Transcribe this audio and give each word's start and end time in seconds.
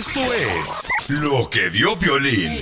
Esto 0.00 0.20
es 0.32 0.88
lo 1.08 1.50
que 1.50 1.68
vio 1.68 1.98
Piolín. 1.98 2.58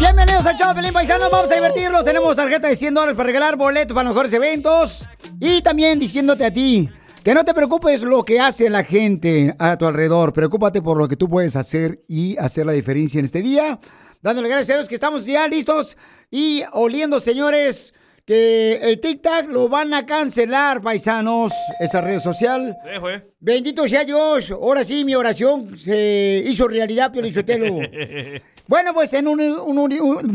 Bienvenidos 0.00 0.46
al 0.46 0.56
Chavo 0.56 0.74
Pelín 0.74 0.92
Paisano, 0.92 1.30
vamos 1.30 1.52
a 1.52 1.54
divertirnos. 1.54 2.04
Tenemos 2.04 2.34
tarjeta 2.34 2.66
de 2.66 2.74
100 2.74 2.92
dólares 2.92 3.14
para 3.14 3.28
regalar 3.28 3.54
boletos 3.54 3.94
para 3.94 4.08
los 4.08 4.16
mejores 4.16 4.32
eventos. 4.32 5.06
Y 5.38 5.62
también 5.62 6.00
diciéndote 6.00 6.44
a 6.44 6.52
ti 6.52 6.90
que 7.22 7.34
no 7.34 7.44
te 7.44 7.54
preocupes 7.54 8.02
lo 8.02 8.24
que 8.24 8.40
hace 8.40 8.68
la 8.68 8.82
gente 8.82 9.54
a 9.60 9.76
tu 9.76 9.86
alrededor. 9.86 10.32
Preocúpate 10.32 10.82
por 10.82 10.96
lo 10.96 11.06
que 11.06 11.14
tú 11.14 11.28
puedes 11.28 11.54
hacer 11.54 12.00
y 12.08 12.36
hacer 12.38 12.66
la 12.66 12.72
diferencia 12.72 13.20
en 13.20 13.26
este 13.26 13.42
día. 13.42 13.78
Dándole 14.22 14.48
gracias 14.48 14.70
a 14.70 14.78
Dios 14.78 14.88
que 14.88 14.96
estamos 14.96 15.24
ya 15.24 15.46
listos 15.46 15.96
y 16.32 16.64
oliendo, 16.72 17.20
señores, 17.20 17.94
que 18.26 18.74
el 18.82 18.98
TikTok 19.00 19.46
lo 19.50 19.68
van 19.68 19.94
a 19.94 20.04
cancelar, 20.04 20.82
paisanos, 20.82 21.52
esa 21.80 22.00
red 22.02 22.20
social. 22.20 22.76
Sí, 22.84 22.98
güey. 22.98 23.22
Bendito 23.38 23.88
sea 23.88 24.04
Dios. 24.04 24.50
Ahora 24.50 24.82
sí, 24.84 25.04
mi 25.04 25.14
oración 25.14 25.78
se 25.78 26.42
hizo 26.44 26.66
realidad, 26.68 27.10
Pio 27.12 27.22
Lizotelo. 27.22 27.66
Bueno, 28.68 28.92
pues 28.94 29.14
en, 29.14 29.28
un- 29.28 29.40
un- 29.40 29.78
un- 29.78 29.92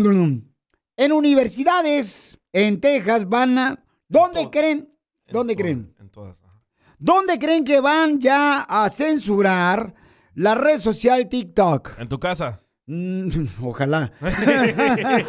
un- 0.07 0.55
en 0.95 1.11
universidades 1.11 2.39
en 2.53 2.79
Texas 2.79 3.27
van 3.27 3.57
a... 3.57 3.83
¿Dónde 4.07 4.49
creen? 4.49 4.89
¿Dónde 5.29 5.53
creen? 5.57 5.93
En 5.99 6.09
todas. 6.09 6.37
ajá. 6.41 6.61
¿Dónde 6.97 7.37
creen 7.39 7.65
que 7.65 7.81
van 7.81 8.21
ya 8.21 8.61
a 8.61 8.87
censurar 8.89 9.93
la 10.35 10.55
red 10.55 10.79
social 10.79 11.27
TikTok? 11.27 11.99
En 11.99 12.07
tu 12.07 12.21
casa. 12.21 12.61
Mm, 12.85 13.29
ojalá. 13.63 14.13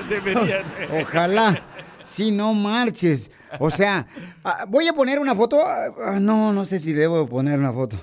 Deberían. 0.08 0.62
Ojalá. 1.02 1.60
Si 2.05 2.31
no 2.33 2.55
marches. 2.55 3.31
O 3.58 3.70
sea, 3.70 4.06
ah, 4.45 4.64
voy 4.69 4.89
a 4.89 4.92
poner 4.92 5.19
una 5.19 5.34
foto. 5.34 5.61
ah, 5.64 6.19
No, 6.20 6.53
no 6.53 6.64
sé 6.64 6.78
si 6.78 6.92
debo 6.92 7.27
poner 7.27 7.58
una 7.58 7.72
foto. 7.72 7.97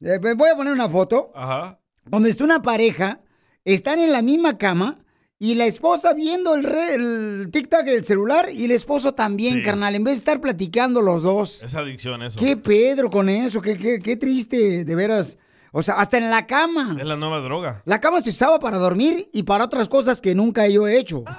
Eh, 0.00 0.18
Voy 0.36 0.50
a 0.50 0.56
poner 0.56 0.72
una 0.72 0.88
foto 0.88 1.30
Ajá. 1.34 1.78
donde 2.04 2.28
está 2.30 2.44
una 2.44 2.60
pareja, 2.62 3.20
están 3.64 3.98
en 3.98 4.12
la 4.12 4.20
misma 4.22 4.58
cama 4.58 4.98
y 5.38 5.54
la 5.54 5.64
esposa 5.66 6.12
viendo 6.14 6.54
el, 6.54 6.64
re- 6.64 6.94
el 6.94 7.48
TikTok 7.50 7.82
del 7.84 8.04
celular 8.04 8.48
y 8.52 8.66
el 8.66 8.70
esposo 8.72 9.12
también, 9.14 9.56
Sí. 9.56 9.62
carnal, 9.62 9.94
en 9.94 10.04
vez 10.04 10.14
de 10.14 10.18
estar 10.18 10.40
platicando 10.40 11.00
los 11.02 11.22
dos. 11.22 11.62
Es 11.62 11.74
adicción 11.74 12.22
eso. 12.22 12.38
¿Qué 12.38 12.56
Pedro 12.56 13.10
con 13.10 13.28
eso? 13.28 13.60
¿Qué, 13.62 13.76
qué, 13.78 13.98
qué 13.98 14.16
triste, 14.16 14.84
de 14.84 14.94
veras. 14.94 15.38
O 15.78 15.82
sea, 15.82 15.96
hasta 15.96 16.16
en 16.16 16.30
la 16.30 16.46
cama. 16.46 16.96
Es 16.98 17.04
la 17.04 17.16
nueva 17.16 17.40
droga. 17.40 17.82
La 17.84 18.00
cama 18.00 18.22
se 18.22 18.30
usaba 18.30 18.58
para 18.58 18.78
dormir 18.78 19.28
y 19.34 19.42
para 19.42 19.64
otras 19.64 19.90
cosas 19.90 20.22
que 20.22 20.34
nunca 20.34 20.66
yo 20.68 20.88
he 20.88 20.98
hecho. 20.98 21.22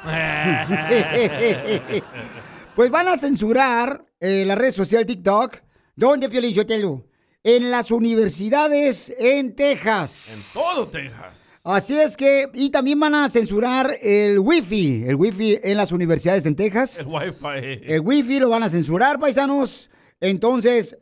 pues 2.76 2.92
van 2.92 3.08
a 3.08 3.18
censurar 3.18 4.06
eh, 4.20 4.44
la 4.46 4.54
red 4.54 4.72
social 4.72 5.08
TikTok. 5.08 5.58
¿Dónde, 5.96 6.30
Piolín 6.30 6.54
Sotelo? 6.54 7.08
En 7.44 7.72
las 7.72 7.90
universidades 7.90 9.12
en 9.18 9.56
Texas. 9.56 10.52
Todo 10.54 10.86
Texas. 10.86 11.34
Así 11.64 12.00
es 12.00 12.16
que, 12.16 12.46
y 12.54 12.70
también 12.70 13.00
van 13.00 13.16
a 13.16 13.30
censurar 13.30 13.92
el 14.04 14.38
wifi, 14.38 15.04
el 15.08 15.16
wifi 15.16 15.58
en 15.64 15.78
las 15.78 15.92
universidades 15.92 16.46
en 16.46 16.56
Texas. 16.56 17.00
El 17.00 17.08
wifi. 17.08 17.82
El 17.88 18.02
wifi 18.02 18.40
lo 18.40 18.50
van 18.50 18.62
a 18.62 18.70
censurar, 18.70 19.18
paisanos. 19.18 19.90
Entonces, 20.20 20.98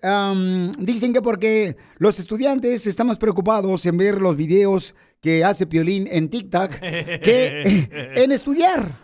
dicen 0.79 1.13
que 1.13 1.21
porque 1.21 1.77
los 1.99 2.19
estudiantes 2.19 2.85
están 2.85 3.07
más 3.07 3.17
preocupados 3.17 3.85
en 3.85 3.97
ver 3.97 4.21
los 4.21 4.35
videos 4.35 4.93
que 5.21 5.43
hace 5.43 5.65
Piolín 5.65 6.07
en 6.11 6.29
TikTok 6.29 6.71
que 6.79 7.87
en 8.15 8.31
estudiar. 8.31 8.99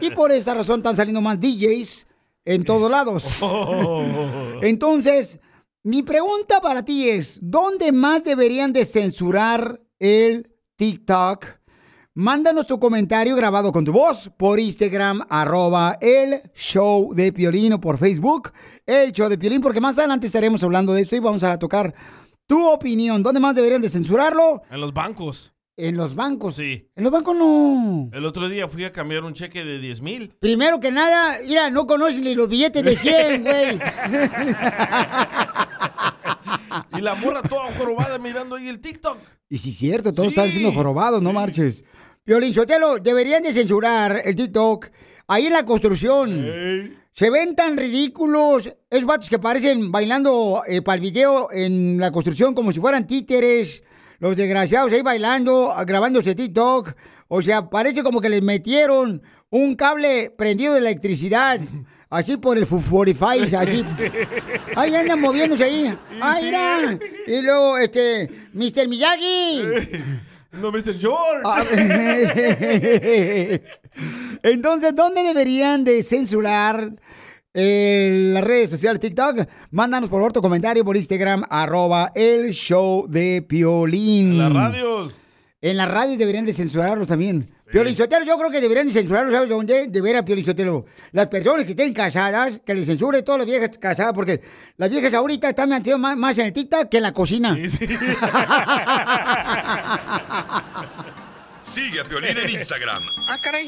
Y 0.00 0.10
por 0.10 0.30
esa 0.30 0.54
razón 0.54 0.80
están 0.80 0.94
saliendo 0.94 1.20
más 1.20 1.40
DJs 1.40 2.06
en 2.44 2.64
todos 2.64 2.90
lados. 2.90 3.40
Entonces, 4.62 5.40
mi 5.82 6.02
pregunta 6.02 6.60
para 6.60 6.84
ti 6.84 7.08
es, 7.08 7.38
¿dónde 7.42 7.92
más 7.92 8.24
deberían 8.24 8.72
de 8.72 8.84
censurar 8.84 9.80
el 9.98 10.48
TikTok? 10.76 11.44
Mándanos 12.20 12.66
tu 12.66 12.78
comentario 12.80 13.36
grabado 13.36 13.70
con 13.72 13.84
tu 13.84 13.92
voz 13.92 14.30
por 14.38 14.58
Instagram, 14.58 15.20
arroba 15.28 15.98
el 16.00 16.40
show 16.54 17.12
de 17.14 17.30
Piolín 17.30 17.74
o 17.74 17.78
por 17.78 17.98
Facebook, 17.98 18.52
el 18.86 19.12
show 19.12 19.28
de 19.28 19.36
Piolín, 19.36 19.60
porque 19.60 19.82
más 19.82 19.98
adelante 19.98 20.26
estaremos 20.26 20.64
hablando 20.64 20.94
de 20.94 21.02
esto 21.02 21.14
y 21.14 21.18
vamos 21.18 21.44
a 21.44 21.58
tocar 21.58 21.92
tu 22.46 22.66
opinión. 22.70 23.22
¿Dónde 23.22 23.38
más 23.38 23.54
deberían 23.54 23.82
de 23.82 23.90
censurarlo? 23.90 24.62
En 24.70 24.80
los 24.80 24.94
bancos. 24.94 25.52
En 25.76 25.98
los 25.98 26.14
bancos. 26.14 26.54
Sí. 26.54 26.88
En 26.96 27.04
los 27.04 27.12
bancos 27.12 27.36
no. 27.36 28.08
El 28.10 28.24
otro 28.24 28.48
día 28.48 28.66
fui 28.66 28.86
a 28.86 28.92
cambiar 28.94 29.22
un 29.22 29.34
cheque 29.34 29.62
de 29.62 29.78
10 29.78 30.00
mil. 30.00 30.30
Primero 30.40 30.80
que 30.80 30.90
nada, 30.90 31.36
mira, 31.46 31.68
no 31.68 31.86
conocen 31.86 32.24
ni 32.24 32.34
los 32.34 32.48
billetes 32.48 32.82
de 32.82 32.96
100, 32.96 33.42
güey. 33.42 33.78
Y 36.96 37.02
la 37.02 37.14
morra 37.14 37.42
toda 37.42 37.70
jorobada 37.76 38.16
mirando 38.16 38.56
ahí 38.56 38.68
el 38.68 38.80
TikTok. 38.80 39.18
Y 39.50 39.58
sí, 39.58 39.70
cierto, 39.70 40.14
todos 40.14 40.30
Sí. 40.30 40.34
están 40.34 40.50
siendo 40.50 40.72
jorobados, 40.72 41.20
no 41.20 41.34
marches. 41.34 41.84
Violín 42.26 42.52
Sotelo, 42.52 42.98
deberían 42.98 43.44
de 43.44 43.52
censurar 43.52 44.20
el 44.24 44.34
TikTok. 44.34 44.88
Ahí 45.28 45.46
en 45.46 45.52
la 45.52 45.64
construcción. 45.64 46.44
Se 47.12 47.30
ven 47.30 47.54
tan 47.54 47.76
ridículos 47.76 48.68
esos 48.90 49.06
vatos 49.06 49.30
que 49.30 49.38
parecen 49.38 49.92
bailando 49.92 50.60
para 50.84 50.96
el 50.96 51.00
video 51.00 51.52
en 51.52 51.98
la 52.00 52.10
construcción 52.10 52.52
como 52.52 52.72
si 52.72 52.80
fueran 52.80 53.06
títeres. 53.06 53.84
Los 54.18 54.34
desgraciados 54.34 54.92
ahí 54.92 55.02
bailando, 55.02 55.72
grabándose 55.86 56.34
TikTok. 56.34 56.94
O 57.28 57.42
sea, 57.42 57.70
parece 57.70 58.02
como 58.02 58.20
que 58.20 58.28
les 58.28 58.42
metieron 58.42 59.22
un 59.50 59.76
cable 59.76 60.34
prendido 60.36 60.72
de 60.74 60.80
electricidad. 60.80 61.60
Así 62.10 62.36
por 62.36 62.56
el 62.56 62.66
45, 62.66 63.58
así. 63.58 63.84
Ahí 64.76 64.94
andan 64.94 65.20
moviéndose 65.20 65.64
ahí. 65.64 65.98
¡Ay, 66.20 66.44
mira! 66.44 66.98
Y 67.26 67.42
luego, 67.42 67.78
este, 67.78 68.30
Mr. 68.52 68.86
Miyagi. 68.86 69.62
No, 70.60 70.70
Mr. 70.72 70.98
George. 70.98 71.42
Ah, 71.44 71.64
Entonces, 74.42 74.94
¿dónde 74.94 75.22
deberían 75.22 75.84
de 75.84 76.02
censurar 76.02 76.90
eh, 77.54 78.30
las 78.32 78.44
redes 78.44 78.70
sociales 78.70 79.00
TikTok? 79.00 79.46
Mándanos 79.70 80.08
por 80.08 80.18
favor 80.20 80.32
tu 80.32 80.42
comentario 80.42 80.84
por 80.84 80.96
Instagram, 80.96 81.42
arroba 81.48 82.12
el 82.14 82.52
show 82.52 83.06
de 83.08 83.44
Piolín. 83.46 84.38
Las 84.38 84.52
radios. 84.52 85.14
En 85.60 85.76
las 85.76 85.90
radios 85.90 86.18
deberían 86.18 86.44
de 86.44 86.52
censurarlos 86.52 87.08
también. 87.08 87.50
Piolín 87.70 87.96
Sotelo, 87.96 88.24
yo 88.24 88.38
creo 88.38 88.50
que 88.50 88.60
deberían 88.60 88.86
de 88.86 88.92
censurarlos, 88.92 89.34
¿sabes 89.34 89.48
dónde? 89.50 89.88
De 89.88 90.00
ver 90.00 90.16
a 90.16 90.24
Piolín 90.24 90.44
Sotelo. 90.44 90.84
Las 91.12 91.26
personas 91.26 91.64
que 91.64 91.72
estén 91.72 91.92
casadas, 91.92 92.60
que 92.64 92.74
les 92.74 92.86
censure 92.86 93.22
todas 93.22 93.38
las 93.40 93.46
viejas 93.46 93.70
casadas, 93.78 94.12
porque 94.12 94.40
las 94.76 94.88
viejas 94.88 95.12
ahorita 95.14 95.48
están 95.48 95.68
metidas 95.70 95.98
más, 95.98 96.16
más 96.16 96.38
en 96.38 96.46
el 96.46 96.52
TikTok 96.52 96.88
que 96.88 96.98
en 96.98 97.02
la 97.02 97.12
cocina. 97.12 97.56
Sigue 101.60 102.00
a 102.00 102.04
Piolín 102.04 102.38
en 102.38 102.50
Instagram, 102.50 103.02
Ah, 103.28 103.38
caray. 103.42 103.66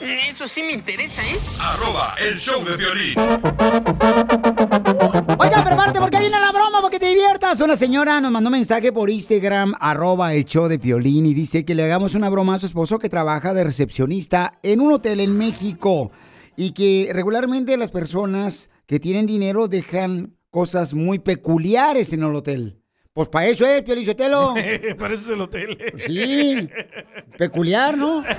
Eso 0.00 0.46
sí 0.46 0.62
me 0.62 0.72
interesa, 0.72 1.22
¿eh? 1.22 1.36
arroba 1.60 2.14
el 2.28 2.38
show 2.38 2.62
de 2.62 2.76
Piolín. 2.76 3.14
Oiga, 5.38 5.64
prepárate 5.64 6.00
porque 6.00 6.20
viene 6.20 6.38
la 6.38 6.52
broma, 6.52 6.82
porque 6.82 6.98
te 6.98 7.08
diviertas. 7.08 7.60
Una 7.62 7.76
señora 7.76 8.20
nos 8.20 8.30
mandó 8.30 8.48
un 8.48 8.52
mensaje 8.52 8.92
por 8.92 9.08
Instagram, 9.08 9.74
arroba 9.80 10.34
el 10.34 10.44
show 10.44 10.68
de 10.68 10.78
Piolín, 10.78 11.24
y 11.24 11.32
dice 11.32 11.64
que 11.64 11.74
le 11.74 11.84
hagamos 11.84 12.14
una 12.14 12.28
broma 12.28 12.54
a 12.54 12.60
su 12.60 12.66
esposo 12.66 12.98
que 12.98 13.08
trabaja 13.08 13.54
de 13.54 13.64
recepcionista 13.64 14.58
en 14.62 14.80
un 14.80 14.92
hotel 14.92 15.20
en 15.20 15.38
México. 15.38 16.10
Y 16.56 16.72
que 16.72 17.10
regularmente 17.12 17.76
las 17.78 17.90
personas 17.90 18.70
que 18.86 19.00
tienen 19.00 19.24
dinero 19.24 19.66
dejan 19.66 20.36
cosas 20.50 20.92
muy 20.92 21.18
peculiares 21.20 22.12
en 22.12 22.22
el 22.22 22.34
hotel. 22.34 22.75
Pues 23.16 23.28
para 23.30 23.46
eso 23.46 23.66
es, 23.66 23.82
Piolichotelo. 23.82 24.54
Parece 24.98 25.32
el 25.32 25.40
hotel. 25.40 25.78
Sí. 25.96 26.68
Peculiar, 27.38 27.96
¿no? 27.96 28.22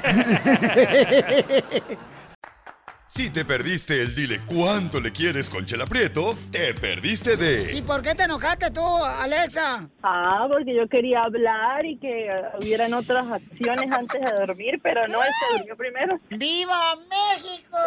Si 3.09 3.29
te 3.29 3.45
perdiste 3.45 4.01
el 4.01 4.13
dile 4.15 4.41
cuánto 4.45 4.99
le 4.99 5.13
quieres 5.13 5.49
con 5.49 5.65
Chela 5.65 5.85
Prieto, 5.85 6.37
te 6.51 6.73
perdiste 6.73 7.37
de 7.37 7.81
por 7.83 8.01
qué 8.01 8.13
te 8.13 8.23
enojaste 8.23 8.69
tú, 8.71 8.85
Alexa? 8.85 9.87
Ah, 10.03 10.45
porque 10.49 10.75
yo 10.75 10.89
quería 10.89 11.23
hablar 11.23 11.85
y 11.85 11.97
que 11.97 12.29
hubieran 12.61 12.93
otras 12.93 13.25
acciones 13.31 13.89
antes 13.91 14.21
de 14.21 14.31
dormir, 14.31 14.79
pero 14.83 15.07
no, 15.07 15.23
él 15.23 15.29
se 15.39 15.57
durmió 15.57 15.77
primero. 15.77 16.19
¡Viva 16.29 16.95
México! 17.09 17.77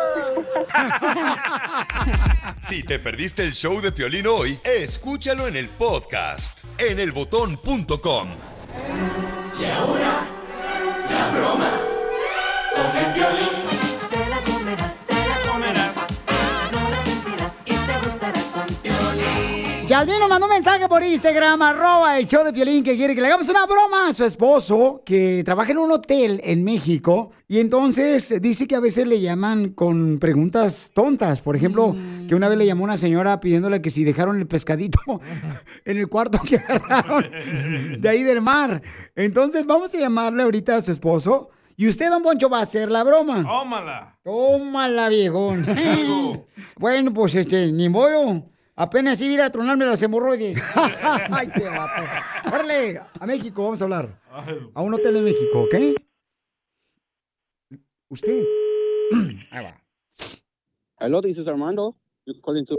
Si 2.61 2.83
te 2.83 2.99
perdiste 2.99 3.43
el 3.43 3.53
show 3.53 3.81
de 3.81 3.91
Piolín 3.91 4.27
hoy, 4.27 4.59
escúchalo 4.65 5.49
en 5.49 5.57
el 5.57 5.69
podcast 5.69 6.63
en 6.79 6.99
elbotón.com. 6.99 8.29
Te 12.93 13.60
Yasmín 19.91 20.21
nos 20.21 20.29
mandó 20.29 20.47
un 20.47 20.53
mensaje 20.53 20.89
por 20.89 21.03
Instagram, 21.03 21.61
arroba 21.63 22.17
el 22.17 22.25
show 22.25 22.45
de 22.45 22.53
Piolín, 22.53 22.85
que 22.85 22.95
quiere 22.95 23.13
que 23.13 23.21
le 23.21 23.27
hagamos 23.27 23.49
una 23.49 23.67
broma 23.67 24.07
a 24.07 24.13
su 24.13 24.25
esposo, 24.25 25.03
que 25.05 25.43
trabaja 25.45 25.73
en 25.73 25.79
un 25.79 25.91
hotel 25.91 26.41
en 26.45 26.63
México, 26.63 27.33
y 27.49 27.59
entonces 27.59 28.41
dice 28.41 28.69
que 28.69 28.77
a 28.77 28.81
veces 28.81 29.09
le 29.09 29.21
llaman 29.21 29.71
con 29.71 30.21
preguntas 30.21 30.93
tontas. 30.95 31.41
Por 31.41 31.57
ejemplo, 31.57 31.97
que 32.29 32.37
una 32.37 32.49
vez 32.49 32.57
le 32.57 32.67
llamó 32.67 32.85
una 32.85 32.97
señora 32.97 33.41
pidiéndole 33.41 33.83
que 33.83 33.91
si 33.91 34.05
dejaron 34.05 34.39
el 34.39 34.47
pescadito 34.47 35.01
en 35.85 35.99
el 35.99 36.07
cuarto 36.07 36.39
que 36.49 36.59
agarraron 36.59 37.29
de 37.99 38.09
ahí 38.09 38.23
del 38.23 38.43
mar. 38.43 38.81
Entonces 39.17 39.67
vamos 39.67 39.93
a 39.93 39.99
llamarle 39.99 40.45
ahorita 40.45 40.77
a 40.77 40.81
su 40.83 40.93
esposo, 40.93 41.51
y 41.77 41.89
usted, 41.89 42.11
don 42.11 42.23
Poncho, 42.23 42.49
va 42.49 42.61
a 42.61 42.63
hacer 42.63 42.93
la 42.93 43.03
broma. 43.03 43.43
Tómala. 43.43 44.19
Tómala, 44.23 45.09
viejón. 45.09 45.67
bueno, 46.79 47.13
pues 47.13 47.35
este, 47.35 47.73
ni 47.73 47.89
modo. 47.89 48.50
Apenas 48.81 49.21
iba 49.21 49.31
a 49.31 49.35
ir 49.35 49.43
a 49.43 49.51
tronarme 49.51 49.85
las 49.85 50.03
hemorroides. 50.03 50.59
Ay, 51.31 51.49
te 51.49 51.69
vato. 51.69 52.03
Órale, 52.51 52.99
a 53.21 53.27
México 53.27 53.63
vamos 53.63 53.83
a 53.83 53.85
hablar. 53.85 54.19
A 54.73 54.81
un 54.81 54.95
hotel 54.95 55.17
en 55.17 55.25
México, 55.25 55.65
¿ok? 55.65 55.75
Usted. 58.09 58.43
Ahí 59.51 59.65
va. 59.65 59.83
Hello, 60.99 61.21
this 61.21 61.37
is 61.37 61.47
Armando. 61.47 61.95
You 62.25 62.41
calling 62.41 62.65
to 62.65 62.77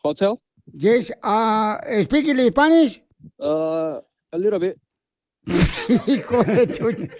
hotel? 0.00 0.40
Yes, 0.72 1.10
uh, 1.24 1.78
speak 2.00 2.28
Spanish? 2.52 3.02
Uh, 3.36 3.98
a 4.30 4.38
little 4.38 4.60
bit. 4.60 4.78
Hijo 6.06 6.44
de. 6.44 7.10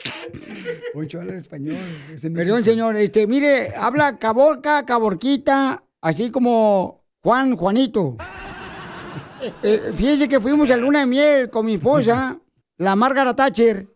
Poncho 0.95 1.21
habla 1.21 1.35
español. 1.35 1.77
Perdón, 2.33 2.63
señor. 2.63 2.95
Este, 2.95 3.27
mire, 3.27 3.75
habla 3.75 4.17
caborca, 4.17 4.87
caborquita, 4.87 5.83
así 6.01 6.31
como 6.31 6.98
Juan, 7.23 7.57
Juanito. 7.57 8.17
Eh, 9.63 9.93
fíjese 9.95 10.29
que 10.29 10.41
fuimos 10.41 10.71
a 10.71 10.77
luna 10.77 11.01
de 11.01 11.07
miel 11.07 11.51
con 11.51 11.67
mi 11.67 11.75
esposa, 11.75 12.39
la 12.79 12.97
Margaret 12.97 13.37
Thatcher, 13.37 13.87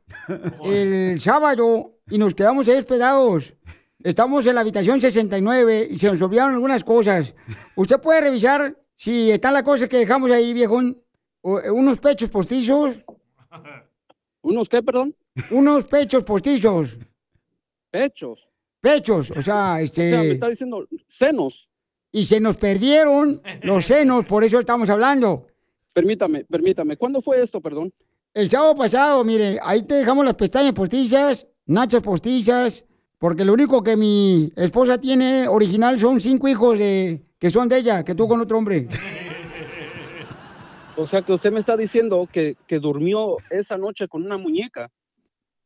el 0.64 1.20
sábado 1.20 1.98
y 2.08 2.18
nos 2.18 2.34
quedamos 2.34 2.68
ahí 2.68 2.76
hospedados. 2.78 3.54
Estamos 4.02 4.46
en 4.46 4.56
la 4.56 4.60
habitación 4.62 5.00
69 5.00 5.88
y 5.90 5.98
se 5.98 6.08
nos 6.10 6.20
olvidaron 6.22 6.54
algunas 6.54 6.82
cosas. 6.82 7.34
¿Usted 7.76 8.00
puede 8.00 8.20
revisar 8.22 8.76
si 8.96 9.30
están 9.30 9.54
las 9.54 9.62
cosas 9.62 9.88
que 9.88 9.98
dejamos 9.98 10.30
ahí, 10.30 10.52
viejón? 10.52 11.00
O- 11.42 11.60
eh, 11.60 11.70
unos 11.70 11.98
pechos 11.98 12.28
postizos. 12.28 13.00
¿Unos 14.42 14.68
qué, 14.68 14.82
perdón? 14.82 15.14
Unos 15.52 15.84
pechos 15.84 16.24
postizos. 16.24 16.98
Pechos. 17.92 18.40
Pechos, 18.80 19.30
o 19.30 19.40
sea, 19.40 19.74
O 19.74 19.78
este... 19.78 20.10
sea, 20.10 20.18
me 20.20 20.30
está 20.32 20.48
diciendo 20.48 20.88
senos. 21.06 21.68
Y 22.12 22.24
se 22.24 22.40
nos 22.40 22.58
perdieron 22.58 23.42
los 23.62 23.86
senos, 23.86 24.26
por 24.26 24.44
eso 24.44 24.60
estamos 24.60 24.90
hablando. 24.90 25.46
Permítame, 25.92 26.44
permítame. 26.44 26.96
¿Cuándo 26.96 27.22
fue 27.22 27.42
esto, 27.42 27.60
perdón? 27.60 27.92
El 28.34 28.50
sábado 28.50 28.74
pasado, 28.74 29.24
mire, 29.24 29.58
ahí 29.62 29.82
te 29.82 29.94
dejamos 29.94 30.24
las 30.24 30.34
pestañas 30.34 30.72
postizas, 30.72 31.46
nachas 31.66 32.02
postizas, 32.02 32.84
porque 33.18 33.44
lo 33.44 33.52
único 33.54 33.82
que 33.82 33.96
mi 33.96 34.52
esposa 34.56 34.98
tiene 34.98 35.48
original 35.48 35.98
son 35.98 36.20
cinco 36.20 36.48
hijos 36.48 36.78
de, 36.78 37.22
que 37.38 37.50
son 37.50 37.68
de 37.68 37.78
ella, 37.78 38.04
que 38.04 38.14
tú 38.14 38.28
con 38.28 38.40
otro 38.40 38.58
hombre. 38.58 38.88
O 40.94 41.06
sea, 41.06 41.22
que 41.22 41.32
usted 41.32 41.50
me 41.50 41.58
está 41.58 41.74
diciendo 41.74 42.28
que, 42.30 42.54
que 42.66 42.78
durmió 42.78 43.38
esa 43.48 43.78
noche 43.78 44.08
con 44.08 44.24
una 44.24 44.36
muñeca. 44.36 44.90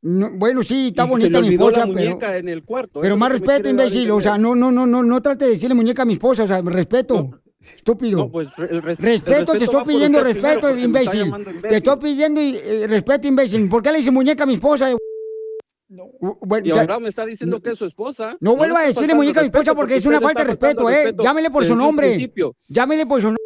No, 0.09 0.31
bueno, 0.31 0.63
sí, 0.63 0.89
está 0.89 1.05
y 1.05 1.09
bonita 1.09 1.41
mi 1.41 1.49
esposa, 1.55 1.81
la 1.85 1.93
pero, 1.93 2.11
muñeca 2.11 2.37
en 2.37 2.49
el 2.49 2.63
cuarto. 2.65 3.01
pero 3.01 3.17
más 3.17 3.33
respeto, 3.33 3.69
imbécil. 3.69 4.09
O 4.13 4.21
sea, 4.21 4.39
no, 4.39 4.55
no, 4.55 4.71
no, 4.71 4.87
no, 4.87 5.03
no 5.03 5.21
trate 5.21 5.47
de 5.47 5.51
decirle 5.53 5.75
muñeca 5.75 6.03
a 6.03 6.05
mi 6.05 6.13
esposa, 6.13 6.45
o 6.45 6.47
sea, 6.47 6.63
respeto. 6.63 7.41
Estúpido. 7.59 8.19
No, 8.19 8.31
pues 8.31 8.49
el, 8.59 8.81
res- 8.83 8.99
el 8.99 9.05
Respeto, 9.05 9.53
te 9.55 9.65
estoy 9.65 9.83
pidiendo 9.85 10.23
respeto, 10.23 10.77
imbécil. 10.79 11.33
Te 11.61 11.77
estoy 11.79 11.97
pidiendo 11.97 12.41
eh, 12.41 12.87
respeto, 12.87 13.27
imbécil. 13.27 13.69
¿Por 13.69 13.83
qué 13.83 13.91
le 13.91 13.99
dice 13.99 14.13
muñeca 14.13 14.45
a 14.45 14.47
mi 14.47 14.55
esposa? 14.55 14.95
U- 14.95 16.39
Bueno, 16.43 16.67
Y 16.67 16.69
ya- 16.71 16.83
ahora 16.83 17.01
me 17.01 17.09
está 17.09 17.25
diciendo 17.27 17.61
que 17.61 17.71
es 17.71 17.79
su 17.79 17.87
esposa. 17.87 18.37
no 18.41 18.55
vuelva 18.55 18.81
a 18.81 18.87
decirle 18.87 19.15
muñeca 19.15 19.41
a 19.41 19.43
mi 19.43 19.47
esposa 19.49 19.61
respeto 19.63 19.75
porque 19.77 19.97
es 19.97 20.07
una 20.07 20.21
falta 20.21 20.43
de 20.43 20.47
respeto, 20.47 20.89
¿eh? 20.89 20.95
respeto 20.97 21.23
Llámele 21.25 21.51
por 21.51 21.65
su 21.65 21.75
nombre. 21.75 22.09
principio. 22.11 22.55
Llámele 22.69 23.07
por 23.07 23.21
su 23.21 23.27
nombre. 23.29 23.43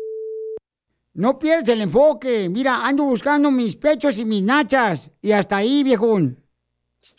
No 1.14 1.38
pierdas 1.38 1.68
el 1.68 1.80
enfoque. 1.80 2.48
Mira, 2.50 2.86
ando 2.86 3.04
buscando 3.04 3.50
mis 3.50 3.76
pechos 3.76 4.18
y 4.18 4.24
mis 4.24 4.42
nachas. 4.42 5.10
Y 5.22 5.32
hasta 5.32 5.56
ahí, 5.56 5.82
viejón. 5.82 6.39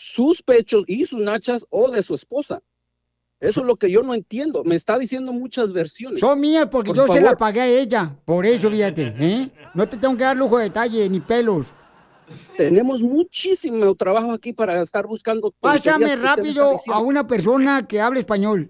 Sus 0.02 0.42
pechos 0.42 0.84
y 0.88 1.06
sus 1.06 1.20
nachas 1.20 1.66
o 1.70 1.92
de 1.92 2.02
su 2.02 2.16
esposa. 2.16 2.62
Eso 3.40 3.62
es 3.62 3.68
lo 3.68 3.76
que 3.76 3.90
yo 3.90 4.04
no 4.04 4.14
entiendo. 4.14 4.64
Me 4.64 4.76
está 4.76 4.98
diciendo 4.98 5.34
muchas 5.34 5.74
versiones. 5.74 6.20
Son 6.20 6.40
mías 6.40 6.68
porque 6.70 6.90
Por 6.90 6.98
yo 6.98 7.08
se 7.08 7.22
las 7.22 7.36
pagué 7.36 7.62
a 7.62 7.68
ella. 7.68 8.16
Por 8.26 8.46
eso, 8.46 8.70
fíjate, 8.70 9.16
¿eh? 9.20 9.50
No 9.74 9.88
te 9.88 9.98
tengo 9.98 10.16
que 10.16 10.24
dar 10.24 10.38
lujo 10.38 10.58
de 10.58 10.66
detalle 10.66 11.10
ni 11.10 11.20
pelos. 11.20 11.68
Tenemos 12.56 13.02
muchísimo 13.02 13.94
trabajo 13.96 14.32
aquí 14.32 14.54
para 14.54 14.82
estar 14.82 15.06
buscando. 15.08 15.52
Pásame 15.60 16.16
rápido 16.16 16.76
a 16.88 17.00
una 17.00 17.26
persona 17.26 17.88
que 17.88 18.00
hable 18.00 18.20
español. 18.20 18.70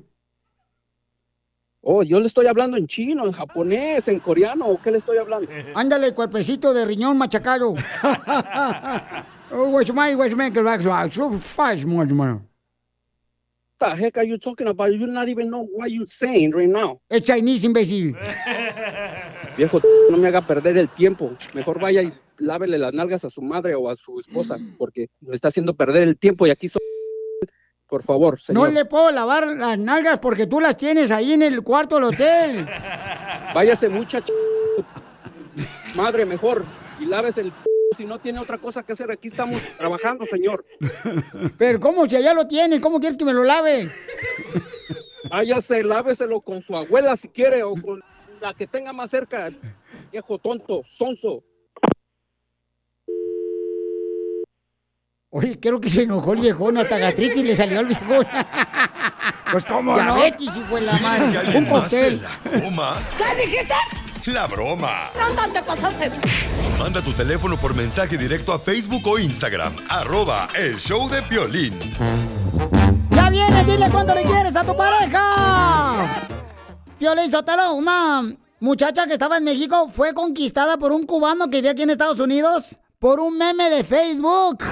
Oh, 1.81 2.03
yo 2.03 2.19
le 2.19 2.27
estoy 2.27 2.45
hablando 2.45 2.77
en 2.77 2.87
chino, 2.87 3.25
en 3.25 3.31
japonés, 3.31 4.07
en 4.07 4.19
coreano. 4.19 4.67
¿o 4.67 4.81
¿Qué 4.81 4.91
le 4.91 4.99
estoy 4.99 5.17
hablando? 5.17 5.49
Ándale, 5.75 6.13
cuerpecito 6.13 6.73
de 6.73 6.85
riñón 6.85 7.17
machacado. 7.17 7.73
Oh, 9.51 9.69
what's 9.69 9.91
my- 9.93 10.15
what's 10.15 10.33
my- 10.35 10.49
what's 10.49 11.15
so 11.15 11.29
fast, 11.31 11.85
my 11.85 12.05
man? 12.05 12.47
What 13.79 13.89
the 13.89 13.95
heck 13.95 14.17
are 14.17 14.23
you 14.27 14.37
talking 14.37 14.67
about? 14.67 14.91
You 14.93 15.07
not 15.07 15.27
even 15.27 15.49
know 15.49 15.65
what 15.73 15.89
you 15.89 16.05
saying 16.07 16.51
right 16.53 16.69
now. 16.69 17.01
Es 17.09 17.23
Chinese, 17.23 17.65
imbécil. 17.65 18.15
Viejo, 19.57 19.81
no 20.09 20.17
me 20.17 20.27
haga 20.27 20.41
perder 20.45 20.77
el 20.77 20.87
tiempo. 20.89 21.31
Mejor 21.53 21.79
vaya 21.79 22.01
y 22.03 22.13
lávele 22.37 22.77
las 22.77 22.93
nalgas 22.93 23.25
a 23.25 23.29
su 23.29 23.41
madre 23.41 23.75
o 23.75 23.89
a 23.89 23.95
su 23.97 24.19
esposa, 24.19 24.57
porque 24.77 25.07
me 25.21 25.35
está 25.35 25.49
haciendo 25.49 25.73
perder 25.75 26.03
el 26.03 26.17
tiempo 26.17 26.47
y 26.47 26.51
aquí 26.51 26.69
soy. 26.69 26.79
Por 27.87 28.03
favor, 28.03 28.35
No 28.35 28.39
señor. 28.45 28.71
le 28.71 28.85
puedo 28.85 29.11
lavar 29.11 29.47
las 29.47 29.77
nalgas 29.77 30.19
porque 30.19 30.47
tú 30.47 30.61
las 30.61 30.77
tienes 30.77 31.11
ahí 31.11 31.33
en 31.33 31.41
el 31.41 31.61
cuarto 31.61 31.95
del 31.95 32.05
hotel. 32.05 32.65
Váyase 33.53 33.89
muchacha. 33.89 34.31
Madre, 35.95 36.25
mejor. 36.25 36.63
Y 37.01 37.05
lávese 37.05 37.41
el 37.41 37.51
si 38.01 38.07
no 38.07 38.19
tiene 38.19 38.39
otra 38.39 38.57
cosa 38.57 38.81
que 38.83 38.93
hacer. 38.93 39.11
Aquí 39.11 39.27
estamos 39.27 39.77
trabajando, 39.77 40.25
señor. 40.25 40.65
Pero 41.57 41.79
¿cómo 41.79 42.09
si 42.09 42.15
allá 42.15 42.33
lo 42.33 42.47
tienes? 42.47 42.79
¿Cómo 42.79 42.99
quieres 42.99 43.15
que 43.15 43.25
me 43.25 43.33
lo 43.33 43.43
lave? 43.43 43.91
Váyase, 45.29 45.83
láveselo 45.83 46.41
con 46.41 46.61
su 46.63 46.75
abuela 46.75 47.15
si 47.15 47.29
quiere 47.29 47.61
o 47.61 47.75
con 47.75 48.03
la 48.41 48.55
que 48.55 48.65
tenga 48.65 48.91
más 48.91 49.11
cerca. 49.11 49.51
Viejo 50.11 50.39
tonto, 50.39 50.81
sonso. 50.97 51.43
Oye, 55.29 55.59
creo 55.59 55.79
que 55.79 55.87
se 55.87 56.03
enojó 56.03 56.33
el 56.33 56.41
viejón, 56.41 56.77
hasta 56.77 56.97
gastritis 56.97 57.45
le 57.45 57.55
salió 57.55 57.79
al 57.79 57.85
viejón. 57.85 58.25
Pues 59.51 59.65
cómo 59.65 59.95
no? 59.95 60.15
Diabetes, 60.15 60.57
hijo 60.57 60.75
de 60.75 60.81
la 60.81 60.91
¿Quieres 60.97 61.19
que 61.19 61.27
madre. 61.27 61.37
alguien 61.37 61.63
Un 61.63 61.69
cóctel. 61.69 62.21
¿Qué 63.17 63.45
dijiste? 63.45 63.73
La 64.27 64.47
broma. 64.47 65.09
¿Dónde 65.17 65.59
te 65.59 65.63
pasaste? 65.63 66.11
Manda 66.77 67.01
tu 67.01 67.11
teléfono 67.13 67.59
por 67.59 67.73
mensaje 67.75 68.17
directo 68.17 68.53
a 68.53 68.59
Facebook 68.59 69.01
o 69.07 69.17
Instagram. 69.19 69.75
Arroba 69.89 70.49
el 70.55 70.77
show 70.79 71.09
de 71.09 71.21
Piolín. 71.23 71.77
Ya 73.11 73.29
viene, 73.29 73.63
dile 73.63 73.89
cuánto 73.89 74.13
le 74.15 74.23
quieres 74.23 74.55
a 74.55 74.63
tu 74.63 74.75
pareja. 74.75 76.23
Piolín 76.99 77.31
Sotelo, 77.31 77.73
una 77.73 78.23
muchacha 78.59 79.07
que 79.07 79.13
estaba 79.13 79.37
en 79.37 79.43
México 79.43 79.87
fue 79.89 80.13
conquistada 80.13 80.77
por 80.77 80.91
un 80.91 81.05
cubano 81.05 81.49
que 81.49 81.57
vive 81.57 81.69
aquí 81.69 81.81
en 81.83 81.89
Estados 81.91 82.19
Unidos 82.19 82.79
por 82.99 83.19
un 83.19 83.37
meme 83.37 83.69
de 83.69 83.83
Facebook. 83.83 84.63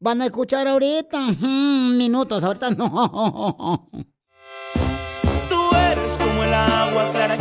Van 0.00 0.20
a 0.20 0.26
escuchar 0.26 0.68
ahorita. 0.68 1.18
mm, 1.18 1.96
minutos, 1.96 2.44
ahorita 2.44 2.70
no. 2.70 3.88
Tú 5.48 5.74
eres 5.74 6.12
como 6.18 6.44
el 6.44 6.52
agua 6.54 7.10
clara 7.12 7.36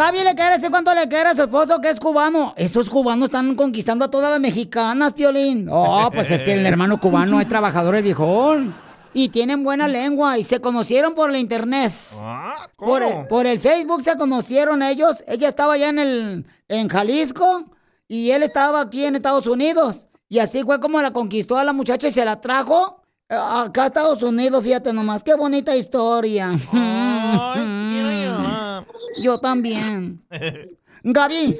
Gaby 0.00 0.24
le 0.24 0.34
quiere 0.34 0.54
decir 0.54 0.70
cuánto 0.70 0.94
le 0.94 1.06
quiere 1.08 1.28
a 1.28 1.34
su 1.34 1.42
esposo 1.42 1.78
que 1.78 1.90
es 1.90 2.00
cubano. 2.00 2.54
Esos 2.56 2.88
cubanos 2.88 3.26
están 3.26 3.54
conquistando 3.54 4.06
a 4.06 4.10
todas 4.10 4.30
las 4.30 4.40
mexicanas, 4.40 5.12
Piolín. 5.12 5.68
Oh, 5.70 6.08
pues 6.10 6.30
es 6.30 6.42
que 6.42 6.54
el 6.54 6.64
hermano 6.64 6.98
cubano 6.98 7.38
es 7.38 7.46
trabajador 7.46 7.96
el 7.96 8.02
viejón. 8.02 8.74
Y 9.12 9.28
tienen 9.28 9.62
buena 9.62 9.88
lengua 9.88 10.38
y 10.38 10.44
se 10.44 10.58
conocieron 10.58 11.14
por 11.14 11.30
la 11.30 11.38
internet. 11.38 11.92
Por 12.78 13.02
el, 13.02 13.26
por 13.26 13.44
el 13.44 13.60
Facebook 13.60 14.02
se 14.02 14.16
conocieron 14.16 14.82
ellos. 14.82 15.22
Ella 15.26 15.48
estaba 15.48 15.74
allá 15.74 15.90
en 15.90 15.98
el 15.98 16.46
en 16.68 16.88
Jalisco 16.88 17.66
y 18.08 18.30
él 18.30 18.42
estaba 18.42 18.80
aquí 18.80 19.04
en 19.04 19.16
Estados 19.16 19.46
Unidos. 19.48 20.06
Y 20.30 20.38
así 20.38 20.62
fue 20.62 20.80
como 20.80 21.02
la 21.02 21.10
conquistó 21.10 21.58
a 21.58 21.64
la 21.64 21.74
muchacha 21.74 22.08
y 22.08 22.10
se 22.10 22.24
la 22.24 22.40
trajo 22.40 23.02
eh, 23.28 23.36
acá 23.36 23.82
a 23.82 23.86
Estados 23.88 24.22
Unidos. 24.22 24.64
Fíjate 24.64 24.94
nomás, 24.94 25.22
qué 25.22 25.34
bonita 25.34 25.76
historia. 25.76 26.52
Yo 29.18 29.38
también. 29.38 30.22
Gaby, 31.02 31.58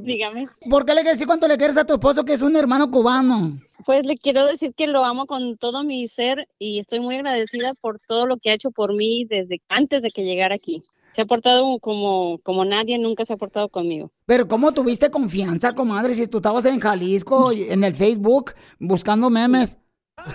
Dígame. 0.00 0.46
¿por 0.70 0.84
qué 0.84 0.94
le 0.94 1.00
quieres 1.00 1.18
decir 1.18 1.26
cuánto 1.26 1.48
le 1.48 1.56
quieres 1.56 1.76
a 1.76 1.84
tu 1.84 1.94
esposo 1.94 2.24
que 2.24 2.34
es 2.34 2.42
un 2.42 2.56
hermano 2.56 2.90
cubano? 2.90 3.58
Pues 3.84 4.06
le 4.06 4.16
quiero 4.16 4.44
decir 4.44 4.74
que 4.74 4.86
lo 4.86 5.04
amo 5.04 5.26
con 5.26 5.56
todo 5.56 5.82
mi 5.82 6.06
ser 6.08 6.48
y 6.58 6.78
estoy 6.78 7.00
muy 7.00 7.16
agradecida 7.16 7.74
por 7.74 7.98
todo 7.98 8.26
lo 8.26 8.36
que 8.36 8.50
ha 8.50 8.54
hecho 8.54 8.70
por 8.70 8.94
mí 8.94 9.24
desde 9.28 9.60
antes 9.68 10.02
de 10.02 10.10
que 10.10 10.24
llegara 10.24 10.54
aquí. 10.54 10.82
Se 11.14 11.22
ha 11.22 11.26
portado 11.26 11.78
como, 11.80 12.38
como 12.44 12.64
nadie 12.64 12.98
nunca 12.98 13.24
se 13.24 13.32
ha 13.32 13.36
portado 13.36 13.68
conmigo. 13.68 14.12
Pero 14.26 14.46
¿cómo 14.46 14.72
tuviste 14.72 15.10
confianza, 15.10 15.74
comadre, 15.74 16.14
si 16.14 16.28
tú 16.28 16.38
estabas 16.38 16.64
en 16.66 16.78
Jalisco, 16.78 17.50
en 17.50 17.82
el 17.82 17.94
Facebook, 17.94 18.52
buscando 18.78 19.30
memes? 19.30 19.78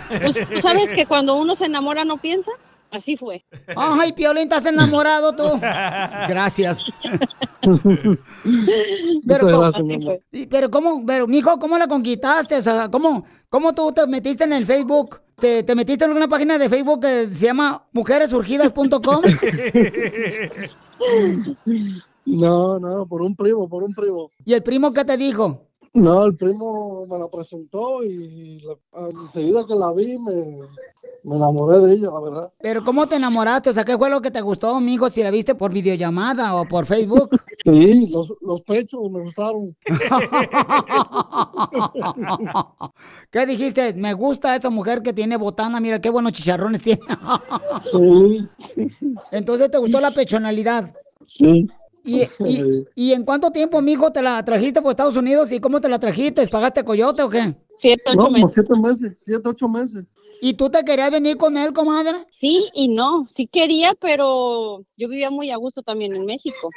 Pues, 0.08 0.48
¿tú 0.48 0.60
sabes 0.60 0.92
que 0.92 1.06
cuando 1.06 1.36
uno 1.36 1.54
se 1.56 1.66
enamora 1.66 2.04
no 2.04 2.20
piensa? 2.20 2.50
Así 2.94 3.16
fue. 3.16 3.44
Ay, 3.76 4.12
Piolín, 4.12 4.44
estás 4.44 4.66
enamorado 4.66 5.34
tú. 5.34 5.42
Gracias. 6.28 6.84
Pero, 9.26 9.46
¿cómo- 9.50 9.60
gracias, 9.60 10.18
pero 10.50 10.70
cómo, 10.70 11.06
pero, 11.06 11.26
mijo, 11.26 11.58
¿cómo 11.58 11.78
la 11.78 11.86
conquistaste? 11.86 12.56
O 12.58 12.62
sea, 12.62 12.90
¿cómo, 12.90 13.24
cómo 13.48 13.74
tú 13.74 13.90
te 13.90 14.06
metiste 14.06 14.44
en 14.44 14.52
el 14.52 14.66
Facebook? 14.66 15.22
¿Te, 15.38 15.62
te 15.62 15.74
metiste 15.74 16.04
en 16.04 16.10
alguna 16.10 16.28
página 16.28 16.58
de 16.58 16.68
Facebook 16.68 17.00
que 17.00 17.26
se 17.26 17.46
llama 17.46 17.86
mujeresurgidas.com? 17.92 19.22
No, 22.26 22.78
no, 22.78 23.06
por 23.06 23.20
un 23.20 23.36
primo, 23.36 23.68
por 23.68 23.82
un 23.82 23.92
primo. 23.94 24.30
¿Y 24.46 24.54
el 24.54 24.62
primo 24.62 24.94
qué 24.94 25.04
te 25.04 25.14
dijo? 25.18 25.63
No, 25.94 26.24
el 26.24 26.36
primo 26.36 27.06
me 27.06 27.18
la 27.18 27.28
presentó 27.28 28.02
y 28.02 28.60
la- 28.60 29.08
enseguida 29.10 29.64
que 29.64 29.74
la 29.76 29.92
vi 29.92 30.18
me, 30.18 30.58
me 31.22 31.36
enamoré 31.36 31.78
de 31.86 31.94
ella, 31.94 32.08
la 32.12 32.20
verdad. 32.20 32.52
Pero 32.60 32.82
¿cómo 32.84 33.06
te 33.06 33.14
enamoraste? 33.16 33.70
O 33.70 33.72
sea, 33.72 33.84
¿qué 33.84 33.96
fue 33.96 34.10
lo 34.10 34.20
que 34.20 34.32
te 34.32 34.40
gustó, 34.40 34.80
mijo? 34.80 35.08
Si 35.08 35.22
la 35.22 35.30
viste 35.30 35.54
por 35.54 35.72
videollamada 35.72 36.56
o 36.56 36.64
por 36.66 36.86
Facebook. 36.86 37.30
Sí, 37.64 38.08
los, 38.08 38.30
los 38.42 38.60
pechos 38.60 39.00
me 39.10 39.22
gustaron. 39.22 39.74
¿Qué 43.30 43.46
dijiste? 43.46 43.94
Me 43.94 44.12
gusta 44.12 44.54
esa 44.54 44.68
mujer 44.68 45.00
que 45.02 45.14
tiene 45.14 45.38
botana, 45.38 45.80
mira 45.80 45.98
qué 46.00 46.10
buenos 46.10 46.32
chicharrones 46.34 46.82
tiene. 46.82 47.00
Sí. 47.90 48.46
Entonces 49.32 49.70
te 49.70 49.78
gustó 49.78 50.00
la 50.00 50.10
pechonalidad. 50.10 50.94
Sí. 51.26 51.66
¿Y, 52.04 52.22
y, 52.46 52.84
y 52.94 53.12
en 53.12 53.24
cuánto 53.24 53.50
tiempo, 53.50 53.80
mijo, 53.82 54.12
te 54.12 54.22
la 54.22 54.44
trajiste 54.44 54.82
por 54.82 54.90
Estados 54.90 55.16
Unidos? 55.16 55.50
¿Y 55.52 55.60
cómo 55.60 55.80
te 55.80 55.88
la 55.88 55.98
trajiste? 55.98 56.46
¿Pagaste 56.46 56.84
coyote 56.84 57.22
o 57.22 57.30
qué? 57.30 57.54
Siete, 57.78 58.14
No, 58.14 58.26
como 58.26 58.48
siete 58.48 58.76
meses, 58.78 59.12
siete, 59.16 59.48
ocho 59.48 59.68
meses. 59.68 60.04
¿Y 60.40 60.54
tú 60.54 60.68
te 60.68 60.84
querías 60.84 61.10
venir 61.10 61.36
con 61.36 61.56
él, 61.56 61.72
comadre? 61.72 62.12
Sí 62.38 62.68
y 62.74 62.88
no, 62.88 63.26
sí 63.32 63.46
quería, 63.46 63.94
pero 63.94 64.84
yo 64.96 65.08
vivía 65.08 65.30
muy 65.30 65.50
a 65.50 65.56
gusto 65.56 65.82
también 65.82 66.14
en 66.14 66.26
México. 66.26 66.70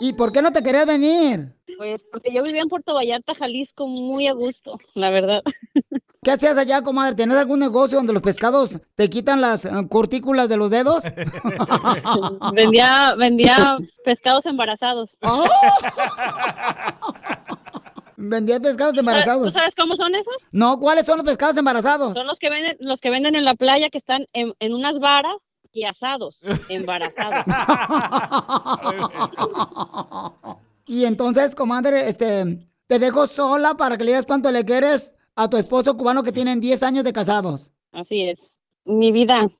¿Y 0.00 0.14
por 0.14 0.32
qué 0.32 0.40
no 0.40 0.52
te 0.52 0.62
querías 0.62 0.86
venir? 0.86 1.54
Pues 1.76 2.02
porque 2.10 2.32
yo 2.34 2.42
vivía 2.42 2.62
en 2.62 2.68
Puerto 2.68 2.94
Vallarta, 2.94 3.34
Jalisco, 3.34 3.86
muy 3.86 4.26
a 4.26 4.32
gusto, 4.32 4.78
la 4.94 5.10
verdad. 5.10 5.42
¿Qué 6.22 6.32
hacías 6.32 6.58
allá, 6.58 6.82
comadre? 6.82 7.14
¿Tienes 7.14 7.38
algún 7.38 7.60
negocio 7.60 7.96
donde 7.96 8.12
los 8.12 8.20
pescados 8.20 8.78
te 8.94 9.08
quitan 9.08 9.40
las 9.40 9.64
eh, 9.64 9.70
curtículas 9.88 10.50
de 10.50 10.58
los 10.58 10.70
dedos? 10.70 11.02
vendía, 12.52 13.14
vendía 13.14 13.78
pescados 14.04 14.44
embarazados. 14.44 15.16
¿Vendías 18.18 18.60
pescados 18.60 18.92
¿Tú 18.92 19.00
embarazados? 19.00 19.54
sabes 19.54 19.74
cómo 19.74 19.96
son 19.96 20.14
esos? 20.14 20.34
No, 20.52 20.78
¿cuáles 20.78 21.06
son 21.06 21.16
los 21.16 21.24
pescados 21.24 21.56
embarazados? 21.56 22.12
Son 22.12 22.26
los 22.26 22.38
que 22.38 22.50
venden, 22.50 22.76
los 22.80 23.00
que 23.00 23.08
venden 23.08 23.34
en 23.34 23.46
la 23.46 23.54
playa 23.54 23.88
que 23.88 23.96
están 23.96 24.26
en, 24.34 24.52
en 24.58 24.74
unas 24.74 24.98
varas 24.98 25.48
y 25.72 25.84
asados, 25.84 26.40
embarazados. 26.68 27.46
Y 30.86 31.04
entonces, 31.04 31.54
comadre, 31.54 32.08
este, 32.08 32.68
te 32.88 32.98
dejo 32.98 33.28
sola 33.28 33.74
para 33.74 33.96
que 33.96 34.02
le 34.02 34.10
digas 34.10 34.26
cuánto 34.26 34.50
le 34.50 34.64
quieres 34.64 35.14
a 35.36 35.48
tu 35.48 35.56
esposo 35.56 35.96
cubano 35.96 36.22
que 36.22 36.32
tienen 36.32 36.60
10 36.60 36.82
años 36.82 37.04
de 37.04 37.12
casados. 37.12 37.72
Así 37.92 38.22
es. 38.22 38.38
Mi 38.84 39.12
vida, 39.12 39.50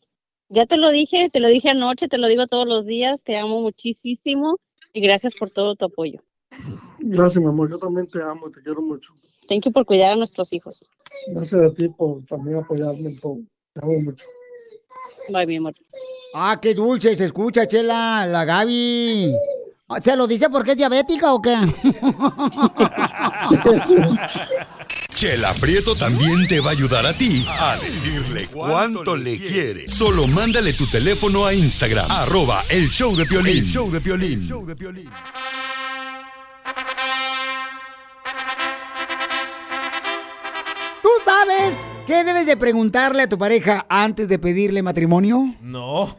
ya 0.49 0.67
te 0.67 0.77
lo 0.77 0.91
dije, 0.91 1.31
te 1.31 1.41
lo 1.41 1.49
dije 1.49 1.71
anoche, 1.71 2.09
te 2.09 2.19
lo 2.19 2.27
digo 2.27 2.47
todos 2.47 2.67
los 2.67 2.87
días, 2.87 3.21
te 3.23 3.37
amo 3.39 3.61
muchísimo 3.61 4.59
y 4.93 5.01
gracias 5.01 5.35
por 5.35 5.51
todo 5.51 5.77
tu 5.77 5.87
apoyo. 5.87 6.23
Gracias, 6.99 7.43
mi 7.43 7.49
amor. 7.49 7.71
Yo 7.71 7.79
también 7.79 8.09
te 8.09 8.23
amo 8.23 8.49
y 8.49 8.53
te 8.53 8.63
quiero 8.63 8.83
mucho. 8.83 9.15
Thank 9.49 9.65
you 9.65 9.73
por 9.73 9.87
cuidar 9.87 10.13
a 10.13 10.17
nuestros 10.17 10.53
hijos. 10.53 10.89
Gracias 11.29 11.61
a 11.63 11.75
ti 11.75 11.89
por 11.89 12.25
también 12.27 12.59
apoyarme 12.59 13.11
en 13.11 13.19
todo. 13.19 13.39
Te 13.73 13.81
amo 13.83 14.01
mucho. 14.01 14.27
Bye, 15.29 15.47
mi 15.47 15.57
amor. 15.57 15.75
Ah, 16.35 16.59
qué 16.61 16.75
dulce 16.75 17.15
se 17.15 17.27
escucha, 17.27 17.67
Chela, 17.67 18.27
la 18.27 18.45
Gaby. 18.45 19.35
¿Se 20.01 20.17
lo 20.17 20.27
dice 20.27 20.49
porque 20.49 20.71
es 20.73 20.77
diabética 20.77 21.33
o 21.35 21.43
qué? 21.43 21.57
Chela 25.15 25.53
Prieto 25.55 25.95
también 25.97 26.47
te 26.49 26.61
va 26.61 26.71
a 26.71 26.73
ayudar 26.73 27.05
a 27.07 27.13
ti 27.13 27.45
a 27.49 27.77
decirle 27.77 28.47
cuánto 28.47 29.17
le 29.17 29.37
quiere. 29.39 29.89
Solo 29.89 30.27
mándale 30.29 30.73
tu 30.75 30.87
teléfono 30.87 31.45
a 31.45 31.53
Instagram, 31.53 32.07
arroba 32.11 32.65
el 32.71 32.89
show 32.89 33.15
de 33.17 33.27
Piolín. 33.27 33.65
El 33.65 33.67
show 33.67 33.91
de 33.91 34.01
Piolín. 34.01 34.49
¿Tú 41.03 41.09
sabes 41.23 41.87
qué 42.07 42.25
debes 42.25 42.47
de 42.47 42.57
preguntarle 42.57 43.25
a 43.25 43.29
tu 43.29 43.37
pareja 43.37 43.85
antes 43.89 44.29
de 44.29 44.39
pedirle 44.39 44.83
matrimonio? 44.83 45.55
No. 45.61 46.17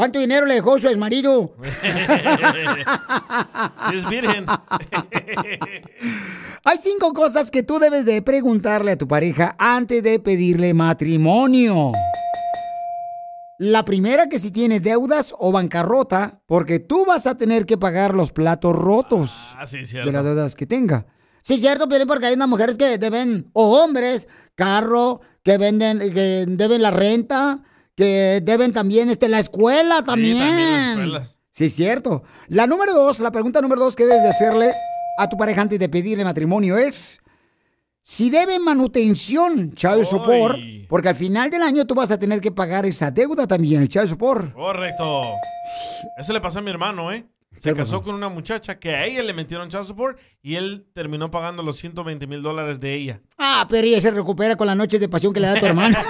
¿Cuánto 0.00 0.18
dinero 0.18 0.46
le 0.46 0.54
dejó 0.54 0.78
su 0.78 0.88
exmarido? 0.88 1.52
Si 3.90 3.96
es 3.98 4.08
virgen. 4.08 4.46
Hay 6.64 6.78
cinco 6.78 7.12
cosas 7.12 7.50
que 7.50 7.62
tú 7.62 7.78
debes 7.78 8.06
de 8.06 8.22
preguntarle 8.22 8.92
a 8.92 8.96
tu 8.96 9.06
pareja 9.06 9.54
antes 9.58 10.02
de 10.02 10.18
pedirle 10.18 10.72
matrimonio. 10.72 11.92
La 13.58 13.84
primera 13.84 14.30
que 14.30 14.38
si 14.38 14.50
tiene 14.50 14.80
deudas 14.80 15.34
o 15.38 15.52
bancarrota, 15.52 16.40
porque 16.46 16.78
tú 16.78 17.04
vas 17.04 17.26
a 17.26 17.36
tener 17.36 17.66
que 17.66 17.76
pagar 17.76 18.14
los 18.14 18.32
platos 18.32 18.74
rotos 18.74 19.54
Ah, 19.58 19.66
sí, 19.66 19.84
de 19.84 20.10
las 20.10 20.24
deudas 20.24 20.54
que 20.54 20.64
tenga. 20.64 21.04
Sí, 21.42 21.58
cierto, 21.58 21.86
Piolín, 21.90 22.08
porque 22.08 22.24
hay 22.24 22.34
unas 22.36 22.48
mujeres 22.48 22.78
que 22.78 22.96
deben, 22.96 23.50
o 23.52 23.78
hombres, 23.82 24.28
carro, 24.54 25.20
que 25.44 25.58
venden, 25.58 25.98
que 25.98 26.46
deben 26.48 26.80
la 26.80 26.90
renta, 26.90 27.58
que 28.00 28.40
deben 28.42 28.72
también 28.72 29.10
este, 29.10 29.28
la 29.28 29.38
escuela 29.38 30.02
también. 30.02 30.38
también 30.38 30.72
la 30.72 30.90
escuela. 30.92 31.26
Sí, 31.50 31.66
es 31.66 31.74
cierto. 31.74 32.22
La 32.48 32.66
número 32.66 32.94
dos, 32.94 33.20
la 33.20 33.30
pregunta 33.30 33.60
número 33.60 33.82
dos 33.82 33.94
que 33.94 34.06
debes 34.06 34.22
de 34.22 34.30
hacerle 34.30 34.72
a 35.18 35.28
tu 35.28 35.36
pareja 35.36 35.60
antes 35.60 35.78
de 35.78 35.86
pedirle 35.90 36.24
matrimonio 36.24 36.78
es 36.78 37.20
si 38.00 38.30
debe 38.30 38.58
manutención, 38.58 39.72
child 39.72 40.04
support, 40.04 40.58
porque 40.88 41.10
al 41.10 41.14
final 41.14 41.50
del 41.50 41.60
año 41.62 41.84
tú 41.86 41.94
vas 41.94 42.10
a 42.10 42.18
tener 42.18 42.40
que 42.40 42.50
pagar 42.50 42.86
esa 42.86 43.10
deuda 43.10 43.46
también, 43.46 43.82
el 43.82 43.88
child 43.88 44.06
support. 44.08 44.54
Correcto. 44.54 45.34
Eso 46.16 46.32
le 46.32 46.40
pasó 46.40 46.60
a 46.60 46.62
mi 46.62 46.70
hermano, 46.70 47.12
¿eh? 47.12 47.26
Se 47.60 47.74
casó 47.74 48.02
con 48.02 48.14
una 48.14 48.30
muchacha 48.30 48.78
que 48.78 48.94
a 48.96 49.04
ella 49.04 49.22
le 49.22 49.34
metieron 49.34 49.68
child 49.68 49.84
support 49.84 50.18
y 50.40 50.54
él 50.54 50.86
terminó 50.94 51.30
pagando 51.30 51.62
los 51.62 51.76
120 51.76 52.26
mil 52.26 52.40
dólares 52.40 52.80
de 52.80 52.94
ella. 52.94 53.20
Ah, 53.36 53.66
pero 53.68 53.86
ella 53.86 54.00
se 54.00 54.10
recupera 54.10 54.56
con 54.56 54.66
las 54.66 54.76
noches 54.78 54.98
de 54.98 55.10
pasión 55.10 55.34
que 55.34 55.40
le 55.40 55.48
da 55.48 55.52
a 55.52 55.60
tu 55.60 55.66
hermano. 55.66 55.98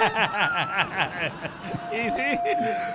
y 2.07 2.09
sí. 2.09 2.21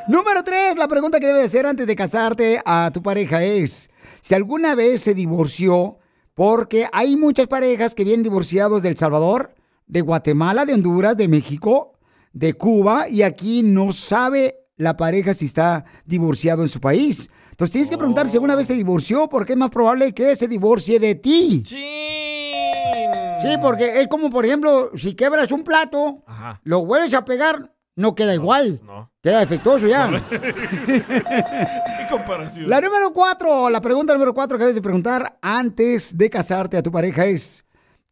Número 0.09 0.43
tres, 0.43 0.77
la 0.77 0.89
pregunta 0.89 1.21
que 1.21 1.27
debes 1.27 1.47
hacer 1.47 1.67
antes 1.67 1.87
de 1.87 1.97
casarte 1.97 2.61
a 2.65 2.91
tu 2.93 3.03
pareja 3.03 3.43
es 3.45 3.91
si 4.21 4.35
alguna 4.35 4.75
vez 4.75 5.03
se 5.03 5.15
divorció, 5.15 5.99
porque 6.35 6.87
hay 6.93 7.17
muchas 7.17 7.47
parejas 7.47 7.95
que 7.95 8.05
vienen 8.05 8.23
divorciados 8.23 8.83
de 8.83 8.89
El 8.91 8.97
Salvador, 8.97 9.55
de 9.87 10.01
Guatemala, 10.01 10.65
de 10.65 10.75
Honduras, 10.75 11.17
de 11.17 11.29
México, 11.29 11.93
de 12.33 12.55
Cuba, 12.55 13.09
y 13.09 13.23
aquí 13.23 13.63
no 13.63 13.93
sabe 13.93 14.67
la 14.77 14.97
pareja 14.97 15.33
si 15.33 15.47
está 15.47 15.85
divorciado 16.05 16.63
en 16.63 16.69
su 16.69 16.81
país. 16.81 17.31
Entonces 17.51 17.73
tienes 17.73 17.91
que 17.91 17.97
preguntar 17.97 18.29
si 18.29 18.37
alguna 18.37 18.55
vez 18.55 18.67
se 18.67 18.75
divorció, 18.75 19.29
porque 19.29 19.53
es 19.55 19.59
más 19.59 19.71
probable 19.71 20.13
que 20.13 20.37
se 20.37 20.49
divorcie 20.49 21.01
de 21.01 21.15
ti. 21.15 21.65
Sí, 21.67 23.55
porque 23.61 24.01
es 24.01 24.09
como, 24.09 24.29
por 24.29 24.45
ejemplo, 24.45 24.91
si 24.95 25.15
quebras 25.15 25.53
un 25.53 25.63
plato, 25.63 26.23
lo 26.65 26.85
vuelves 26.85 27.15
a 27.15 27.25
pegar, 27.25 27.73
no 27.97 28.15
queda 28.15 28.35
igual. 28.35 28.81
no. 28.85 29.11
Queda 29.23 29.41
defectuoso 29.41 29.89
ya. 29.89 30.09
¿Qué 30.31 32.07
comparación? 32.09 32.71
La 32.71 32.81
número 32.81 33.13
cuatro, 33.13 33.69
la 33.69 33.81
pregunta 33.81 34.13
número 34.13 34.33
cuatro 34.33 34.57
que 34.57 34.63
debes 34.63 34.77
de 34.77 34.83
preguntar 34.83 35.37
antes 35.43 36.17
de 36.17 36.31
casarte 36.31 36.77
a 36.77 36.83
tu 36.83 36.93
pareja 36.93 37.27
es, 37.27 37.65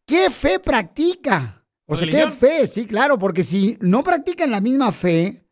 ¿qué 0.05 0.29
fe 0.29 0.59
practica? 0.59 1.63
O 1.87 1.95
sea, 1.95 2.09
¿qué 2.09 2.27
fe? 2.27 2.67
Sí, 2.67 2.87
claro, 2.87 3.17
porque 3.17 3.45
si 3.45 3.79
no 3.81 4.03
practican 4.03 4.51
la 4.51 4.61
misma 4.61 4.91
fe, 4.91 5.45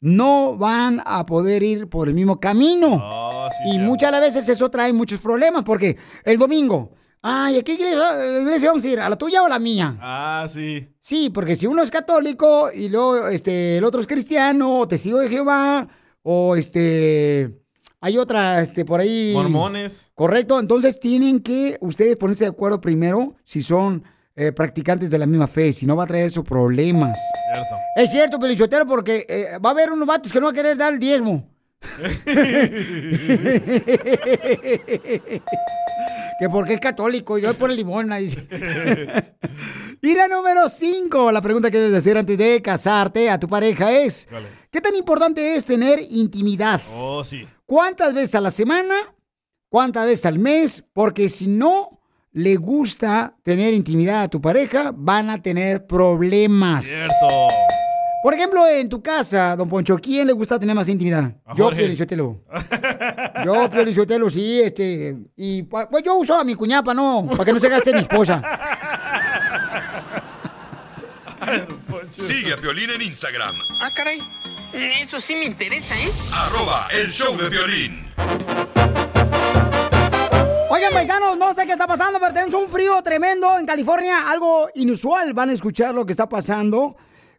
no 0.00 0.58
van 0.58 1.00
a 1.06 1.24
poder 1.24 1.62
ir 1.62 1.88
por 1.88 2.08
el 2.08 2.14
mismo 2.14 2.38
camino. 2.38 3.00
Oh, 3.02 3.48
y 3.72 3.78
muchas 3.78 4.08
de 4.08 4.12
las 4.12 4.20
veces 4.20 4.48
eso 4.48 4.70
trae 4.70 4.92
muchos 4.92 5.20
problemas, 5.20 5.64
porque 5.64 5.96
el 6.24 6.38
domingo, 6.38 6.90
ay, 7.28 7.58
¿a 7.58 7.64
qué 7.64 7.74
iglesia, 7.74 8.40
iglesia 8.40 8.68
vamos 8.68 8.84
a 8.84 8.88
ir? 8.88 9.00
¿A 9.00 9.08
la 9.08 9.16
tuya 9.16 9.42
o 9.42 9.46
a 9.46 9.48
la 9.48 9.58
mía? 9.58 9.96
Ah, 10.00 10.46
sí. 10.52 10.86
Sí, 11.00 11.30
porque 11.30 11.56
si 11.56 11.66
uno 11.66 11.82
es 11.82 11.90
católico 11.90 12.68
y 12.72 12.88
luego 12.88 13.26
este, 13.28 13.78
el 13.78 13.84
otro 13.84 14.00
es 14.00 14.06
cristiano, 14.06 14.78
o 14.78 14.86
testigo 14.86 15.18
de 15.18 15.28
Jehová, 15.28 15.88
o 16.22 16.54
este. 16.54 17.62
Hay 18.00 18.16
otra, 18.18 18.62
este, 18.62 18.84
por 18.84 19.00
ahí. 19.00 19.32
Mormones. 19.34 20.12
Correcto. 20.14 20.60
Entonces 20.60 21.00
tienen 21.00 21.40
que 21.40 21.76
ustedes 21.80 22.14
ponerse 22.16 22.44
de 22.44 22.50
acuerdo 22.50 22.80
primero 22.80 23.34
si 23.42 23.60
son 23.62 24.04
eh, 24.36 24.52
practicantes 24.52 25.10
de 25.10 25.18
la 25.18 25.26
misma 25.26 25.48
fe, 25.48 25.72
si 25.72 25.84
no 25.86 25.96
va 25.96 26.04
a 26.04 26.06
traer 26.06 26.26
esos 26.26 26.44
problemas. 26.44 27.18
Cierto. 27.52 27.74
Es 27.96 28.10
cierto, 28.10 28.38
Pelichotero, 28.38 28.86
porque 28.86 29.26
eh, 29.28 29.46
va 29.64 29.70
a 29.70 29.72
haber 29.72 29.90
unos 29.90 30.06
vatos 30.06 30.30
que 30.30 30.38
no 30.38 30.46
van 30.46 30.54
a 30.54 30.56
querer 30.56 30.76
dar 30.76 30.92
el 30.92 31.00
diezmo. 31.00 31.50
que 36.38 36.48
porque 36.48 36.74
es 36.74 36.80
católico 36.80 37.38
y 37.38 37.42
yo 37.42 37.56
por 37.56 37.70
el 37.70 37.76
limón. 37.76 38.12
ahí. 38.12 38.26
y 40.02 40.14
la 40.14 40.28
número 40.28 40.68
5, 40.68 41.32
la 41.32 41.40
pregunta 41.40 41.70
que 41.70 41.78
debes 41.78 41.92
de 41.92 41.98
hacer 41.98 42.18
antes 42.18 42.38
de 42.38 42.60
casarte 42.62 43.30
a 43.30 43.38
tu 43.38 43.48
pareja 43.48 43.92
es, 43.92 44.28
¿qué 44.70 44.80
tan 44.80 44.94
importante 44.94 45.56
es 45.56 45.64
tener 45.64 45.98
intimidad? 46.10 46.80
Oh, 46.94 47.24
sí. 47.24 47.46
¿Cuántas 47.64 48.14
veces 48.14 48.34
a 48.34 48.40
la 48.40 48.50
semana? 48.50 48.94
¿Cuántas 49.68 50.06
veces 50.06 50.26
al 50.26 50.38
mes? 50.38 50.84
Porque 50.92 51.28
si 51.28 51.48
no 51.48 52.00
le 52.32 52.56
gusta 52.56 53.36
tener 53.42 53.72
intimidad 53.72 54.22
a 54.22 54.28
tu 54.28 54.40
pareja, 54.40 54.92
van 54.94 55.30
a 55.30 55.40
tener 55.40 55.86
problemas. 55.86 56.84
Cierto. 56.84 57.75
Por 58.26 58.34
ejemplo, 58.34 58.66
en 58.66 58.88
tu 58.88 59.00
casa, 59.00 59.54
don 59.54 59.68
Poncho, 59.68 59.96
¿quién 60.02 60.26
le 60.26 60.32
gusta 60.32 60.58
tener 60.58 60.74
más 60.74 60.88
intimidad? 60.88 61.32
A 61.44 61.54
Yo. 61.54 61.70
Piolichotelo. 61.70 62.42
Yo, 63.44 63.70
Piolichotelo, 63.70 64.28
sí, 64.28 64.62
este. 64.62 65.16
Y 65.36 65.62
pa- 65.62 65.88
pues 65.88 66.02
yo 66.02 66.16
uso 66.16 66.36
a 66.36 66.42
mi 66.42 66.56
cuñapa, 66.56 66.92
¿no? 66.92 67.28
Para 67.30 67.44
que 67.44 67.52
no 67.52 67.60
se 67.60 67.68
gaste 67.68 67.92
mi 67.92 68.00
esposa. 68.00 68.42
Sigue 72.10 72.52
a 72.52 72.56
Piolín 72.56 72.90
en 72.90 73.02
Instagram, 73.02 73.54
Ah, 73.80 73.90
caray. 73.94 74.20
Eso 74.72 75.20
sí 75.20 75.36
me 75.36 75.44
interesa, 75.44 75.94
¿eh? 75.94 76.10
arroba 76.34 76.88
el 77.00 77.12
show 77.12 77.32
de 77.36 77.48
violín. 77.48 78.08
Oigan, 80.68 80.92
paisanos, 80.92 81.38
no 81.38 81.54
sé 81.54 81.64
qué 81.64 81.70
está 81.74 81.86
pasando, 81.86 82.18
pero 82.18 82.32
tenemos 82.32 82.56
un 82.60 82.68
frío 82.68 83.00
tremendo 83.04 83.56
en 83.56 83.66
California, 83.66 84.28
algo 84.28 84.68
inusual. 84.74 85.32
Van 85.32 85.50
a 85.50 85.52
escuchar 85.52 85.94
lo 85.94 86.04
que 86.04 86.10
está 86.10 86.28
pasando 86.28 86.96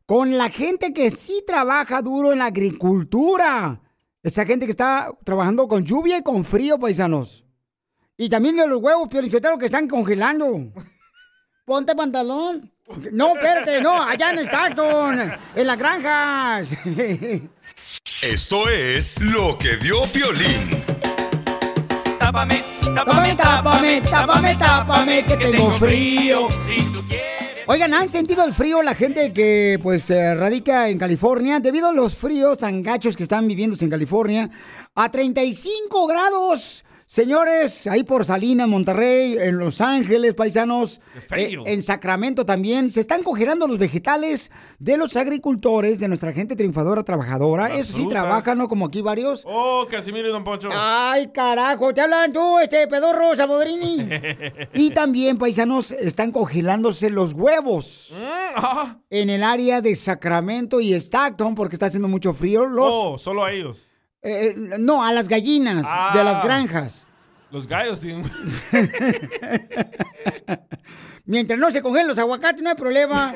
con 0.08 0.38
la 0.38 0.50
gente 0.50 0.94
que 0.94 1.12
sí 1.12 1.44
trabaja 1.46 2.02
duro 2.02 2.32
en 2.32 2.40
la 2.40 2.46
agricultura. 2.46 3.82
Esa 4.24 4.46
gente 4.46 4.66
que 4.66 4.72
está 4.72 5.12
trabajando 5.24 5.68
con 5.68 5.86
lluvia 5.86 6.18
y 6.18 6.24
con 6.24 6.44
frío, 6.46 6.80
paisanos. 6.80 7.44
Y 8.18 8.30
también 8.30 8.56
de 8.56 8.66
los 8.66 8.82
huevos 8.82 9.10
piolichoteros 9.10 9.60
que 9.60 9.66
están 9.66 9.88
congelando. 9.88 10.72
Ponte 11.66 11.94
pantalón. 11.94 12.72
No, 13.12 13.36
espérate, 13.36 13.82
no, 13.82 14.02
allá 14.02 14.32
en 14.32 14.40
Stockton, 14.40 15.34
en 15.56 15.68
las 15.68 15.78
granjas. 15.78 16.70
Esto 18.22 18.70
es 18.70 19.22
lo 19.22 19.60
que 19.60 19.76
vio 19.76 20.02
Piolín. 20.14 20.84
Tápame, 22.18 22.64
Tápame, 22.96 23.36
tápame, 23.36 24.02
tápame, 24.02 24.56
tápame, 24.56 25.24
que 25.24 25.38
tengo 25.38 25.72
frío. 25.72 26.48
Oigan, 27.70 27.94
¿han 27.94 28.10
sentido 28.10 28.46
el 28.46 28.54
frío 28.54 28.82
la 28.82 28.96
gente 28.96 29.34
que 29.34 29.78
pues 29.84 30.10
radica 30.10 30.88
en 30.88 30.98
California? 30.98 31.60
Debido 31.60 31.90
a 31.90 31.92
los 31.92 32.16
fríos 32.16 32.60
tan 32.60 32.82
gachos 32.82 33.18
que 33.18 33.24
están 33.24 33.46
viviendo 33.46 33.76
en 33.82 33.90
California, 33.90 34.50
a 34.96 35.12
35 35.12 36.08
grados. 36.08 36.86
Señores, 37.10 37.88
ahí 37.88 38.04
por 38.04 38.26
Salinas, 38.26 38.68
Monterrey, 38.68 39.38
en 39.40 39.58
Los 39.58 39.80
Ángeles, 39.80 40.36
paisanos, 40.36 41.00
eh, 41.38 41.58
en 41.66 41.82
Sacramento 41.82 42.46
también, 42.46 42.92
se 42.92 43.00
están 43.00 43.24
congelando 43.24 43.66
los 43.66 43.78
vegetales 43.78 44.52
de 44.80 44.98
los 44.98 45.16
agricultores, 45.16 46.02
de 46.02 46.10
nuestra 46.10 46.34
gente 46.34 46.58
triunfadora, 46.58 47.04
trabajadora. 47.04 47.70
Las 47.70 47.80
Eso 47.80 47.94
sí, 47.94 48.10
trabajan, 48.10 48.58
¿no? 48.58 48.68
Como 48.68 48.88
aquí 48.88 49.02
varios. 49.02 49.44
Oh, 49.48 49.88
Casimiro 49.90 50.28
y 50.28 50.32
Don 50.34 50.44
Poncho. 50.44 50.68
Ay, 50.74 51.30
carajo, 51.30 51.94
te 51.94 52.02
hablan 52.02 52.34
tú, 52.34 52.60
este 52.60 52.86
pedorro 52.90 53.34
salvadorini. 53.38 54.10
Y 54.74 54.90
también, 54.90 55.38
paisanos, 55.38 55.92
están 55.92 56.32
congelándose 56.32 57.10
los 57.10 57.32
huevos 57.32 58.18
ah. 58.26 58.98
en 59.10 59.30
el 59.30 59.44
área 59.44 59.80
de 59.80 59.96
Sacramento 59.96 60.82
y 60.82 60.94
Stockton 60.94 61.56
porque 61.56 61.76
está 61.76 61.86
haciendo 61.86 62.10
mucho 62.10 62.34
frío. 62.34 62.66
Los, 62.66 62.94
Oh, 62.94 63.18
solo 63.18 63.46
a 63.46 63.54
ellos. 63.54 63.87
Eh, 64.22 64.54
no, 64.80 65.04
a 65.04 65.12
las 65.12 65.28
gallinas 65.28 65.86
de 66.14 66.24
las 66.24 66.40
Ah. 66.40 66.44
granjas. 66.44 67.07
Los 67.52 67.68
gallos 67.68 68.00
tienen. 68.02 68.30
Mientras 71.26 71.60
no 71.60 71.70
se 71.72 71.82
congelen 71.82 72.08
los 72.08 72.18
aguacates, 72.18 72.62
no 72.62 72.70
hay 72.70 72.76
problema. 72.76 73.34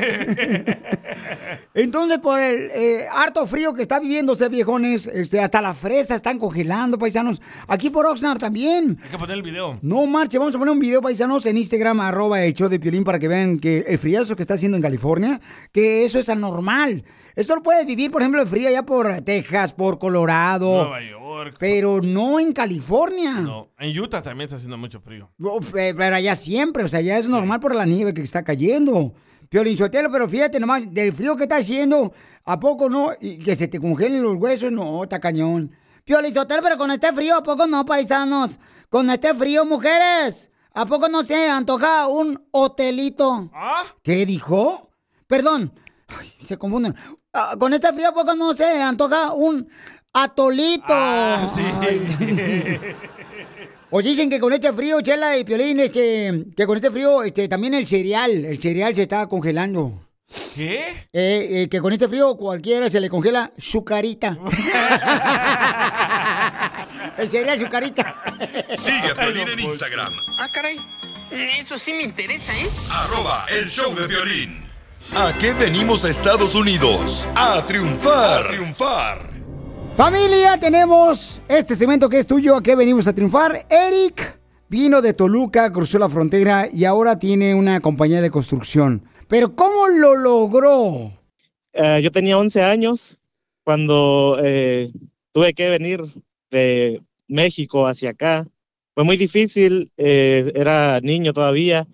Entonces, 1.73 2.19
por 2.19 2.39
el 2.39 2.71
eh, 2.73 3.05
harto 3.11 3.45
frío 3.45 3.73
que 3.73 3.81
está 3.81 3.99
viviéndose, 3.99 4.47
viejones, 4.47 5.07
este, 5.07 5.41
hasta 5.41 5.61
la 5.61 5.73
fresa 5.73 6.15
están 6.15 6.39
congelando, 6.39 6.97
paisanos. 6.97 7.41
Aquí 7.67 7.89
por 7.89 8.05
Oxnard 8.05 8.39
también. 8.39 8.97
Hay 9.03 9.09
que 9.09 9.17
poner 9.17 9.35
el 9.35 9.43
video. 9.43 9.77
No 9.81 10.05
marche, 10.05 10.37
vamos 10.37 10.55
a 10.55 10.59
poner 10.59 10.71
un 10.71 10.79
video, 10.79 11.01
paisanos, 11.01 11.45
en 11.45 11.57
Instagram, 11.57 11.99
arroba 11.99 12.41
el 12.43 12.53
show 12.53 12.69
de 12.69 12.79
Piolín, 12.79 13.03
para 13.03 13.19
que 13.19 13.27
vean 13.27 13.59
que 13.59 13.79
el 13.87 13.97
friazo 13.97 14.37
que 14.37 14.43
está 14.43 14.53
haciendo 14.53 14.77
en 14.77 14.83
California, 14.83 15.41
que 15.73 16.05
eso 16.05 16.17
es 16.17 16.29
anormal. 16.29 17.03
Eso 17.35 17.55
lo 17.55 17.63
puedes 17.63 17.85
vivir, 17.85 18.09
por 18.09 18.21
ejemplo, 18.21 18.41
el 18.41 18.47
frío 18.47 18.69
allá 18.69 18.83
por 18.83 19.21
Texas, 19.21 19.73
por 19.73 19.99
Colorado, 19.99 20.83
Nueva 20.83 21.01
York. 21.01 21.20
Pero 21.59 22.01
no 22.01 22.39
en 22.39 22.51
California. 22.51 23.33
No, 23.33 23.69
en 23.79 23.97
Utah 23.97 24.21
también 24.21 24.45
está 24.45 24.57
haciendo 24.57 24.77
mucho 24.77 24.99
frío. 25.01 25.31
Uf, 25.39 25.75
eh, 25.75 25.93
Pero 25.95 26.15
allá 26.15 26.35
siempre, 26.35 26.83
o 26.83 26.87
sea, 26.87 27.01
ya 27.01 27.17
es 27.17 27.27
normal 27.27 27.59
por 27.59 27.75
la 27.75 27.85
nieve 27.85 28.13
que 28.13 28.21
está 28.21 28.43
cayendo. 28.43 29.13
Piolín 29.49 29.77
Sotelo, 29.77 30.09
pero 30.11 30.29
fíjate 30.29 30.59
nomás, 30.59 30.83
del 30.93 31.11
frío 31.11 31.35
que 31.35 31.43
está 31.43 31.57
haciendo, 31.57 32.13
¿a 32.45 32.59
poco 32.59 32.89
no? 32.89 33.11
Y 33.19 33.37
que 33.37 33.55
se 33.55 33.67
te 33.67 33.79
congelen 33.79 34.23
los 34.23 34.37
huesos, 34.37 34.71
no, 34.71 35.03
está 35.03 35.19
cañón. 35.19 35.71
Piolín 36.05 36.33
Sotelo, 36.33 36.61
pero 36.63 36.77
con 36.77 36.89
este 36.91 37.11
frío, 37.11 37.35
¿a 37.35 37.43
poco 37.43 37.67
no, 37.67 37.83
paisanos? 37.83 38.59
Con 38.87 39.09
este 39.09 39.33
frío, 39.33 39.65
mujeres, 39.65 40.51
¿a 40.73 40.85
poco 40.85 41.09
no 41.09 41.23
se 41.23 41.49
antoja 41.49 42.07
un 42.07 42.41
hotelito? 42.51 43.49
¿Ah? 43.53 43.83
¿Qué 44.01 44.25
dijo? 44.25 44.89
Perdón, 45.27 45.73
Ay, 46.19 46.33
se 46.41 46.57
confunden. 46.57 46.95
Ah, 47.33 47.55
con 47.57 47.73
este 47.73 47.91
frío, 47.93 48.09
¿a 48.09 48.13
poco 48.13 48.35
no 48.35 48.53
se 48.53 48.81
antoja 48.81 49.33
un 49.33 49.67
atolito? 50.13 50.85
Ah, 50.89 51.49
sí. 51.53 51.61
O 53.93 54.01
dicen 54.01 54.29
que 54.29 54.39
con 54.39 54.53
este 54.53 54.71
frío, 54.71 55.01
Chela 55.01 55.37
y 55.37 55.43
Piolín, 55.43 55.81
este, 55.81 56.45
que 56.55 56.65
con 56.65 56.77
este 56.77 56.89
frío, 56.91 57.23
este, 57.23 57.49
también 57.49 57.73
el 57.73 57.85
cereal, 57.85 58.45
el 58.45 58.57
cereal 58.61 58.95
se 58.95 59.01
está 59.01 59.27
congelando. 59.27 60.07
¿Qué? 60.55 60.79
Eh, 61.11 61.63
eh, 61.63 61.67
que 61.69 61.81
con 61.81 61.91
este 61.91 62.07
frío 62.07 62.37
cualquiera 62.37 62.87
se 62.89 63.01
le 63.01 63.09
congela 63.09 63.51
su 63.57 63.83
carita. 63.83 64.37
el 67.17 67.29
cereal, 67.29 67.59
su 67.59 67.67
carita. 67.67 68.15
Sigue 68.77 69.09
a 69.11 69.15
Piolín 69.15 69.49
en 69.49 69.59
Instagram, 69.59 70.13
Ah, 70.39 70.47
caray. 70.53 70.77
Eso 71.31 71.77
sí 71.77 71.93
me 71.93 72.03
interesa, 72.03 72.51
¿eh? 72.57 72.67
arroba 72.91 73.45
el 73.57 73.69
show 73.69 73.93
de 73.95 74.07
violín. 74.07 74.65
¿A 75.15 75.33
qué 75.37 75.53
venimos 75.53 76.03
a 76.05 76.09
Estados 76.09 76.55
Unidos? 76.55 77.27
A 77.35 77.65
triunfar. 77.65 78.45
A 78.45 78.47
triunfar. 78.47 79.30
Familia, 80.03 80.59
tenemos 80.59 81.43
este 81.47 81.75
segmento 81.75 82.09
que 82.09 82.17
es 82.17 82.25
tuyo, 82.25 82.55
¿a 82.55 82.63
qué 82.63 82.75
venimos 82.75 83.07
a 83.07 83.13
triunfar? 83.13 83.67
Eric 83.69 84.39
vino 84.67 84.99
de 84.99 85.13
Toluca, 85.13 85.71
cruzó 85.71 85.99
la 85.99 86.09
frontera 86.09 86.65
y 86.73 86.85
ahora 86.85 87.19
tiene 87.19 87.53
una 87.53 87.79
compañía 87.81 88.19
de 88.19 88.31
construcción. 88.31 89.03
Pero 89.27 89.55
¿cómo 89.55 89.89
lo 89.89 90.15
logró? 90.15 91.11
Eh, 91.73 92.01
yo 92.03 92.11
tenía 92.11 92.39
11 92.39 92.63
años 92.63 93.19
cuando 93.63 94.39
eh, 94.43 94.91
tuve 95.33 95.53
que 95.53 95.69
venir 95.69 96.01
de 96.49 96.99
México 97.27 97.85
hacia 97.85 98.09
acá. 98.09 98.47
Fue 98.95 99.03
muy 99.03 99.17
difícil, 99.17 99.91
eh, 99.97 100.51
era 100.55 100.99
niño 101.01 101.31
todavía, 101.31 101.87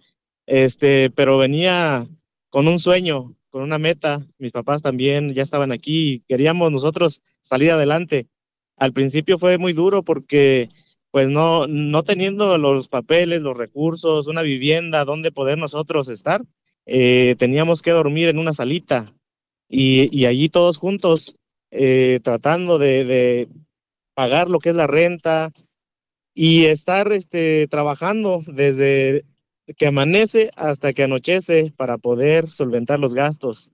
este, 0.46 1.10
pero 1.10 1.38
venía 1.38 2.08
con 2.50 2.70
un 2.70 2.80
sueño, 2.80 3.36
con 3.58 3.64
una 3.64 3.80
meta. 3.80 4.24
Mis 4.38 4.52
papás 4.52 4.84
también 4.84 5.34
ya 5.34 5.42
estaban 5.42 5.72
aquí 5.72 6.14
y 6.14 6.20
queríamos 6.20 6.72
nosotros 6.72 7.22
salir 7.42 7.72
adelante. 7.72 8.28
Al 8.78 8.94
principio 8.94 9.40
fue 9.40 9.58
muy 9.58 9.74
duro 9.74 10.04
porque 10.04 10.70
pues 11.10 11.28
no, 11.28 11.66
no 11.66 12.04
teniendo 12.04 12.60
los 12.60 12.88
papeles, 12.88 13.42
los 13.42 13.58
recursos, 13.58 14.28
una 14.28 14.44
vivienda 14.44 15.06
donde 15.06 15.32
poder 15.32 15.58
nosotros 15.58 16.08
estar, 16.08 16.44
eh, 16.86 17.36
teníamos 17.40 17.82
que 17.82 17.90
dormir 17.90 18.30
en 18.30 18.38
una 18.38 18.54
salita 18.54 19.12
y, 19.68 20.26
allí 20.26 20.50
todos 20.50 20.78
juntos 20.78 21.36
eh, 21.72 22.20
tratando 22.24 22.78
de, 22.78 23.06
de 23.06 23.50
pagar 24.14 24.50
lo 24.50 24.60
que 24.60 24.70
es 24.70 24.76
la 24.76 24.86
renta 24.86 25.52
y 26.36 26.66
estar 26.66 27.12
este, 27.12 27.68
trabajando 27.68 28.44
desde 28.46 29.26
que 29.76 29.88
amanece 29.88 30.52
hasta 30.56 30.94
que 30.94 31.04
anochece 31.04 31.74
para 31.76 31.98
poder 31.98 32.50
solventar 32.50 33.00
los 33.00 33.14
gastos. 33.14 33.72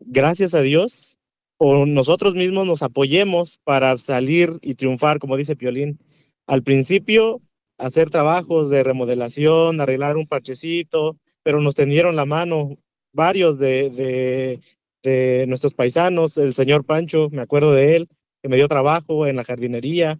Gracias 0.00 0.54
a 0.54 0.60
Dios, 0.60 1.18
o 1.58 1.86
nosotros 1.86 2.34
mismos 2.34 2.66
nos 2.66 2.82
apoyemos 2.82 3.58
para 3.64 3.96
salir 3.98 4.58
y 4.62 4.74
triunfar, 4.74 5.18
como 5.18 5.36
dice 5.36 5.56
Piolín. 5.56 5.98
Al 6.46 6.62
principio, 6.62 7.40
hacer 7.78 8.10
trabajos 8.10 8.68
de 8.68 8.82
remodelación, 8.82 9.80
arreglar 9.80 10.16
un 10.16 10.26
parchecito, 10.26 11.16
pero 11.42 11.60
nos 11.60 11.74
tendieron 11.74 12.16
la 12.16 12.24
mano 12.24 12.76
varios 13.12 13.58
de, 13.58 13.90
de, 13.90 14.60
de 15.02 15.46
nuestros 15.46 15.74
paisanos, 15.74 16.36
el 16.36 16.54
señor 16.54 16.84
Pancho, 16.84 17.28
me 17.30 17.42
acuerdo 17.42 17.72
de 17.72 17.96
él, 17.96 18.08
que 18.42 18.48
me 18.48 18.56
dio 18.56 18.68
trabajo 18.68 19.26
en 19.26 19.36
la 19.36 19.44
jardinería, 19.44 20.18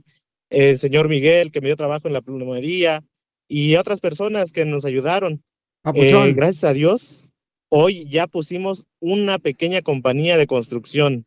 el 0.50 0.78
señor 0.78 1.08
Miguel, 1.08 1.50
que 1.50 1.60
me 1.60 1.68
dio 1.68 1.76
trabajo 1.76 2.06
en 2.06 2.14
la 2.14 2.20
plumería, 2.20 3.02
y 3.52 3.76
otras 3.76 4.00
personas 4.00 4.50
que 4.50 4.64
nos 4.64 4.86
ayudaron. 4.86 5.42
Papuchón. 5.82 6.28
Eh, 6.28 6.32
gracias 6.32 6.64
a 6.64 6.72
Dios, 6.72 7.28
hoy 7.68 8.08
ya 8.08 8.26
pusimos 8.26 8.86
una 8.98 9.38
pequeña 9.38 9.82
compañía 9.82 10.38
de 10.38 10.46
construcción. 10.46 11.26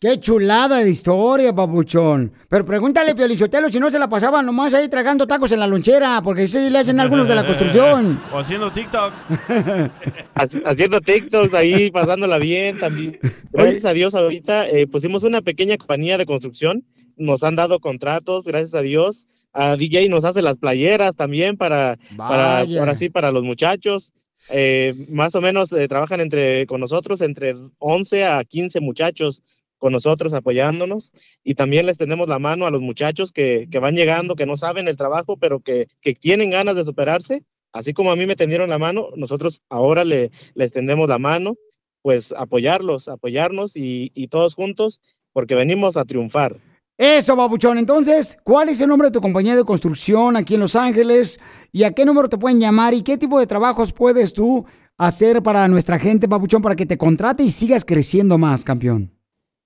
Qué 0.00 0.18
chulada 0.18 0.82
de 0.82 0.90
historia, 0.90 1.54
papuchón. 1.54 2.32
Pero 2.48 2.64
pregúntale, 2.64 3.14
Piolichotelo, 3.14 3.68
si 3.68 3.78
no 3.78 3.88
se 3.88 4.00
la 4.00 4.08
pasaba 4.08 4.42
nomás 4.42 4.74
ahí 4.74 4.88
tragando 4.88 5.28
tacos 5.28 5.52
en 5.52 5.60
la 5.60 5.68
lonchera, 5.68 6.20
porque 6.24 6.48
sí 6.48 6.70
le 6.70 6.78
hacen 6.78 6.98
algunos 6.98 7.28
de 7.28 7.36
la 7.36 7.46
construcción. 7.46 8.20
o 8.34 8.38
haciendo 8.40 8.72
TikToks. 8.72 9.20
Haci- 10.34 10.62
haciendo 10.64 11.00
TikToks 11.00 11.54
ahí, 11.54 11.92
pasándola 11.92 12.38
bien 12.38 12.80
también. 12.80 13.20
Gracias 13.52 13.84
a 13.84 13.92
Dios, 13.92 14.16
ahorita 14.16 14.68
eh, 14.68 14.88
pusimos 14.88 15.22
una 15.22 15.40
pequeña 15.40 15.76
compañía 15.76 16.18
de 16.18 16.26
construcción. 16.26 16.84
Nos 17.16 17.42
han 17.42 17.56
dado 17.56 17.80
contratos, 17.80 18.46
gracias 18.46 18.74
a 18.74 18.82
Dios. 18.82 19.28
A 19.52 19.76
DJ 19.76 20.08
nos 20.08 20.24
hace 20.24 20.42
las 20.42 20.58
playeras 20.58 21.16
también 21.16 21.56
para, 21.56 21.98
para 22.16 22.60
Vaya. 22.60 22.80
ahora 22.80 22.96
sí, 22.96 23.10
para 23.10 23.30
los 23.32 23.44
muchachos. 23.44 24.12
Eh, 24.50 24.94
más 25.08 25.34
o 25.34 25.40
menos 25.40 25.72
eh, 25.72 25.86
trabajan 25.86 26.20
entre 26.20 26.66
con 26.66 26.80
nosotros 26.80 27.20
entre 27.20 27.54
11 27.78 28.24
a 28.24 28.42
15 28.42 28.80
muchachos 28.80 29.42
con 29.78 29.92
nosotros 29.92 30.32
apoyándonos 30.32 31.12
y 31.42 31.54
también 31.54 31.86
les 31.86 31.98
tendemos 31.98 32.28
la 32.28 32.38
mano 32.38 32.66
a 32.66 32.70
los 32.70 32.80
muchachos 32.80 33.32
que, 33.32 33.68
que 33.70 33.78
van 33.80 33.96
llegando, 33.96 34.36
que 34.36 34.46
no 34.46 34.56
saben 34.56 34.86
el 34.86 34.96
trabajo, 34.96 35.36
pero 35.36 35.60
que, 35.60 35.88
que 36.00 36.14
tienen 36.14 36.50
ganas 36.50 36.76
de 36.76 36.84
superarse. 36.84 37.42
Así 37.72 37.92
como 37.92 38.12
a 38.12 38.16
mí 38.16 38.26
me 38.26 38.36
tendieron 38.36 38.70
la 38.70 38.78
mano, 38.78 39.08
nosotros 39.16 39.60
ahora 39.68 40.04
le, 40.04 40.30
les 40.54 40.72
tendemos 40.72 41.08
la 41.08 41.18
mano, 41.18 41.56
pues 42.00 42.32
apoyarlos, 42.32 43.08
apoyarnos 43.08 43.76
y, 43.76 44.12
y 44.14 44.28
todos 44.28 44.54
juntos, 44.54 45.00
porque 45.32 45.54
venimos 45.54 45.96
a 45.96 46.04
triunfar. 46.04 46.56
Eso, 46.98 47.34
babuchón. 47.36 47.78
Entonces, 47.78 48.38
¿cuál 48.44 48.68
es 48.68 48.80
el 48.80 48.88
nombre 48.88 49.08
de 49.08 49.12
tu 49.12 49.20
compañía 49.20 49.56
de 49.56 49.64
construcción 49.64 50.36
aquí 50.36 50.54
en 50.54 50.60
Los 50.60 50.76
Ángeles? 50.76 51.40
¿Y 51.72 51.84
a 51.84 51.92
qué 51.92 52.04
número 52.04 52.28
te 52.28 52.38
pueden 52.38 52.60
llamar? 52.60 52.94
¿Y 52.94 53.02
qué 53.02 53.16
tipo 53.16 53.40
de 53.40 53.46
trabajos 53.46 53.92
puedes 53.92 54.32
tú 54.32 54.66
hacer 54.98 55.42
para 55.42 55.66
nuestra 55.68 55.98
gente, 55.98 56.26
babuchón, 56.26 56.62
para 56.62 56.76
que 56.76 56.86
te 56.86 56.98
contrate 56.98 57.42
y 57.42 57.50
sigas 57.50 57.84
creciendo 57.84 58.38
más, 58.38 58.64
campeón? 58.64 59.10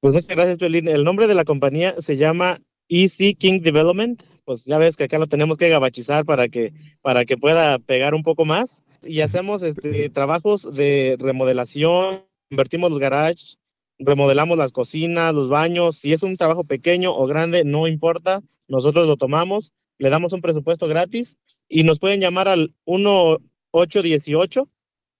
Pues 0.00 0.14
muchas 0.14 0.28
gracias, 0.28 0.58
Piolín. 0.58 0.88
El 0.88 1.04
nombre 1.04 1.26
de 1.26 1.34
la 1.34 1.44
compañía 1.44 1.94
se 2.00 2.16
llama 2.16 2.60
EC 2.88 3.36
King 3.36 3.60
Development. 3.60 4.22
Pues 4.44 4.64
ya 4.64 4.78
ves 4.78 4.96
que 4.96 5.04
acá 5.04 5.18
lo 5.18 5.26
tenemos 5.26 5.58
que 5.58 5.68
gabachizar 5.68 6.24
para 6.24 6.48
que, 6.48 6.72
para 7.02 7.24
que 7.24 7.36
pueda 7.36 7.80
pegar 7.80 8.14
un 8.14 8.22
poco 8.22 8.44
más. 8.44 8.84
Y 9.02 9.20
hacemos 9.20 9.62
este, 9.62 10.08
trabajos 10.10 10.72
de 10.72 11.16
remodelación, 11.18 12.22
invertimos 12.50 12.90
los 12.90 13.00
garages, 13.00 13.58
remodelamos 13.98 14.58
las 14.58 14.72
cocinas, 14.72 15.34
los 15.34 15.48
baños. 15.48 15.96
Si 15.96 16.12
es 16.12 16.22
un 16.22 16.36
trabajo 16.36 16.64
pequeño 16.64 17.14
o 17.14 17.26
grande, 17.26 17.64
no 17.64 17.86
importa. 17.86 18.42
Nosotros 18.68 19.06
lo 19.06 19.16
tomamos, 19.16 19.72
le 19.98 20.10
damos 20.10 20.32
un 20.32 20.40
presupuesto 20.40 20.88
gratis 20.88 21.36
y 21.68 21.84
nos 21.84 21.98
pueden 21.98 22.20
llamar 22.20 22.48
al 22.48 22.74
1818 22.86 24.68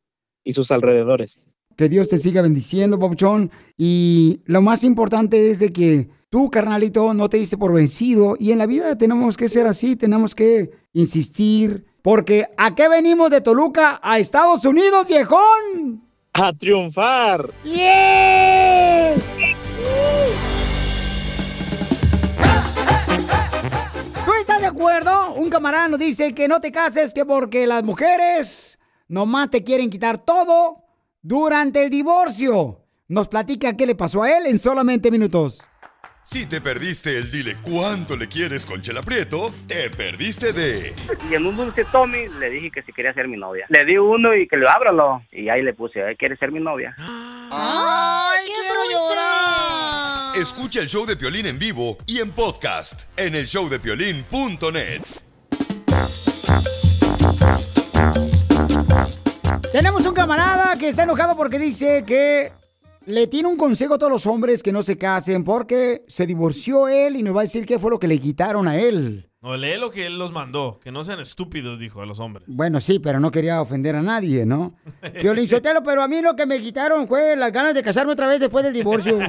y 0.45 0.53
sus 0.55 0.71
alrededores. 0.71 1.49
Que 1.79 1.89
Dios 1.89 2.09
te 2.09 2.19
siga 2.19 2.43
bendiciendo, 2.43 2.99
papuchón. 2.99 3.53
Y 3.77 4.41
lo 4.47 4.61
más 4.61 4.83
importante 4.83 5.49
es 5.49 5.61
de 5.61 5.71
que 5.71 6.09
tú, 6.29 6.51
carnalito, 6.51 7.15
no 7.15 7.29
te 7.29 7.37
diste 7.37 7.57
por 7.57 7.73
vencido. 7.73 8.35
Y 8.37 8.51
en 8.51 8.59
la 8.59 8.67
vida 8.67 8.99
tenemos 8.99 9.37
que 9.37 9.49
ser 9.49 9.69
así, 9.69 9.95
tenemos 9.95 10.35
que 10.35 10.73
insistir. 10.93 11.87
Porque 12.03 12.47
¿a 12.57 12.75
qué 12.75 12.89
venimos 12.89 13.31
de 13.31 13.43
Toluca 13.43 14.01
a 14.03 14.19
Estados 14.19 14.65
Unidos, 14.65 15.07
viejón? 15.07 16.03
¡A 16.33 16.53
triunfar! 16.53 17.49
¡Yes! 17.63 19.23
¿Tú 24.25 24.33
estás 24.41 24.61
de 24.61 24.67
acuerdo? 24.67 25.35
Un 25.35 25.49
camarada 25.49 25.87
nos 25.87 26.01
dice 26.01 26.35
que 26.35 26.49
no 26.49 26.59
te 26.59 26.73
cases, 26.73 27.15
que 27.15 27.25
porque 27.25 27.69
las 27.69 27.85
mujeres 27.85 28.81
nomás 29.07 29.51
te 29.51 29.63
quieren 29.63 29.91
quitar 29.91 30.19
todo 30.19 30.88
durante 31.23 31.83
el 31.85 31.91
divorcio. 31.91 32.85
Nos 33.09 33.29
platica 33.29 33.77
qué 33.77 33.87
le 33.87 33.95
pasó 33.95 34.23
a 34.23 34.37
él 34.37 34.47
en 34.47 34.59
solamente 34.59 35.11
minutos. 35.11 35.67
Si 36.25 36.45
te 36.45 36.61
perdiste 36.61 37.17
el 37.17 37.31
dile 37.33 37.57
cuánto 37.63 38.15
le 38.15 38.29
quieres 38.29 38.67
con 38.67 38.83
Chela 38.83 39.01
Prieto, 39.03 39.51
te 39.67 39.89
perdiste 39.89 40.53
de 40.53 40.95
Y 41.31 41.35
en 41.35 41.47
un 41.47 41.57
dulce 41.57 41.87
Tommy 41.91 42.29
le 42.39 42.51
dije 42.51 42.71
que 42.71 42.83
si 42.83 42.93
quería 42.93 43.15
ser 43.15 43.29
mi 43.29 43.39
novia. 43.39 43.65
Le 43.71 43.87
di 43.87 43.97
uno 43.97 44.35
y 44.37 44.47
que 44.47 44.59
lo 44.59 44.69
ábralo. 44.69 45.23
Y 45.33 45.49
ahí 45.49 45.63
le 45.63 45.73
puse, 45.73 46.01
"Eh, 46.01 46.17
¿quieres 46.19 46.39
ser 46.39 46.53
mi 46.53 46.61
novia? 46.61 46.95
¡Ay, 46.99 48.47
quiero 48.47 48.81
llorar! 48.91 50.37
Escucha 50.37 50.81
el 50.81 50.89
show 50.89 51.07
de 51.07 51.17
Piolín 51.17 51.47
en 51.47 51.59
vivo 51.59 51.97
y 52.05 52.19
en 52.19 52.31
podcast 52.33 53.05
en 53.19 53.35
el 53.35 53.47
showdepiolín.net. 53.47 55.01
Tenemos 59.73 60.07
un 60.07 60.15
camarada 60.15 60.77
que 60.79 60.89
está 60.89 61.05
enojado 61.05 61.37
porque 61.37 61.59
dice 61.59 62.05
que 62.07 62.53
le 63.07 63.27
tiene 63.27 63.49
un 63.49 63.57
consejo 63.57 63.95
a 63.95 63.99
todos 63.99 64.13
los 64.13 64.27
hombres 64.27 64.63
que 64.63 64.73
no 64.73 64.83
se 64.83 64.99
casen 64.99 65.45
porque 65.45 66.05
se 66.09 66.27
divorció 66.27 66.89
él 66.89 67.17
y 67.17 67.23
nos 67.23 67.35
va 67.35 67.41
a 67.41 67.45
decir 67.45 67.65
qué 67.65 67.79
fue 67.79 67.91
lo 67.91 67.99
que 67.99 68.09
le 68.09 68.19
quitaron 68.19 68.69
a 68.69 68.79
él. 68.79 69.31
No, 69.41 69.57
lee 69.57 69.79
lo 69.79 69.91
que 69.91 70.07
él 70.07 70.19
los 70.19 70.33
mandó. 70.33 70.81
Que 70.83 70.91
no 70.91 71.05
sean 71.05 71.21
estúpidos, 71.21 71.79
dijo 71.79 72.03
a 72.03 72.07
los 72.07 72.19
hombres. 72.19 72.45
Bueno, 72.49 72.81
sí, 72.81 72.99
pero 72.99 73.21
no 73.21 73.31
quería 73.31 73.63
ofender 73.63 73.95
a 73.95 74.03
nadie, 74.03 74.45
¿no? 74.45 74.75
Piolín 75.21 75.49
Sotelo, 75.49 75.83
pero 75.83 76.03
a 76.03 76.09
mí 76.09 76.21
lo 76.21 76.35
que 76.35 76.45
me 76.45 76.59
quitaron 76.61 77.07
fue 77.07 77.37
las 77.37 77.53
ganas 77.53 77.75
de 77.75 77.83
casarme 77.83 78.13
otra 78.13 78.27
vez 78.27 78.41
después 78.41 78.65
del 78.65 78.75
divorcio. 78.75 79.19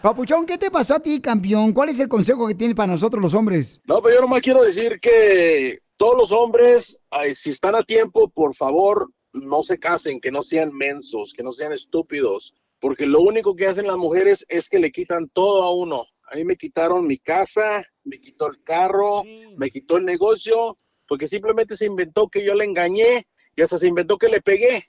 Papuchón, 0.00 0.46
¿qué 0.46 0.56
te 0.56 0.70
pasó 0.70 0.94
a 0.94 1.00
ti, 1.00 1.20
campeón? 1.20 1.72
¿Cuál 1.72 1.88
es 1.88 1.98
el 1.98 2.08
consejo 2.08 2.46
que 2.46 2.54
tienes 2.54 2.76
para 2.76 2.92
nosotros 2.92 3.22
los 3.22 3.34
hombres? 3.34 3.80
No, 3.86 4.00
pero 4.02 4.14
yo 4.16 4.20
nomás 4.20 4.42
quiero 4.42 4.62
decir 4.62 5.00
que 5.00 5.80
todos 5.96 6.16
los 6.16 6.32
hombres, 6.32 7.00
ay, 7.10 7.34
si 7.34 7.50
están 7.50 7.74
a 7.74 7.82
tiempo, 7.82 8.28
por 8.28 8.54
favor, 8.54 9.10
no 9.32 9.62
se 9.62 9.78
casen, 9.78 10.20
que 10.20 10.30
no 10.30 10.42
sean 10.42 10.72
mensos, 10.72 11.32
que 11.36 11.42
no 11.42 11.52
sean 11.52 11.72
estúpidos, 11.72 12.54
porque 12.80 13.06
lo 13.06 13.20
único 13.20 13.54
que 13.54 13.66
hacen 13.66 13.86
las 13.86 13.96
mujeres 13.96 14.44
es 14.48 14.68
que 14.68 14.78
le 14.78 14.92
quitan 14.92 15.28
todo 15.28 15.62
a 15.62 15.74
uno. 15.74 16.06
A 16.30 16.36
mí 16.36 16.44
me 16.44 16.56
quitaron 16.56 17.06
mi 17.06 17.18
casa, 17.18 17.84
me 18.04 18.18
quitó 18.18 18.46
el 18.46 18.62
carro, 18.62 19.22
me 19.56 19.70
quitó 19.70 19.96
el 19.96 20.04
negocio, 20.04 20.78
porque 21.06 21.26
simplemente 21.26 21.76
se 21.76 21.86
inventó 21.86 22.28
que 22.28 22.44
yo 22.44 22.54
le 22.54 22.64
engañé 22.64 23.26
y 23.56 23.62
hasta 23.62 23.78
se 23.78 23.88
inventó 23.88 24.18
que 24.18 24.28
le 24.28 24.40
pegué. 24.40 24.88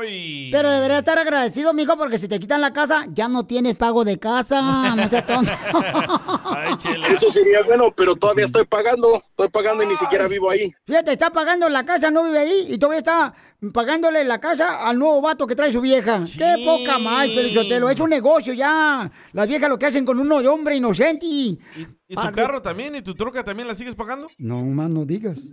Pero 0.00 0.70
deberías 0.70 0.98
estar 0.98 1.18
agradecido, 1.18 1.72
mijo, 1.72 1.96
porque 1.96 2.18
si 2.18 2.28
te 2.28 2.38
quitan 2.38 2.60
la 2.60 2.72
casa, 2.72 3.04
ya 3.12 3.28
no 3.28 3.46
tienes 3.46 3.76
pago 3.76 4.04
de 4.04 4.18
casa. 4.18 4.94
No 4.94 5.08
seas 5.08 5.26
tonto. 5.26 5.52
Eso 7.12 7.30
sería 7.30 7.62
bueno, 7.62 7.92
pero 7.94 8.16
todavía 8.16 8.44
estoy 8.44 8.64
pagando, 8.64 9.22
estoy 9.30 9.48
pagando 9.48 9.82
y 9.84 9.86
ni 9.86 9.96
siquiera 9.96 10.28
vivo 10.28 10.50
ahí. 10.50 10.72
Fíjate, 10.86 11.12
está 11.12 11.30
pagando 11.30 11.68
la 11.68 11.84
casa, 11.84 12.10
no 12.10 12.24
vive 12.24 12.38
ahí, 12.38 12.66
y 12.70 12.78
todavía 12.78 12.98
está 12.98 13.34
pagándole 13.72 14.24
la 14.24 14.40
casa 14.40 14.86
al 14.86 14.98
nuevo 14.98 15.20
vato 15.20 15.46
que 15.46 15.54
trae 15.54 15.72
su 15.72 15.80
vieja. 15.80 16.22
Qué 16.36 16.62
poca 16.64 16.98
más, 16.98 17.26
Felizotelo. 17.28 17.88
Es 17.88 18.00
un 18.00 18.10
negocio 18.10 18.52
ya. 18.52 19.10
Las 19.32 19.48
viejas 19.48 19.68
lo 19.68 19.78
que 19.78 19.86
hacen 19.86 20.04
con 20.04 20.18
uno 20.18 20.40
de 20.40 20.48
hombre 20.48 20.76
inocente 20.76 21.26
y... 21.26 21.58
¿Y 22.06 22.14
tu 22.14 22.32
carro 22.32 22.60
también? 22.60 22.94
¿Y 22.94 23.02
tu 23.02 23.14
troca 23.14 23.42
también 23.42 23.66
la 23.66 23.74
sigues 23.74 23.94
pagando? 23.94 24.28
No, 24.38 24.62
más 24.62 24.90
no 24.90 25.04
digas. 25.04 25.50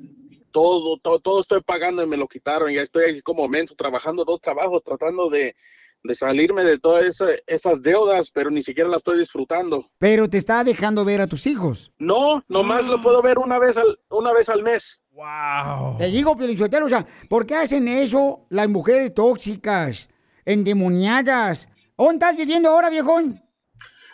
Todo, 0.51 0.97
todo, 0.97 1.19
todo 1.19 1.39
estoy 1.41 1.61
pagando 1.61 2.03
y 2.03 2.07
me 2.07 2.17
lo 2.17 2.27
quitaron. 2.27 2.71
Ya 2.71 2.81
estoy 2.81 3.09
aquí 3.09 3.21
como 3.21 3.47
menso, 3.47 3.75
trabajando 3.75 4.23
dos 4.25 4.39
trabajos, 4.41 4.83
tratando 4.83 5.29
de, 5.29 5.55
de 6.03 6.15
salirme 6.15 6.63
de 6.63 6.77
todas 6.79 7.05
esa- 7.05 7.35
esas 7.47 7.81
deudas, 7.81 8.31
pero 8.31 8.49
ni 8.51 8.61
siquiera 8.61 8.89
las 8.89 8.97
estoy 8.99 9.19
disfrutando. 9.19 9.89
Pero 9.97 10.29
te 10.29 10.37
está 10.37 10.63
dejando 10.63 11.03
ver 11.05 11.21
a 11.21 11.27
tus 11.27 11.47
hijos. 11.47 11.91
No, 11.97 12.43
nomás 12.47 12.85
lo 12.85 13.01
puedo 13.01 13.21
ver 13.21 13.39
una 13.39 13.57
vez 13.59 13.77
al, 13.77 13.99
una 14.09 14.33
vez 14.33 14.49
al 14.49 14.61
mes. 14.63 15.01
Wow. 15.11 15.97
Te 15.97 16.07
digo, 16.07 16.37
Pielichotelo, 16.37 16.85
o 16.85 16.89
sea, 16.89 17.05
¿por 17.29 17.45
qué 17.45 17.55
hacen 17.55 17.87
eso 17.87 18.45
las 18.49 18.67
mujeres 18.69 19.13
tóxicas, 19.13 20.09
endemoniadas? 20.45 21.69
¿Dónde 21.97 22.13
estás 22.13 22.37
viviendo 22.37 22.69
ahora, 22.69 22.89
viejón? 22.89 23.43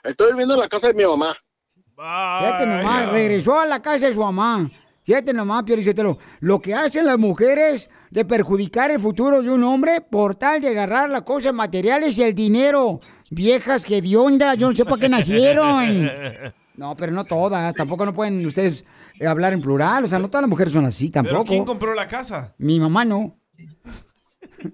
Estoy 0.04 0.32
viviendo 0.32 0.56
en 0.56 0.60
la 0.62 0.70
casa 0.70 0.88
de 0.88 0.94
mi 0.94 1.06
mamá. 1.06 1.36
Fíjate 1.96 2.66
nomás, 2.66 3.10
regresó 3.12 3.60
a 3.60 3.66
la 3.66 3.82
casa 3.82 4.08
de 4.08 4.14
su 4.14 4.20
mamá. 4.20 4.70
Fíjate 5.08 5.32
nomás, 5.32 5.64
Piorichotelo, 5.64 6.18
lo 6.42 6.62
que 6.62 6.74
hacen 6.74 7.06
las 7.06 7.18
mujeres 7.18 7.90
de 8.12 8.26
perjudicar 8.26 8.92
el 8.92 9.00
futuro 9.00 9.42
de 9.42 9.50
un 9.50 9.64
hombre 9.64 10.02
por 10.02 10.36
tal 10.36 10.60
de 10.60 10.68
agarrar 10.68 11.10
las 11.10 11.22
cosas 11.22 11.54
materiales 11.54 12.18
y 12.18 12.24
el 12.24 12.36
dinero. 12.36 13.00
Viejas 13.32 13.86
que 13.86 14.02
de 14.02 14.18
onda, 14.18 14.54
yo 14.56 14.70
no 14.70 14.76
sé 14.76 14.84
para 14.84 14.98
qué 15.00 15.08
nacieron. 15.08 16.12
No, 16.76 16.96
pero 16.96 17.12
no 17.12 17.24
todas, 17.26 17.74
tampoco 17.74 18.06
no 18.06 18.14
pueden 18.14 18.46
ustedes 18.46 18.86
eh, 19.20 19.26
hablar 19.26 19.52
en 19.52 19.62
plural, 19.62 20.04
o 20.04 20.08
sea, 20.08 20.20
no 20.20 20.28
todas 20.30 20.44
las 20.44 20.50
mujeres 20.50 20.74
son 20.74 20.86
así, 20.86 21.10
¿Pero 21.10 21.24
tampoco. 21.24 21.46
quién 21.46 21.66
compró 21.66 21.96
la 21.96 22.08
casa? 22.08 22.54
Mi 22.60 22.80
mamá 22.80 23.04
no. 23.04 23.40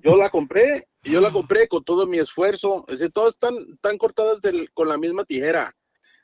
Yo 0.04 0.18
la 0.18 0.30
compré, 0.30 0.86
y 1.02 1.12
yo 1.12 1.22
la 1.22 1.32
compré 1.32 1.70
con 1.70 1.82
todo 1.82 2.06
mi 2.06 2.18
esfuerzo. 2.20 2.84
Es 2.90 3.00
decir, 3.00 3.14
todas 3.14 3.36
están, 3.36 3.54
están 3.74 3.98
cortadas 3.98 4.42
del- 4.42 4.70
con 4.74 4.90
la 4.90 4.98
misma 4.98 5.24
tijera. 5.24 5.74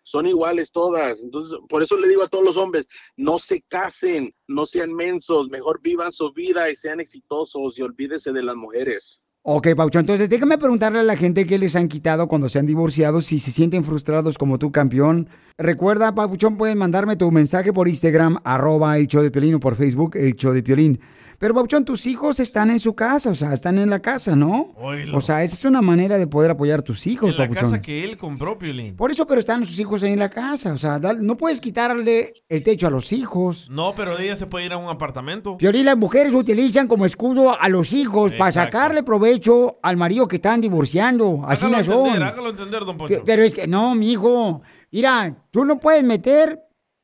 Son 0.10 0.26
iguales 0.26 0.72
todas. 0.72 1.22
Entonces, 1.22 1.56
por 1.70 1.84
eso 1.84 1.96
le 1.96 2.08
digo 2.08 2.24
a 2.24 2.28
todos 2.28 2.44
los 2.44 2.58
hombres, 2.58 2.88
no 3.16 3.38
se 3.38 3.62
casen, 3.62 4.34
no 4.48 4.66
sean 4.66 4.92
mensos, 4.92 5.50
mejor 5.50 5.80
vivan 5.84 6.12
su 6.12 6.34
vida 6.34 6.68
y 6.72 6.76
sean 6.76 7.00
exitosos 7.00 7.78
y 7.78 7.84
olvídese 7.84 8.34
de 8.34 8.42
las 8.42 8.56
mujeres. 8.56 9.22
Ok, 9.44 9.70
Paucho, 9.76 10.00
entonces 10.00 10.28
déjame 10.28 10.58
preguntarle 10.58 11.00
a 11.00 11.04
la 11.04 11.16
gente 11.16 11.46
qué 11.46 11.58
les 11.58 11.76
han 11.76 11.88
quitado 11.88 12.28
cuando 12.28 12.50
se 12.50 12.60
han 12.60 12.66
divorciado, 12.66 13.22
si 13.22 13.40
se 13.40 13.52
sienten 13.52 13.84
frustrados 13.84 14.38
como 14.38 14.60
tú, 14.60 14.72
campeón. 14.72 15.30
Recuerda, 15.58 16.14
Pauchón, 16.14 16.58
pueden 16.58 16.78
mandarme 16.78 17.16
tu 17.16 17.32
mensaje 17.32 17.72
por 17.72 17.88
Instagram, 17.88 18.38
arroba 18.44 18.98
el 18.98 19.08
show 19.08 19.22
de 19.22 19.32
Piolín, 19.32 19.56
o 19.56 19.60
por 19.60 19.76
Facebook, 19.76 20.18
el 20.18 20.36
show 20.36 20.54
de 20.54 20.64
Piolín. 20.64 21.00
Pero, 21.40 21.54
Pauchón, 21.56 21.86
tus 21.86 22.06
hijos 22.06 22.40
están 22.42 22.70
en 22.70 22.80
su 22.82 22.94
casa, 22.96 23.30
o 23.30 23.34
sea, 23.34 23.54
están 23.54 23.78
en 23.78 23.90
la 23.90 24.00
casa, 24.02 24.36
¿no? 24.36 24.74
O 25.14 25.22
sea, 25.22 25.42
esa 25.42 25.56
es 25.56 25.64
una 25.66 25.82
manera 25.82 26.18
de 26.18 26.28
poder 26.28 26.52
apoyar 26.52 26.80
a 26.80 26.84
tus 26.84 27.08
hijos, 27.08 27.32
En 27.32 27.38
la 27.38 27.48
casa 27.50 27.82
que 27.82 28.04
él 28.04 28.18
compró, 28.18 28.60
Piolín. 28.60 28.96
Por 28.98 29.10
eso, 29.10 29.26
pero 29.26 29.40
están 29.40 29.66
sus 29.66 29.80
hijos 29.80 30.04
ahí 30.04 30.12
en 30.12 30.20
la 30.20 30.30
casa, 30.30 30.74
o 30.74 30.78
sea, 30.78 31.00
no 31.00 31.38
puedes 31.38 31.62
quitarle 31.62 32.34
el 32.50 32.62
techo 32.62 32.88
a 32.88 32.90
los 32.90 33.14
hijos. 33.14 33.70
No, 33.70 33.94
pero 33.96 34.20
ella 34.20 34.36
se 34.36 34.48
puede 34.48 34.66
ir 34.66 34.74
a 34.74 34.78
un 34.78 34.90
apartamento. 34.90 35.58
Piolín, 35.58 35.86
las 35.86 35.96
mujeres 35.98 36.34
utilizan 36.34 36.88
como 36.90 37.06
escudo 37.06 37.58
a 37.60 37.70
los 37.70 37.94
hijos 37.94 38.34
para 38.36 38.52
sacarle 38.52 39.02
provecho 39.04 39.80
al 39.82 39.96
marido 39.96 40.28
que 40.28 40.36
están 40.36 40.60
divorciando. 40.60 41.42
Así 41.48 41.66
hágalo 41.68 41.78
no 41.78 41.84
son. 41.86 42.06
entender, 42.08 42.24
hágalo 42.28 42.50
entender, 42.50 42.86
don 42.86 42.98
Poncho. 42.98 43.16
Pe- 43.16 43.24
Pero 43.26 43.44
es 43.44 43.54
que 43.56 43.66
no, 43.66 43.96
mijo. 43.96 44.62
Mira, 44.92 45.46
tú 45.52 45.64
no 45.64 45.80
puedes 45.80 46.04
meter 46.04 46.60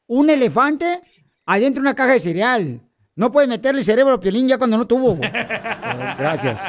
un 0.08 0.30
elefante 0.30 0.86
adentro 1.46 1.82
de 1.82 1.88
una 1.88 1.96
caja 1.96 2.12
de 2.14 2.20
cereal. 2.20 2.82
No 3.18 3.32
puedes 3.32 3.50
meterle 3.50 3.82
cerebro 3.82 4.16
a 4.16 4.20
Piolín 4.20 4.46
ya 4.46 4.58
cuando 4.58 4.78
no 4.78 4.86
tuvo. 4.86 5.16
Gracias. 6.18 6.66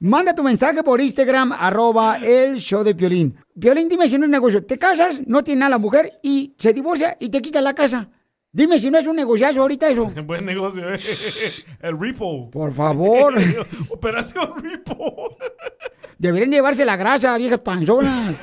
Manda 0.00 0.32
tu 0.32 0.44
mensaje 0.44 0.84
por 0.84 1.00
Instagram, 1.00 1.52
arroba 1.52 2.18
el 2.18 2.58
show 2.58 2.84
de 2.84 2.94
Piolín. 2.94 3.36
Piolín, 3.58 3.88
dime 3.88 4.08
si 4.08 4.16
no 4.16 4.24
es 4.24 4.30
negocio. 4.30 4.64
Te 4.64 4.78
casas, 4.78 5.20
no 5.26 5.42
tiene 5.42 5.60
nada 5.60 5.70
la 5.70 5.78
mujer 5.78 6.20
y 6.22 6.54
se 6.56 6.72
divorcia 6.72 7.16
y 7.18 7.28
te 7.28 7.42
quita 7.42 7.60
la 7.60 7.74
casa. 7.74 8.08
Dime 8.52 8.78
si 8.78 8.88
no 8.88 8.98
es 8.98 9.06
un 9.08 9.16
negociazo 9.16 9.62
ahorita 9.62 9.88
eso. 9.88 10.06
Buen 10.26 10.44
negocio, 10.44 10.94
¿eh? 10.94 10.98
El 11.80 11.98
repo. 11.98 12.50
Por 12.50 12.72
favor. 12.72 13.34
Operación 13.90 14.62
repo. 14.62 15.36
Deberían 16.18 16.52
llevarse 16.52 16.84
la 16.84 16.96
grasa, 16.96 17.36
viejas 17.36 17.60
panzonas. 17.60 18.36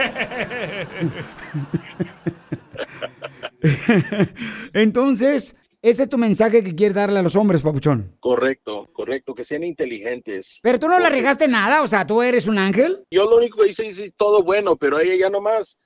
Entonces, 4.73 5.55
ese 5.81 6.03
es 6.03 6.09
tu 6.09 6.17
mensaje 6.17 6.63
que 6.63 6.75
quieres 6.75 6.95
darle 6.95 7.19
a 7.19 7.21
los 7.21 7.35
hombres, 7.35 7.61
papuchón. 7.61 8.17
Correcto, 8.19 8.89
correcto, 8.93 9.35
que 9.35 9.43
sean 9.43 9.63
inteligentes. 9.63 10.59
Pero 10.63 10.79
tú 10.79 10.87
no 10.87 10.99
la 10.99 11.09
regaste 11.09 11.47
nada, 11.47 11.81
o 11.81 11.87
sea, 11.87 12.07
tú 12.07 12.21
eres 12.21 12.47
un 12.47 12.57
ángel. 12.57 13.05
Yo 13.11 13.29
lo 13.29 13.37
único 13.37 13.61
que 13.61 13.69
hice 13.69 13.87
es 13.87 14.13
todo 14.15 14.43
bueno, 14.43 14.75
pero 14.75 14.99
ella 14.99 15.15
ya 15.15 15.29
nomás 15.29 15.79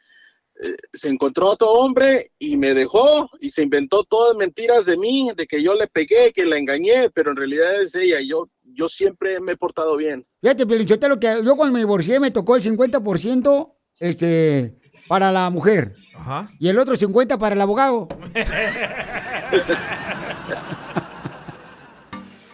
eh, 0.63 0.75
se 0.93 1.09
encontró 1.09 1.49
otro 1.49 1.71
hombre 1.71 2.31
y 2.39 2.55
me 2.55 2.73
dejó 2.73 3.29
y 3.41 3.49
se 3.49 3.63
inventó 3.63 4.05
todas 4.05 4.37
mentiras 4.37 4.85
de 4.85 4.97
mí, 4.97 5.29
de 5.35 5.45
que 5.45 5.61
yo 5.61 5.73
le 5.73 5.87
pegué, 5.87 6.31
que 6.31 6.45
la 6.45 6.57
engañé, 6.57 7.09
pero 7.09 7.31
en 7.31 7.37
realidad 7.37 7.81
es 7.81 7.93
ella. 7.93 8.21
Yo, 8.21 8.49
yo 8.63 8.87
siempre 8.87 9.41
me 9.41 9.53
he 9.53 9.57
portado 9.57 9.97
bien. 9.97 10.25
Fíjate, 10.41 10.65
lo 11.09 11.19
que 11.19 11.27
yo 11.43 11.55
cuando 11.57 11.73
me 11.73 11.79
divorcié 11.79 12.19
me 12.21 12.31
tocó 12.31 12.55
el 12.55 12.61
50% 12.61 13.73
este, 13.99 14.79
para 15.09 15.33
la 15.33 15.49
mujer 15.49 15.95
Ajá. 16.15 16.49
y 16.59 16.69
el 16.69 16.77
otro 16.79 16.95
50% 16.95 17.37
para 17.37 17.55
el 17.55 17.61
abogado. 17.61 18.07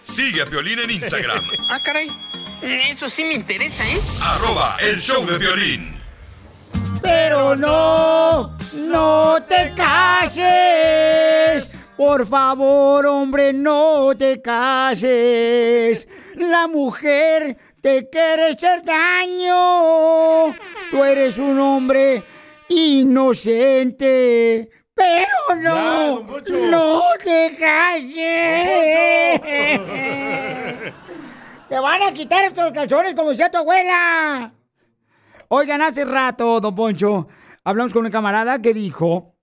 Sigue 0.02 0.42
a 0.42 0.46
Piolín 0.46 0.80
en 0.80 0.92
Instagram, 0.92 1.44
Ah, 1.70 1.80
caray. 1.84 2.10
Eso 2.62 3.10
sí 3.10 3.24
me 3.24 3.34
interesa, 3.34 3.84
¿eh? 3.88 4.00
arroba 4.24 4.78
el 4.82 5.00
show 5.00 5.24
de 5.26 5.38
violín. 5.38 5.96
Pero 7.04 7.56
no, 7.56 8.58
no 8.74 9.38
te 9.48 9.74
cases. 9.76 11.76
Por 11.96 12.26
favor, 12.26 13.06
hombre, 13.06 13.54
no 13.54 14.16
te 14.18 14.42
cases. 14.42 16.08
La 16.36 16.68
mujer 16.68 17.56
te 17.82 18.10
quiere 18.10 18.54
hacer 18.54 18.84
daño. 18.84 20.54
Tú 20.90 21.04
eres 21.04 21.38
un 21.38 21.60
hombre 21.60 22.24
inocente. 22.70 24.70
Pero 24.94 25.62
no, 25.62 26.22
no 26.22 27.02
te 27.24 27.56
cases. 27.60 29.42
Te 31.70 31.80
van 31.80 32.02
a 32.02 32.14
quitar 32.14 32.46
estos 32.46 32.72
calzones 32.72 33.14
como 33.14 33.32
decía 33.32 33.52
tu 33.52 33.58
abuela. 33.58 34.54
Oigan, 35.50 35.82
hace 35.82 36.06
rato, 36.06 36.62
don 36.62 36.76
Poncho, 36.76 37.28
hablamos 37.64 37.94
con 37.94 38.06
un 38.06 38.12
camarada 38.12 38.62
que 38.62 38.74
dijo 38.74 39.36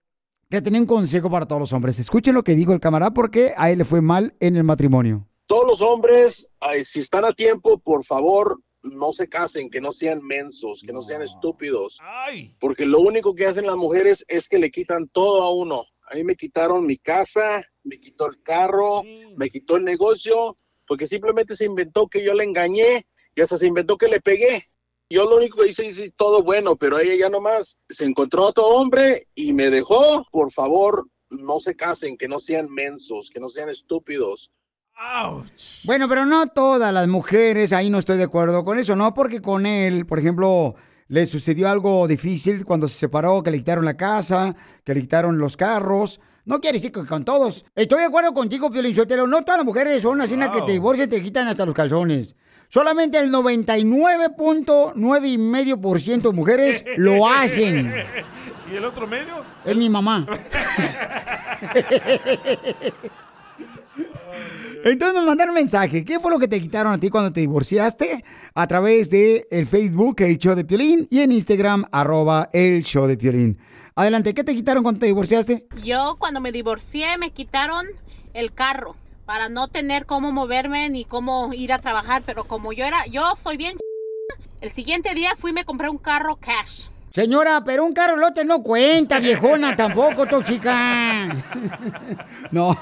que 0.51 0.63
tenía 0.63 0.81
un 0.81 0.87
consejo 0.87 1.31
para 1.31 1.47
todos 1.47 1.61
los 1.61 1.73
hombres. 1.73 1.99
Escuchen 1.99 2.35
lo 2.35 2.43
que 2.43 2.55
dijo 2.55 2.73
el 2.73 2.81
camarada 2.81 3.13
porque 3.13 3.53
a 3.57 3.71
él 3.71 3.79
le 3.79 3.85
fue 3.85 4.01
mal 4.01 4.35
en 4.41 4.57
el 4.57 4.65
matrimonio. 4.65 5.29
Todos 5.47 5.67
los 5.67 5.83
hombres, 5.83 6.49
si 6.85 7.01
están 7.01 7.27
a 7.27 7.33
tiempo, 7.33 7.79
por 7.79 8.05
favor, 8.05 8.61
no 8.85 9.13
se 9.13 9.29
casen, 9.29 9.71
que 9.71 9.81
no 9.81 9.91
sean 9.93 10.23
mensos, 10.23 10.83
que 10.87 10.93
no 10.93 11.03
sean 11.03 11.23
estúpidos. 11.23 11.99
Porque 12.61 12.87
lo 12.87 13.01
único 13.01 13.35
que 13.35 13.47
hacen 13.47 13.67
las 13.67 13.77
mujeres 13.77 14.25
es 14.29 14.49
que 14.49 14.59
le 14.59 14.71
quitan 14.71 15.09
todo 15.09 15.43
a 15.43 15.53
uno. 15.53 15.87
A 16.11 16.15
mí 16.15 16.25
me 16.25 16.37
quitaron 16.37 16.87
mi 16.87 16.99
casa, 16.99 17.67
me 17.83 17.97
quitó 17.97 18.27
el 18.27 18.43
carro, 18.43 19.03
me 19.37 19.49
quitó 19.49 19.77
el 19.77 19.85
negocio, 19.85 20.59
porque 20.87 21.07
simplemente 21.07 21.57
se 21.57 21.65
inventó 21.65 22.09
que 22.09 22.23
yo 22.23 22.35
le 22.35 22.45
engañé 22.45 23.07
y 23.35 23.41
hasta 23.41 23.57
se 23.57 23.67
inventó 23.67 23.97
que 23.97 24.09
le 24.09 24.21
pegué. 24.21 24.69
Yo 25.09 25.29
lo 25.29 25.37
único 25.37 25.63
que 25.63 25.69
hice 25.69 25.87
es 25.87 26.15
todo 26.15 26.43
bueno, 26.43 26.77
pero 26.77 26.99
ella 26.99 27.15
ya 27.15 27.29
nomás 27.29 27.79
se 27.89 28.05
encontró 28.05 28.47
otro 28.47 28.67
hombre 28.67 29.29
y 29.35 29.53
me 29.53 29.71
dejó. 29.71 30.25
Por 30.31 30.53
favor, 30.53 31.09
no 31.31 31.61
se 31.61 31.75
casen, 31.75 32.17
que 32.17 32.29
no 32.29 32.39
sean 32.39 32.71
mensos, 32.71 33.31
que 33.31 33.41
no 33.41 33.49
sean 33.49 33.69
estúpidos. 33.69 34.51
Bueno, 35.85 36.09
pero 36.09 36.25
no 36.25 36.47
todas 36.47 36.93
las 36.93 37.07
mujeres, 37.09 37.73
ahí 37.73 37.91
no 37.91 37.99
estoy 37.99 38.17
de 38.17 38.25
acuerdo 38.25 38.65
con 38.65 38.79
eso, 38.79 38.97
¿no? 38.97 39.13
Porque 39.13 39.41
con 39.41 39.67
él, 39.67 40.07
por 40.07 40.19
ejemplo, 40.19 40.75
le 41.09 41.27
sucedió 41.27 41.69
algo 41.69 42.09
difícil 42.09 42.65
cuando 42.65 42.89
se 42.89 42.99
separó, 42.99 43.43
que 43.43 43.51
le 43.51 43.59
quitaron 43.59 43.85
la 43.85 43.97
casa, 43.97 44.55
que 44.85 44.95
le 44.95 45.03
quitaron 45.03 45.39
los 45.39 45.57
carros. 45.57 46.21
No 46.47 46.61
quiere 46.61 46.79
decir 46.79 46.93
que 46.93 47.05
con 47.07 47.25
todos. 47.25 47.65
Estoy 47.75 48.01
de 48.01 48.07
acuerdo 48.07 48.33
contigo, 48.33 48.71
Piolinsotelo. 48.71 49.27
No 49.27 49.43
todas 49.43 49.59
las 49.59 49.67
mujeres 49.67 50.03
son 50.03 50.21
así 50.21 50.35
una 50.35 50.53
que 50.53 50.63
te 50.63 50.73
divorcian 50.73 51.09
y 51.09 51.11
te 51.11 51.23
quitan 51.23 51.49
hasta 51.49 51.67
los 51.67 51.75
calzones. 51.75 52.35
Solamente 52.69 53.19
el 53.19 53.31
99.9 53.31 55.29
y 55.29 55.39
medio 55.39 55.81
por 55.81 56.01
ciento 56.01 56.31
de 56.31 56.37
mujeres 56.37 56.85
lo 56.97 57.29
hacen. 57.33 57.95
¿Y 58.73 58.77
el 58.77 58.85
otro 58.85 59.07
medio? 59.07 59.45
Es 59.65 59.77
mi 59.77 59.91
mamá. 59.91 60.27
Entonces 64.85 65.15
nos 65.15 65.25
mandaron 65.25 65.55
mensaje. 65.55 66.05
¿Qué 66.05 66.21
fue 66.21 66.31
lo 66.31 66.39
que 66.39 66.47
te 66.47 66.61
quitaron 66.61 66.93
a 66.93 66.99
ti 66.99 67.09
cuando 67.09 67.33
te 67.33 67.41
divorciaste? 67.41 68.23
A 68.55 68.67
través 68.67 69.09
de 69.09 69.47
el 69.51 69.67
Facebook, 69.67 70.17
el 70.19 70.37
show 70.37 70.55
de 70.55 70.67
Piolín, 70.67 71.09
y 71.11 71.21
en 71.21 71.33
Instagram, 71.33 71.87
arroba 71.91 72.51
el 72.53 72.85
show 72.85 73.07
de 73.07 73.17
Piolín. 73.17 73.59
Adelante, 73.95 74.35
¿qué 74.35 74.45
te 74.45 74.55
quitaron 74.55 74.83
cuando 74.83 74.99
te 74.99 75.07
divorciaste? 75.07 75.67
Yo 75.83 76.17
cuando 76.19 76.43
me 76.43 76.53
divorcié 76.53 77.17
me 77.17 77.31
quitaron 77.31 77.87
el 78.35 78.53
carro 78.53 78.95
para 79.25 79.49
no 79.49 79.69
tener 79.69 80.05
cómo 80.05 80.33
moverme 80.33 80.91
ni 80.91 81.07
cómo 81.07 81.55
ir 81.55 81.73
a 81.73 81.79
trabajar, 81.79 82.23
pero 82.27 82.45
como 82.45 82.75
yo 82.75 82.85
era, 82.85 83.07
yo 83.07 83.37
soy 83.37 83.57
bien 83.57 83.79
el 84.61 84.71
siguiente 84.71 85.15
día 85.15 85.35
fui 85.37 85.53
y 85.53 85.55
me 85.55 85.65
compré 85.65 85.89
un 85.89 85.99
carro 85.99 86.37
cash. 86.37 86.89
Señora, 87.15 87.63
pero 87.65 87.85
un 87.85 87.93
carro 87.93 88.17
lote 88.17 88.45
no 88.45 88.61
cuenta, 88.61 89.21
viejona, 89.21 89.77
tampoco, 89.77 90.27
tóxica. 90.27 91.33
No. 92.51 92.77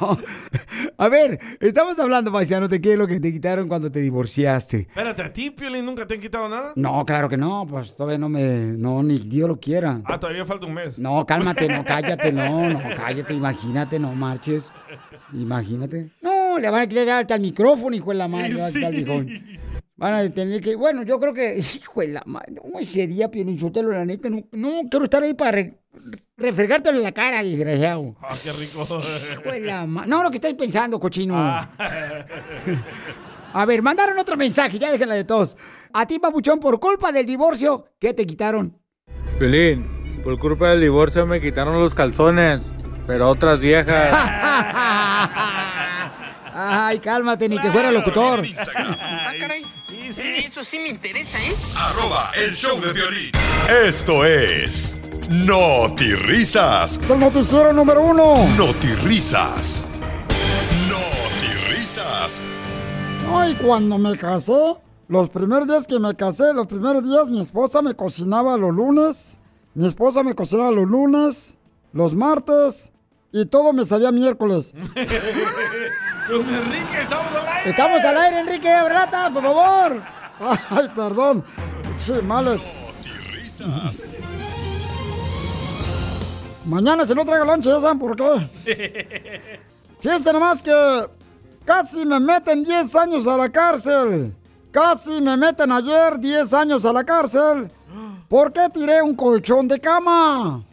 A 0.99 1.09
ver, 1.09 1.39
estamos 1.61 1.99
hablando, 1.99 2.33
paisano, 2.33 2.69
de 2.69 2.81
qué 2.81 2.93
es 2.93 2.99
lo 2.99 3.07
que 3.07 3.21
te 3.21 3.33
quitaron 3.33 3.69
cuando 3.69 3.91
te 3.91 4.01
divorciaste. 4.01 4.81
Espérate, 4.81 5.23
¿a 5.23 5.33
ti, 5.33 5.51
Piolín, 5.51 5.87
nunca 5.87 6.07
te 6.07 6.15
han 6.15 6.21
quitado 6.21 6.49
nada? 6.49 6.73
No, 6.77 7.05
claro 7.07 7.29
que 7.29 7.37
no, 7.37 7.67
pues 7.69 7.95
todavía 7.95 8.19
no 8.19 8.29
me. 8.29 8.43
No, 8.77 9.03
ni 9.03 9.19
Dios 9.19 9.49
lo 9.49 9.59
quiera. 9.59 10.01
Ah, 10.05 10.19
todavía 10.19 10.45
falta 10.45 10.67
un 10.67 10.75
mes. 10.75 10.99
No, 10.99 11.25
cálmate, 11.25 11.69
no, 11.69 11.85
cállate, 11.87 12.33
no, 12.33 12.69
no, 12.71 12.81
cállate, 12.97 13.33
imagínate, 13.35 13.99
no 13.99 14.15
marches. 14.15 14.73
Imagínate. 15.33 16.11
No, 16.21 16.59
le 16.59 16.71
van 16.71 16.83
a 16.83 16.87
quitar 16.87 17.09
alta 17.09 17.35
al 17.35 17.41
micrófono, 17.41 17.95
hijo 17.97 18.11
de 18.11 18.17
la 18.17 18.29
madre, 18.29 18.63
al 18.63 18.93
viejón. 18.93 19.29
Van 20.03 20.15
a 20.15 20.29
tener 20.31 20.61
que, 20.61 20.75
bueno, 20.75 21.05
yo 21.05 21.21
creo 21.21 21.33
que, 21.33 21.59
hijo 21.81 22.01
de 22.01 22.09
la 22.09 22.23
madre, 22.27 22.57
ese 22.81 23.07
día, 23.07 23.31
Pionichotelo, 23.31 23.91
la 23.93 24.05
neta, 24.05 24.29
no, 24.29 24.43
no 24.51 24.71
quiero 24.91 25.05
estar 25.05 25.23
ahí 25.23 25.33
para 25.33 25.53
re- 25.53 25.79
refregártelo 26.37 26.99
en 26.99 27.05
la 27.05 27.13
cara, 27.13 27.41
desgraciado. 27.45 28.17
Ah, 28.21 28.35
qué 28.43 28.51
rico. 28.51 28.83
Hijo 29.33 29.53
de 29.53 29.61
la 29.61 29.87
ma- 29.87 30.05
No, 30.05 30.25
lo 30.25 30.31
que 30.33 30.39
estáis 30.39 30.57
pensando, 30.57 30.99
cochino. 30.99 31.35
Ah. 31.37 31.69
A 33.55 33.65
ver, 33.65 33.81
mandaron 33.81 34.19
otro 34.19 34.37
mensaje, 34.37 34.77
ya 34.77 34.91
déjenla 34.91 35.15
de 35.15 35.23
todos. 35.23 35.57
A 35.93 36.05
ti, 36.05 36.19
papuchón, 36.19 36.59
por 36.59 36.81
culpa 36.81 37.13
del 37.13 37.25
divorcio, 37.25 37.87
¿qué 38.01 38.13
te 38.13 38.27
quitaron? 38.27 38.77
Pelín, 39.39 40.21
por 40.25 40.37
culpa 40.41 40.71
del 40.71 40.81
divorcio 40.81 41.27
me 41.27 41.41
quitaron 41.41 41.79
los 41.79 41.95
calzones, 41.95 42.73
pero 43.07 43.29
otras 43.29 43.61
viejas. 43.61 44.09
Ay, 46.55 46.99
cálmate, 46.99 47.49
ni 47.49 47.59
que 47.59 47.71
fuera 47.71 47.91
locutor. 47.93 48.43
Eso 50.19 50.63
sí 50.63 50.79
me 50.79 50.89
interesa, 50.89 51.39
¿eh? 51.39 51.55
Arroba 51.77 52.31
el 52.37 52.55
show 52.55 52.79
de 52.79 52.93
violín. 52.93 53.33
Esto 53.87 54.27
es 54.27 54.99
Risas. 56.27 57.01
Es 57.03 57.11
el 57.11 57.19
noticiero 57.19 57.73
número 57.73 58.03
uno. 58.03 58.47
Risas. 59.05 59.85
Risas. 61.71 62.43
Ay, 63.35 63.55
cuando 63.55 63.97
me 63.97 64.19
casé, 64.19 64.77
los 65.09 65.31
primeros 65.31 65.69
días 65.69 65.87
que 65.87 65.99
me 65.99 66.15
casé, 66.15 66.53
los 66.53 66.67
primeros 66.67 67.09
días 67.09 67.31
mi 67.31 67.41
esposa 67.41 67.81
me 67.81 67.95
cocinaba 67.95 68.59
los 68.59 68.75
lunes, 68.75 69.41
mi 69.75 69.87
esposa 69.87 70.23
me 70.23 70.35
cocinaba 70.35 70.71
los 70.71 70.87
lunes, 70.87 71.57
los 71.95 72.15
martes 72.15 72.93
y 73.33 73.47
todo 73.47 73.73
me 73.73 73.87
sabía 73.87 74.13
miércoles. 74.13 74.75
Don 76.33 76.49
Enrique, 76.49 77.03
estamos 77.03 77.35
al 77.35 77.47
aire. 77.47 77.69
Estamos 77.69 78.05
al 78.05 78.17
aire, 78.17 78.41
Enrique, 78.41 78.69
lata, 78.71 79.31
por 79.31 79.43
favor. 79.43 80.03
Ay, 80.71 80.89
perdón. 80.95 81.45
Sí, 81.95 82.15
males. 82.23 82.67
Mañana 86.65 87.05
si 87.05 87.15
no 87.15 87.23
traigo 87.27 87.45
lonche, 87.45 87.69
¿ya 87.69 87.81
saben 87.83 87.99
por 87.99 88.17
qué? 88.17 89.41
Fíjense 90.01 90.33
nomás 90.33 90.63
que 90.63 91.07
casi 91.67 92.07
me 92.07 92.19
meten 92.19 92.65
10 92.65 92.97
años 92.97 93.27
a 93.27 93.37
la 93.37 93.51
cárcel. 93.51 94.35
Casi 94.71 95.21
me 95.21 95.37
meten 95.37 95.71
ayer 95.71 96.19
10 96.19 96.55
años 96.55 96.87
a 96.87 96.95
la 96.95 97.05
cárcel. 97.05 97.71
¿Por 98.27 98.55
qué 98.55 98.71
tiré 98.73 99.03
un 99.03 99.15
colchón 99.15 99.69
de 99.69 99.79
cama? 99.79 100.65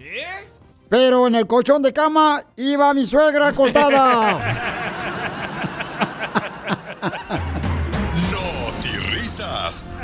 Pero 0.88 1.28
en 1.28 1.36
el 1.36 1.46
colchón 1.46 1.82
de 1.82 1.92
cama 1.92 2.42
iba 2.56 2.94
mi 2.94 3.04
suegra 3.04 3.50
acostada. 3.50 4.78
Risas. 9.12 9.98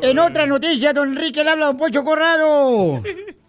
En 0.00 0.18
otra 0.18 0.46
noticia, 0.46 0.92
don 0.92 1.10
Enrique 1.10 1.44
le 1.44 1.50
habla 1.50 1.66
a 1.66 1.68
don 1.68 1.76
Pocho 1.76 2.02
Corrado. 2.04 3.02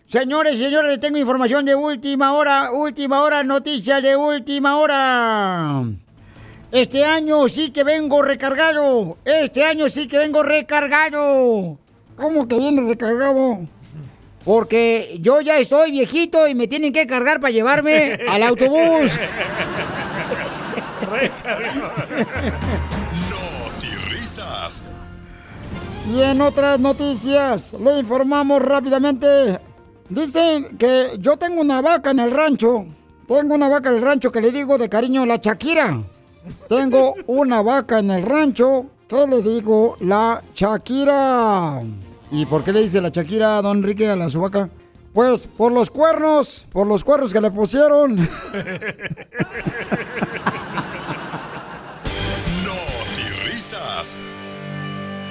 Señores 0.08 0.60
señores, 0.60 0.99
tengo 0.99 1.17
información 1.17 1.65
de 1.65 1.73
última 1.73 2.34
hora, 2.34 2.71
última 2.71 3.21
hora, 3.21 3.43
noticia 3.43 3.99
de 3.99 4.15
última 4.15 4.77
hora. 4.77 5.84
Este 6.71 7.03
año 7.03 7.47
sí 7.49 7.71
que 7.71 7.84
vengo 7.84 8.21
recargado. 8.21 9.17
Este 9.25 9.63
año 9.63 9.89
sí 9.89 10.08
que 10.08 10.19
vengo 10.19 10.43
recargado. 10.43 11.79
¿Cómo 12.15 12.47
que 12.47 12.60
viene 12.60 12.88
recargado? 12.88 13.62
Porque 14.45 15.17
yo 15.19 15.41
ya 15.41 15.58
estoy 15.58 15.91
viejito 15.91 16.47
y 16.47 16.53
me 16.53 16.67
tienen 16.67 16.93
que 16.93 17.08
cargar 17.08 17.39
para 17.39 17.51
llevarme 17.51 18.19
al 18.29 18.43
autobús. 18.43 19.19
Risas. 24.10 24.99
Y 26.10 26.21
en 26.21 26.41
otras 26.41 26.80
noticias, 26.80 27.76
le 27.80 27.99
informamos 27.99 28.62
rápidamente. 28.62 29.60
Dicen 30.10 30.78
que 30.78 31.12
yo 31.17 31.38
tengo 31.38 31.62
una 31.62 31.82
vaca 31.82 32.12
en 32.12 32.19
el 32.19 32.32
rancho. 32.32 32.86
Tengo 33.28 33.56
una 33.56 33.69
vaca 33.69 33.89
en 33.89 33.95
el 33.95 34.02
rancho 34.02 34.32
que 34.32 34.41
le 34.41 34.52
digo 34.52 34.78
de 34.78 34.89
cariño 34.89 35.26
la 35.26 35.38
Shakira. 35.38 36.02
Tengo 36.67 37.15
una 37.28 37.62
vaca 37.62 37.99
en 37.99 38.12
el 38.12 38.23
rancho 38.23 38.86
que 39.08 39.26
le 39.28 39.41
digo 39.41 39.95
la 40.02 40.43
Shakira. 40.54 41.82
¿Y 42.32 42.45
por 42.45 42.63
qué 42.63 42.73
le 42.73 42.82
dice 42.82 42.99
la 42.99 43.10
Shakira 43.10 43.58
a 43.58 43.62
don 43.62 43.78
Enrique 43.78 44.10
a 44.10 44.15
la 44.15 44.30
su 44.30 44.41
vaca? 44.41 44.69
Pues 45.13 45.47
por 45.47 45.71
los 45.71 45.89
cuernos, 45.89 46.67
por 46.71 46.88
los 46.88 47.04
cuernos 47.04 47.32
que 47.32 47.39
le 47.39 47.52
pusieron. 47.52 48.17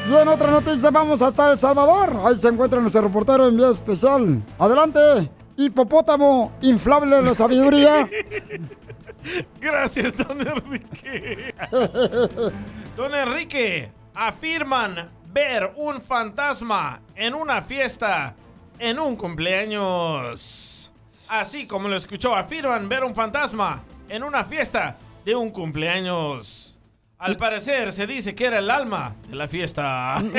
Y 0.09 0.15
en 0.15 0.29
otra 0.29 0.51
noticia 0.51 0.91
vamos 0.91 1.23
hasta 1.23 1.51
El 1.53 1.59
Salvador. 1.59 2.21
Ahí 2.25 2.35
se 2.35 2.49
encuentra 2.49 2.81
nuestro 2.81 3.03
reportero 3.03 3.47
en 3.47 3.57
vía 3.57 3.71
especial. 3.71 4.43
Adelante, 4.59 5.31
hipopótamo 5.57 6.53
inflable 6.63 7.17
de 7.17 7.23
la 7.23 7.35
sabiduría. 7.35 8.09
Gracias, 9.61 10.15
don 10.17 10.41
Enrique. 10.41 11.55
Don 12.97 13.15
Enrique, 13.15 13.91
afirman 14.15 15.11
ver 15.33 15.73
un 15.77 16.03
fantasma 16.03 17.01
en 17.15 17.35
una 17.35 17.63
fiesta 17.63 18.35
en 18.79 18.99
un 18.99 19.17
cumpleaños. 19.17 20.91
Así 21.31 21.67
como 21.67 21.89
lo 21.89 21.97
escuchó, 21.97 22.35
afirman 22.35 22.89
ver 22.89 23.05
un 23.05 23.15
fantasma 23.15 23.83
en 24.09 24.25
una 24.25 24.45
fiesta 24.45 24.99
de 25.25 25.35
un 25.35 25.51
cumpleaños. 25.51 26.72
Al 27.23 27.37
parecer 27.37 27.93
se 27.93 28.05
dice 28.05 28.35
que 28.35 28.47
era 28.47 28.59
el 28.59 28.69
alma 28.69 29.15
de 29.29 29.37
la 29.37 29.47
fiesta. 29.47 30.19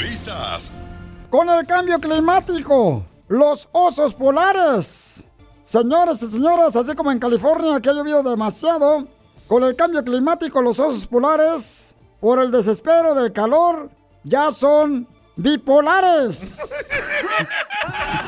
Risas. 0.00 0.88
Con 1.30 1.48
el 1.48 1.64
cambio 1.66 2.00
climático, 2.00 3.06
los 3.28 3.68
osos 3.70 4.12
polares. 4.14 5.24
Señores 5.62 6.20
y 6.24 6.30
señoras, 6.30 6.74
así 6.74 6.96
como 6.96 7.12
en 7.12 7.20
California 7.20 7.80
que 7.80 7.90
ha 7.90 7.92
llovido 7.92 8.24
demasiado, 8.24 9.06
con 9.46 9.62
el 9.62 9.76
cambio 9.76 10.02
climático 10.02 10.60
los 10.60 10.80
osos 10.80 11.06
polares, 11.06 11.94
por 12.18 12.40
el 12.42 12.50
desespero 12.50 13.14
del 13.14 13.32
calor, 13.32 13.88
ya 14.24 14.50
son 14.50 15.06
bipolares. 15.36 16.74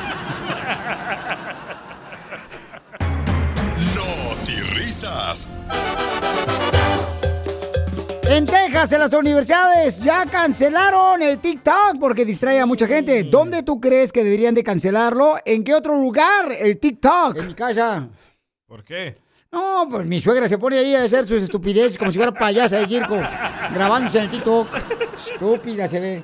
En 8.33 8.45
Texas, 8.45 8.93
en 8.93 9.01
las 9.01 9.13
universidades, 9.13 10.01
ya 10.01 10.25
cancelaron 10.25 11.21
el 11.21 11.39
TikTok 11.39 11.99
porque 11.99 12.23
distrae 12.23 12.61
a 12.61 12.65
mucha 12.65 12.87
gente. 12.87 13.25
¿Dónde 13.25 13.61
tú 13.61 13.81
crees 13.81 14.13
que 14.13 14.23
deberían 14.23 14.55
de 14.55 14.63
cancelarlo? 14.63 15.35
¿En 15.43 15.65
qué 15.65 15.73
otro 15.73 15.97
lugar 15.97 16.49
el 16.57 16.79
TikTok? 16.79 17.35
En 17.37 17.47
mi 17.47 17.53
casa. 17.53 18.07
¿Por 18.65 18.85
qué? 18.85 19.17
No, 19.51 19.85
pues 19.89 20.07
mi 20.07 20.21
suegra 20.21 20.47
se 20.47 20.57
pone 20.57 20.77
ahí 20.77 20.95
a 20.95 21.03
hacer 21.03 21.27
sus 21.27 21.43
estupideces 21.43 21.97
como 21.97 22.09
si 22.09 22.19
fuera 22.19 22.31
payasa 22.31 22.77
de 22.77 22.85
circo, 22.85 23.17
grabándose 23.73 24.19
en 24.19 24.23
el 24.23 24.29
TikTok. 24.29 24.67
Estúpida 25.13 25.89
se 25.89 25.99
ve. 25.99 26.23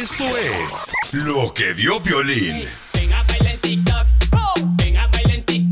Esto 0.00 0.24
es 0.36 0.92
lo 1.12 1.52
que 1.52 1.72
vio 1.74 2.02
Piolín. 2.02 2.62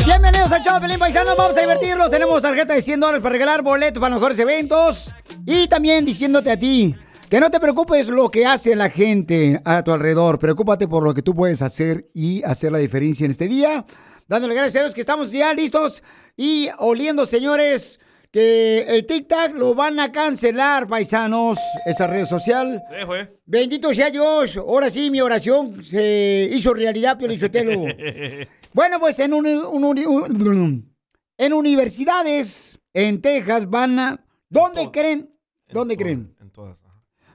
Bienvenidos 0.05 0.53
al 0.53 0.63
show 0.63 0.75
de 0.75 0.81
Pelín 0.81 0.99
Paisano, 0.99 1.35
vamos 1.37 1.57
a 1.57 1.61
divertirnos. 1.61 2.11
Tenemos 2.11 2.43
tarjeta 2.43 2.75
de 2.75 2.83
100 2.83 3.01
dólares 3.01 3.23
para 3.23 3.33
regalar 3.33 3.63
boletos 3.63 4.01
para 4.01 4.11
los 4.11 4.21
mejores 4.21 4.39
eventos. 4.39 5.15
Y 5.47 5.69
también 5.69 6.05
diciéndote 6.05 6.51
a 6.51 6.59
ti 6.59 6.95
que 7.29 7.41
no 7.41 7.51
te 7.51 7.61
preocupes 7.61 8.09
lo 8.09 8.31
que 8.31 8.45
hace 8.45 8.77
la 8.77 8.91
gente 8.91 9.61
a 9.65 9.83
tu 9.83 9.93
alrededor. 9.93 10.39
Preocúpate 10.39 10.89
por 10.89 11.03
lo 11.03 11.15
que 11.15 11.23
tú 11.23 11.35
puedes 11.35 11.63
hacer 11.63 12.07
y 12.13 12.43
hacer 12.43 12.73
la 12.73 12.79
diferencia 12.79 13.25
en 13.25 13.31
este 13.31 13.49
día. 13.49 13.85
Dándole 14.29 14.55
gracias 14.55 14.77
a 14.77 14.85
Dios 14.85 14.95
que 14.95 15.01
estamos 15.01 15.31
ya 15.33 15.55
listos 15.55 16.03
y 16.37 16.69
oliendo, 16.79 17.27
señores, 17.27 18.01
que 18.31 18.81
el 18.89 19.07
TikTok 19.07 19.57
lo 19.57 19.75
van 19.75 19.99
a 19.99 20.13
cancelar, 20.13 20.87
paisanos, 20.87 21.59
esa 21.87 22.07
red 22.07 22.27
social. 22.27 22.83
Sí, 22.91 23.05
güey. 23.05 23.29
Bendito 23.45 23.93
sea 23.93 24.11
Dios. 24.11 24.57
Ahora 24.57 24.89
sí, 24.91 25.11
mi 25.11 25.21
oración 25.21 25.85
se 25.85 26.49
hizo 26.53 26.73
realidad, 26.75 27.19
Pio 27.19 27.29
Lizotelo. 27.29 27.85
Bueno, 28.73 29.01
pues 29.01 29.19
en, 29.19 29.35
un- 29.35 29.47
un- 29.47 29.85
un- 29.85 30.95
en 31.39 31.53
universidades 31.53 32.79
en 32.95 33.21
Texas 33.21 33.69
van 33.69 33.99
a... 33.99 34.25
¿Dónde 34.49 34.93
creen? 34.93 35.35
¿Dónde 35.73 35.97
creen? 35.97 36.37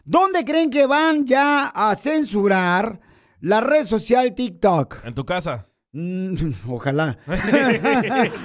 ¿Dónde 0.06 0.46
creen 0.46 0.70
que 0.70 0.86
van 0.86 1.26
ya 1.26 1.68
a 1.76 1.94
censurar 1.96 3.02
la 3.42 3.60
red 3.60 3.84
social 3.86 4.34
TikTok? 4.34 5.04
En 5.04 5.14
tu 5.14 5.26
casa. 5.26 5.66
Mm, 5.92 6.36
Ojalá. 6.70 7.18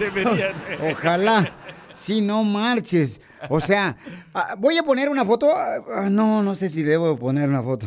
Deberían. 0.00 0.52
Ojalá. 0.92 1.48
Si 1.94 2.20
no 2.20 2.44
marches. 2.44 3.20
O 3.48 3.60
sea, 3.60 3.96
ah, 4.34 4.54
voy 4.58 4.76
a 4.78 4.82
poner 4.82 5.08
una 5.08 5.24
foto. 5.24 5.50
ah, 5.54 6.08
No, 6.10 6.42
no 6.42 6.54
sé 6.54 6.68
si 6.68 6.82
debo 6.82 7.16
poner 7.16 7.48
una 7.48 7.62
foto. 7.62 7.86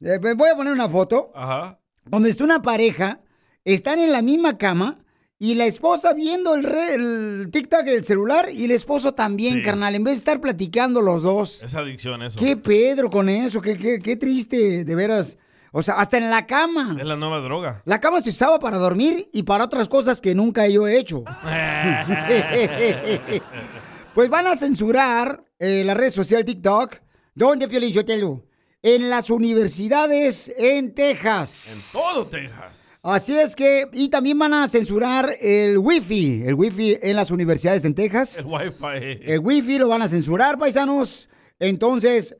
Eh, 0.00 0.18
Voy 0.36 0.50
a 0.50 0.56
poner 0.56 0.72
una 0.72 0.88
foto 0.88 1.30
Ajá. 1.34 1.78
donde 2.06 2.28
está 2.30 2.44
una 2.44 2.60
pareja, 2.62 3.20
están 3.64 3.98
en 3.98 4.12
la 4.12 4.20
misma 4.22 4.58
cama 4.58 4.98
y 5.38 5.54
la 5.54 5.64
esposa 5.66 6.12
viendo 6.12 6.54
el, 6.54 6.62
re- 6.64 6.94
el 6.94 7.48
TikTok 7.50 7.84
del 7.84 8.04
celular 8.04 8.48
y 8.52 8.66
el 8.66 8.70
esposo 8.70 9.14
también, 9.14 9.54
Sí. 9.56 9.62
carnal, 9.62 9.94
en 9.94 10.04
vez 10.04 10.14
de 10.14 10.18
estar 10.18 10.40
platicando 10.40 11.00
los 11.02 11.22
dos. 11.22 11.62
Es 11.62 11.74
adicción 11.74 12.22
eso. 12.22 12.38
¿Qué 12.38 12.56
Pedro 12.56 13.10
con 13.10 13.28
eso? 13.28 13.60
¿Qué, 13.62 13.78
qué, 13.78 13.98
qué 13.98 14.16
triste, 14.16 14.84
de 14.84 14.94
veras. 14.94 15.38
O 15.76 15.82
sea, 15.82 15.94
hasta 15.94 16.18
en 16.18 16.30
la 16.30 16.46
cama. 16.46 16.96
Es 17.00 17.04
la 17.04 17.16
nueva 17.16 17.40
droga. 17.40 17.82
La 17.84 17.98
cama 17.98 18.20
se 18.20 18.30
usaba 18.30 18.60
para 18.60 18.78
dormir 18.78 19.28
y 19.32 19.42
para 19.42 19.64
otras 19.64 19.88
cosas 19.88 20.20
que 20.20 20.32
nunca 20.32 20.68
yo 20.68 20.86
he 20.86 20.96
hecho. 20.96 21.24
pues 24.14 24.30
van 24.30 24.46
a 24.46 24.54
censurar 24.54 25.44
eh, 25.58 25.82
la 25.84 25.94
red 25.94 26.12
social 26.12 26.44
TikTok. 26.44 26.94
¿Dónde, 27.34 27.66
Piolín 27.66 27.92
Sotelo? 27.92 28.44
En 28.82 29.10
las 29.10 29.30
universidades 29.30 30.52
en 30.56 30.94
Texas. 30.94 31.90
Todo 31.92 32.24
Texas. 32.26 33.00
Así 33.02 33.36
es 33.36 33.56
que, 33.56 33.88
y 33.94 34.10
también 34.10 34.38
van 34.38 34.54
a 34.54 34.68
censurar 34.68 35.28
el 35.40 35.76
wifi, 35.78 36.44
el 36.46 36.54
wifi 36.54 36.98
en 37.02 37.16
las 37.16 37.32
universidades 37.32 37.84
en 37.84 37.96
Texas. 37.96 38.38
El 38.38 38.46
wifi. 38.46 39.18
El 39.24 39.40
wifi 39.40 39.78
lo 39.78 39.88
van 39.88 40.02
a 40.02 40.08
censurar, 40.08 40.56
paisanos. 40.56 41.28
Entonces, 41.60 42.36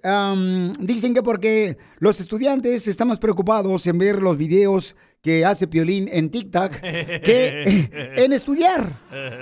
dicen 0.81 1.15
que 1.15 1.23
porque 1.23 1.79
los 1.99 2.21
estudiantes 2.21 2.89
están 2.89 3.09
más 3.09 3.21
preocupados 3.21 3.87
en 3.87 3.99
ver 3.99 4.21
los 4.21 4.37
videos 4.37 4.97
que 5.23 5.45
hace 5.45 5.69
Piolín 5.69 6.09
en 6.11 6.31
TikTok 6.31 6.73
que 6.81 7.91
en 8.17 8.33
estudiar. 8.33 9.01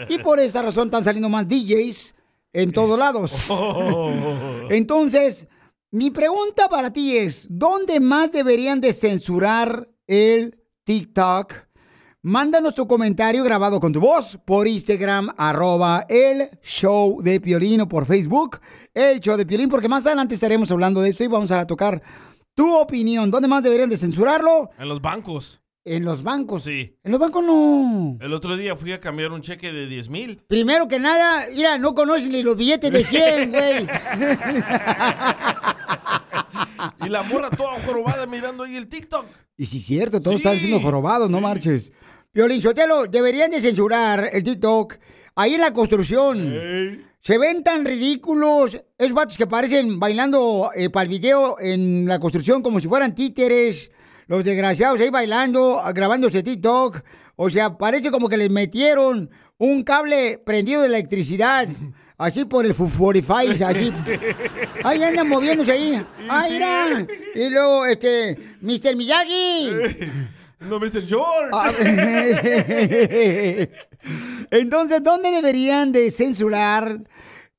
Y 0.08 0.18
por 0.18 0.40
esa 0.40 0.62
razón 0.62 0.88
están 0.88 1.04
saliendo 1.04 1.28
más 1.28 1.48
DJs 1.48 2.14
en 2.52 2.72
todos 2.72 2.98
lados. 2.98 3.48
Entonces, 4.70 5.48
mi 5.90 6.10
pregunta 6.10 6.68
para 6.68 6.92
ti 6.92 7.16
es, 7.16 7.46
¿dónde 7.50 8.00
más 8.00 8.32
deberían 8.32 8.80
de 8.80 8.92
censurar 8.92 9.88
el 10.06 10.58
TikTok? 10.84 11.54
Mándanos 12.32 12.76
tu 12.76 12.86
comentario 12.86 13.42
grabado 13.42 13.80
con 13.80 13.92
tu 13.92 13.98
voz 13.98 14.38
por 14.44 14.68
Instagram, 14.68 15.30
arroba 15.36 16.06
el 16.08 16.48
show 16.62 17.20
de 17.20 17.40
Piolín 17.40 17.80
o 17.80 17.88
por 17.88 18.06
Facebook, 18.06 18.60
el 18.94 19.18
show 19.18 19.36
de 19.36 19.44
Piolín, 19.44 19.68
porque 19.68 19.88
más 19.88 20.06
adelante 20.06 20.36
estaremos 20.36 20.70
hablando 20.70 21.00
de 21.00 21.10
esto 21.10 21.24
y 21.24 21.26
vamos 21.26 21.50
a 21.50 21.66
tocar 21.66 22.00
tu 22.54 22.76
opinión. 22.76 23.28
¿Dónde 23.28 23.48
más 23.48 23.64
deberían 23.64 23.88
de 23.88 23.96
censurarlo? 23.96 24.70
En 24.78 24.88
los 24.88 25.02
bancos. 25.02 25.62
En 25.84 26.04
los 26.04 26.22
bancos. 26.22 26.62
Sí. 26.62 26.96
En 27.02 27.10
los 27.10 27.18
bancos 27.18 27.42
no. 27.42 28.18
El 28.20 28.32
otro 28.34 28.56
día 28.56 28.76
fui 28.76 28.92
a 28.92 29.00
cambiar 29.00 29.32
un 29.32 29.40
cheque 29.42 29.72
de 29.72 29.88
10 29.88 30.08
mil. 30.08 30.40
Primero 30.46 30.86
que 30.86 31.00
nada, 31.00 31.44
mira, 31.52 31.76
no 31.78 31.92
conocen 31.92 32.30
ni 32.30 32.44
los 32.44 32.56
billetes 32.56 32.92
de 32.92 33.02
100, 33.02 33.50
güey. 33.50 33.88
Y 37.04 37.08
la 37.08 37.24
morra 37.24 37.50
toda 37.50 37.80
jorobada 37.84 38.26
mirando 38.26 38.62
ahí 38.62 38.76
el 38.76 38.86
TikTok. 38.86 39.26
Y 39.56 39.64
sí, 39.66 39.80
cierto, 39.80 40.20
todos 40.20 40.36
están 40.36 40.56
siendo 40.56 40.80
jorobados, 40.80 41.28
no 41.28 41.40
marches. 41.40 41.92
Piolín 42.32 42.62
Sotelo, 42.62 43.06
deberían 43.08 43.50
de 43.50 43.60
censurar 43.60 44.30
el 44.32 44.42
TikTok 44.42 44.96
ahí 45.34 45.52
en 45.52 45.60
la 45.60 45.70
construcción. 45.70 47.04
Se 47.20 47.36
ven 47.36 47.62
tan 47.62 47.84
ridículos 47.84 48.82
esos 48.96 49.12
vatos 49.12 49.36
que 49.36 49.46
parecen 49.46 50.00
bailando 50.00 50.70
para 50.94 51.02
el 51.02 51.10
video 51.10 51.60
en 51.60 52.06
la 52.08 52.18
construcción 52.18 52.62
como 52.62 52.80
si 52.80 52.88
fueran 52.88 53.14
títeres. 53.14 53.90
Los 54.28 54.44
desgraciados 54.44 54.98
ahí 55.00 55.10
bailando, 55.10 55.78
grabándose 55.94 56.42
TikTok. 56.42 57.02
O 57.36 57.50
sea, 57.50 57.76
parece 57.76 58.10
como 58.10 58.30
que 58.30 58.38
les 58.38 58.48
metieron 58.48 59.28
un 59.58 59.82
cable 59.82 60.38
prendido 60.38 60.80
de 60.80 60.86
electricidad. 60.86 61.68
Así 62.16 62.46
por 62.46 62.64
el 62.64 62.74
45, 62.74 63.66
así. 63.66 63.92
Ahí 64.84 65.02
andan 65.02 65.28
moviéndose 65.28 65.72
ahí. 65.72 66.06
¡Ay, 66.30 66.52
mira! 66.52 67.06
Y 67.34 67.50
luego, 67.50 67.84
este, 67.84 68.38
Mr. 68.60 68.94
Miyagi. 68.94 69.70
No, 70.68 70.78
Mr. 70.78 71.06
George. 71.06 71.50
Ah, 71.52 71.72
Entonces, 74.50 75.02
¿dónde 75.02 75.30
deberían 75.30 75.92
de 75.92 76.10
censurar 76.10 76.98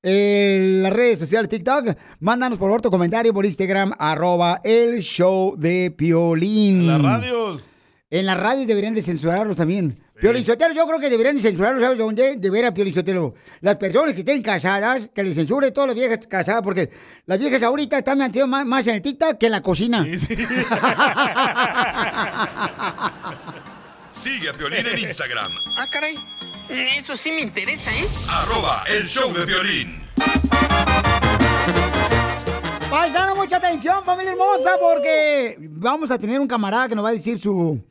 eh, 0.02 0.80
las 0.82 0.94
redes 0.94 1.20
sociales 1.20 1.50
TikTok? 1.50 1.96
Mándanos 2.20 2.58
por 2.58 2.68
favor 2.68 2.82
tu 2.82 2.90
comentario 2.90 3.34
por 3.34 3.46
Instagram, 3.46 3.94
arroba 3.98 4.60
el 4.64 5.02
show 5.02 5.56
de 5.58 5.94
Piolín. 5.96 6.82
En 6.82 6.88
las 6.88 7.02
radios. 7.02 7.64
En 8.10 8.26
las 8.26 8.40
radios 8.40 8.68
deberían 8.68 8.94
de 8.94 9.02
censurarlos 9.02 9.58
también. 9.58 10.03
Piolín 10.20 10.46
Sotelo, 10.46 10.74
yo 10.74 10.86
creo 10.88 11.00
que 11.00 11.10
deberían 11.10 11.36
de 11.36 11.42
censurarlos, 11.42 11.82
¿sabes 11.82 11.98
dónde? 11.98 12.36
De 12.38 12.50
ver 12.50 12.66
a 12.66 12.74
Piolín 12.74 12.94
Sotelo. 12.94 13.34
Las 13.62 13.76
personas 13.78 14.14
que 14.14 14.20
estén 14.20 14.42
casadas, 14.44 15.10
que 15.14 15.24
les 15.24 15.36
censure 15.36 15.72
todas 15.72 15.88
las 15.88 15.96
viejas 15.96 16.20
casadas, 16.28 16.62
porque 16.62 16.90
las 17.26 17.40
viejas 17.40 17.64
ahorita 17.64 17.98
están 17.98 18.20
metidas 18.20 18.48
más, 18.48 18.66
más 18.66 18.86
en 18.88 18.96
el 18.96 19.02
TikTok 19.02 19.38
que 19.38 19.48
en 19.48 19.52
la 19.52 19.62
cocina. 19.62 20.04
Sigue 24.10 24.50
a 24.50 24.54
Piolín 24.54 24.86
en 24.86 25.00
Instagram, 25.00 25.52
Ah, 25.78 25.88
caray. 25.92 26.16
Eso 26.70 27.16
sí 27.18 27.32
me 27.32 27.42
interesa, 27.42 27.92
¿eh? 27.92 28.06
arroba 28.30 28.84
el 28.96 29.08
show 29.08 29.34
de 29.34 29.46
violín. 29.46 30.02
Paisano, 32.90 33.36
mucha 33.36 33.58
atención, 33.58 34.04
familia 34.04 34.32
hermosa, 34.34 34.72
porque 34.80 35.58
vamos 35.60 36.12
a 36.12 36.18
tener 36.20 36.40
un 36.40 36.48
camarada 36.48 36.88
que 36.88 36.96
nos 36.96 37.04
va 37.04 37.10
a 37.10 37.14
decir 37.14 37.38
su 37.40 37.84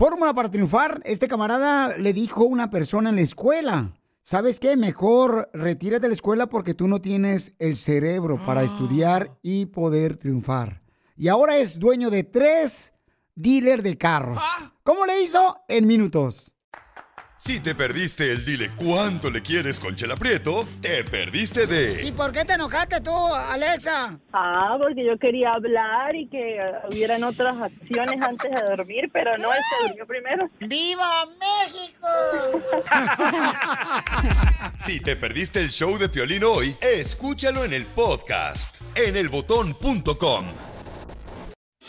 fórmula 0.00 0.32
para 0.32 0.48
triunfar. 0.48 1.02
Este 1.04 1.28
camarada 1.28 1.94
le 1.98 2.14
dijo 2.14 2.44
a 2.44 2.46
una 2.46 2.70
persona 2.70 3.10
en 3.10 3.16
la 3.16 3.20
escuela, 3.20 3.92
¿sabes 4.22 4.58
qué? 4.58 4.74
Mejor 4.78 5.50
retírate 5.52 6.00
de 6.00 6.08
la 6.08 6.14
escuela 6.14 6.46
porque 6.48 6.72
tú 6.72 6.88
no 6.88 7.02
tienes 7.02 7.54
el 7.58 7.76
cerebro 7.76 8.42
para 8.46 8.62
estudiar 8.62 9.36
y 9.42 9.66
poder 9.66 10.16
triunfar. 10.16 10.80
Y 11.16 11.28
ahora 11.28 11.58
es 11.58 11.78
dueño 11.78 12.08
de 12.08 12.24
tres 12.24 12.94
dealers 13.34 13.82
de 13.82 13.98
carros. 13.98 14.40
¿Cómo 14.84 15.04
le 15.04 15.20
hizo? 15.20 15.58
En 15.68 15.86
minutos. 15.86 16.49
Si 17.42 17.58
te 17.58 17.74
perdiste 17.74 18.30
el 18.30 18.44
dile 18.44 18.70
cuánto 18.76 19.30
le 19.30 19.40
quieres 19.40 19.80
con 19.80 19.96
Chela 19.96 20.14
Prieto, 20.14 20.68
te 20.82 21.02
perdiste 21.04 21.66
de 21.66 22.06
¿Y 22.06 22.12
por 22.12 22.32
qué 22.32 22.44
te 22.44 22.52
enojaste 22.52 23.00
tú, 23.00 23.16
Alexa? 23.34 24.18
Ah, 24.30 24.76
porque 24.78 25.06
yo 25.06 25.18
quería 25.18 25.54
hablar 25.54 26.14
y 26.14 26.28
que 26.28 26.60
hubieran 26.92 27.24
otras 27.24 27.56
acciones 27.56 28.20
antes 28.20 28.50
de 28.50 28.60
dormir, 28.60 29.08
pero 29.10 29.38
no, 29.38 29.54
él 29.54 29.60
se 29.70 29.88
durmió 29.88 30.06
primero. 30.06 30.50
¡Viva 30.60 31.26
México! 31.40 32.06
Si 34.76 35.00
te 35.00 35.16
perdiste 35.16 35.60
el 35.60 35.70
show 35.70 35.96
de 35.98 36.08
Piolín 36.08 36.44
hoy, 36.44 36.76
escúchalo 36.80 37.64
en 37.64 37.72
el 37.72 37.86
podcast 37.86 38.80
en 38.94 39.16
elbotón.com. 39.16 40.44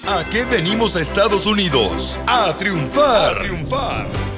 ¿A 0.07 0.23
qué 0.29 0.45
venimos 0.45 0.95
a 0.95 1.01
Estados 1.01 1.45
Unidos? 1.45 2.19
A 2.27 2.57
triunfar, 2.57 3.35
a 3.35 3.39
triunfar. 3.39 4.30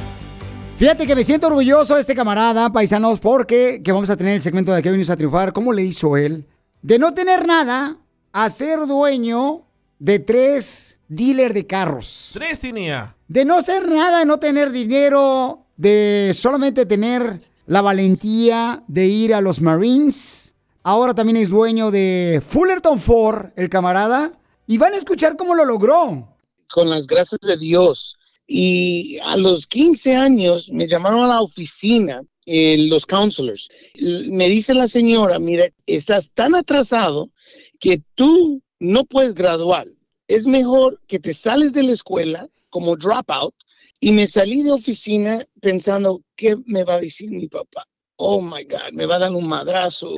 Fíjate 0.75 1.07
que 1.07 1.15
me 1.15 1.23
siento 1.23 1.47
orgulloso 1.47 1.95
de 1.95 2.01
este 2.01 2.15
camarada, 2.15 2.71
paisanos, 2.71 3.19
porque 3.19 3.81
que 3.83 3.91
vamos 3.91 4.09
a 4.09 4.17
tener 4.17 4.35
el 4.35 4.41
segmento 4.41 4.73
de 4.73 4.81
que 4.81 4.89
venimos 4.89 5.09
a 5.09 5.15
triunfar. 5.15 5.53
¿Cómo 5.53 5.71
le 5.71 5.83
hizo 5.83 6.17
él? 6.17 6.45
De 6.81 6.99
no 6.99 7.13
tener 7.13 7.47
nada 7.47 7.97
a 8.31 8.49
ser 8.49 8.79
dueño 8.87 9.65
de 9.99 10.19
tres 10.19 10.99
dealers 11.07 11.53
de 11.53 11.67
carros. 11.67 12.31
Tres 12.33 12.59
tenía. 12.59 13.15
De 13.27 13.45
no 13.45 13.61
ser 13.61 13.87
nada, 13.89 14.19
de 14.19 14.25
no 14.25 14.39
tener 14.39 14.71
dinero, 14.71 15.65
de 15.77 16.31
solamente 16.33 16.85
tener 16.85 17.39
la 17.65 17.81
valentía 17.81 18.83
de 18.87 19.05
ir 19.05 19.33
a 19.33 19.41
los 19.41 19.61
Marines. 19.61 20.55
Ahora 20.81 21.13
también 21.13 21.37
es 21.37 21.49
dueño 21.49 21.91
de 21.91 22.41
Fullerton 22.45 22.99
Ford, 22.99 23.51
el 23.55 23.69
camarada. 23.69 24.33
Y 24.67 24.77
van 24.79 24.93
a 24.93 24.97
escuchar 24.97 25.37
cómo 25.37 25.55
lo 25.55 25.63
logró. 25.65 26.27
con 26.69 26.89
las 26.89 27.05
gracias 27.07 27.39
de 27.41 27.55
Dios. 27.57 28.17
Y 28.55 29.17
a 29.23 29.35
los 29.35 29.65
15 29.65 30.15
años 30.15 30.69
me 30.71 30.87
llamaron 30.87 31.21
a 31.21 31.27
la 31.27 31.41
oficina 31.41 32.21
eh, 32.45 32.77
los 32.87 33.07
counselors. 33.07 33.67
Me 34.29 34.47
dice 34.47 34.75
la 34.75 34.87
señora, 34.87 35.39
mira, 35.39 35.69
estás 35.87 36.29
tan 36.35 36.53
atrasado 36.53 37.31
que 37.79 38.03
tú 38.13 38.61
no 38.77 39.05
puedes 39.05 39.33
graduar. 39.33 39.87
Es 40.27 40.45
mejor 40.45 41.01
que 41.07 41.17
te 41.17 41.33
sales 41.33 41.73
de 41.73 41.81
la 41.81 41.93
escuela 41.93 42.47
como 42.69 42.95
dropout. 42.95 43.55
Y 43.99 44.11
me 44.11 44.27
salí 44.27 44.61
de 44.61 44.71
oficina 44.71 45.43
pensando, 45.59 46.21
¿qué 46.35 46.55
me 46.67 46.83
va 46.83 46.97
a 46.97 47.01
decir 47.01 47.31
mi 47.31 47.47
papá? 47.47 47.87
Oh 48.17 48.41
my 48.41 48.63
God, 48.63 48.93
me 48.93 49.05
va 49.05 49.15
a 49.15 49.19
dar 49.19 49.31
un 49.31 49.47
madrazo. 49.47 50.15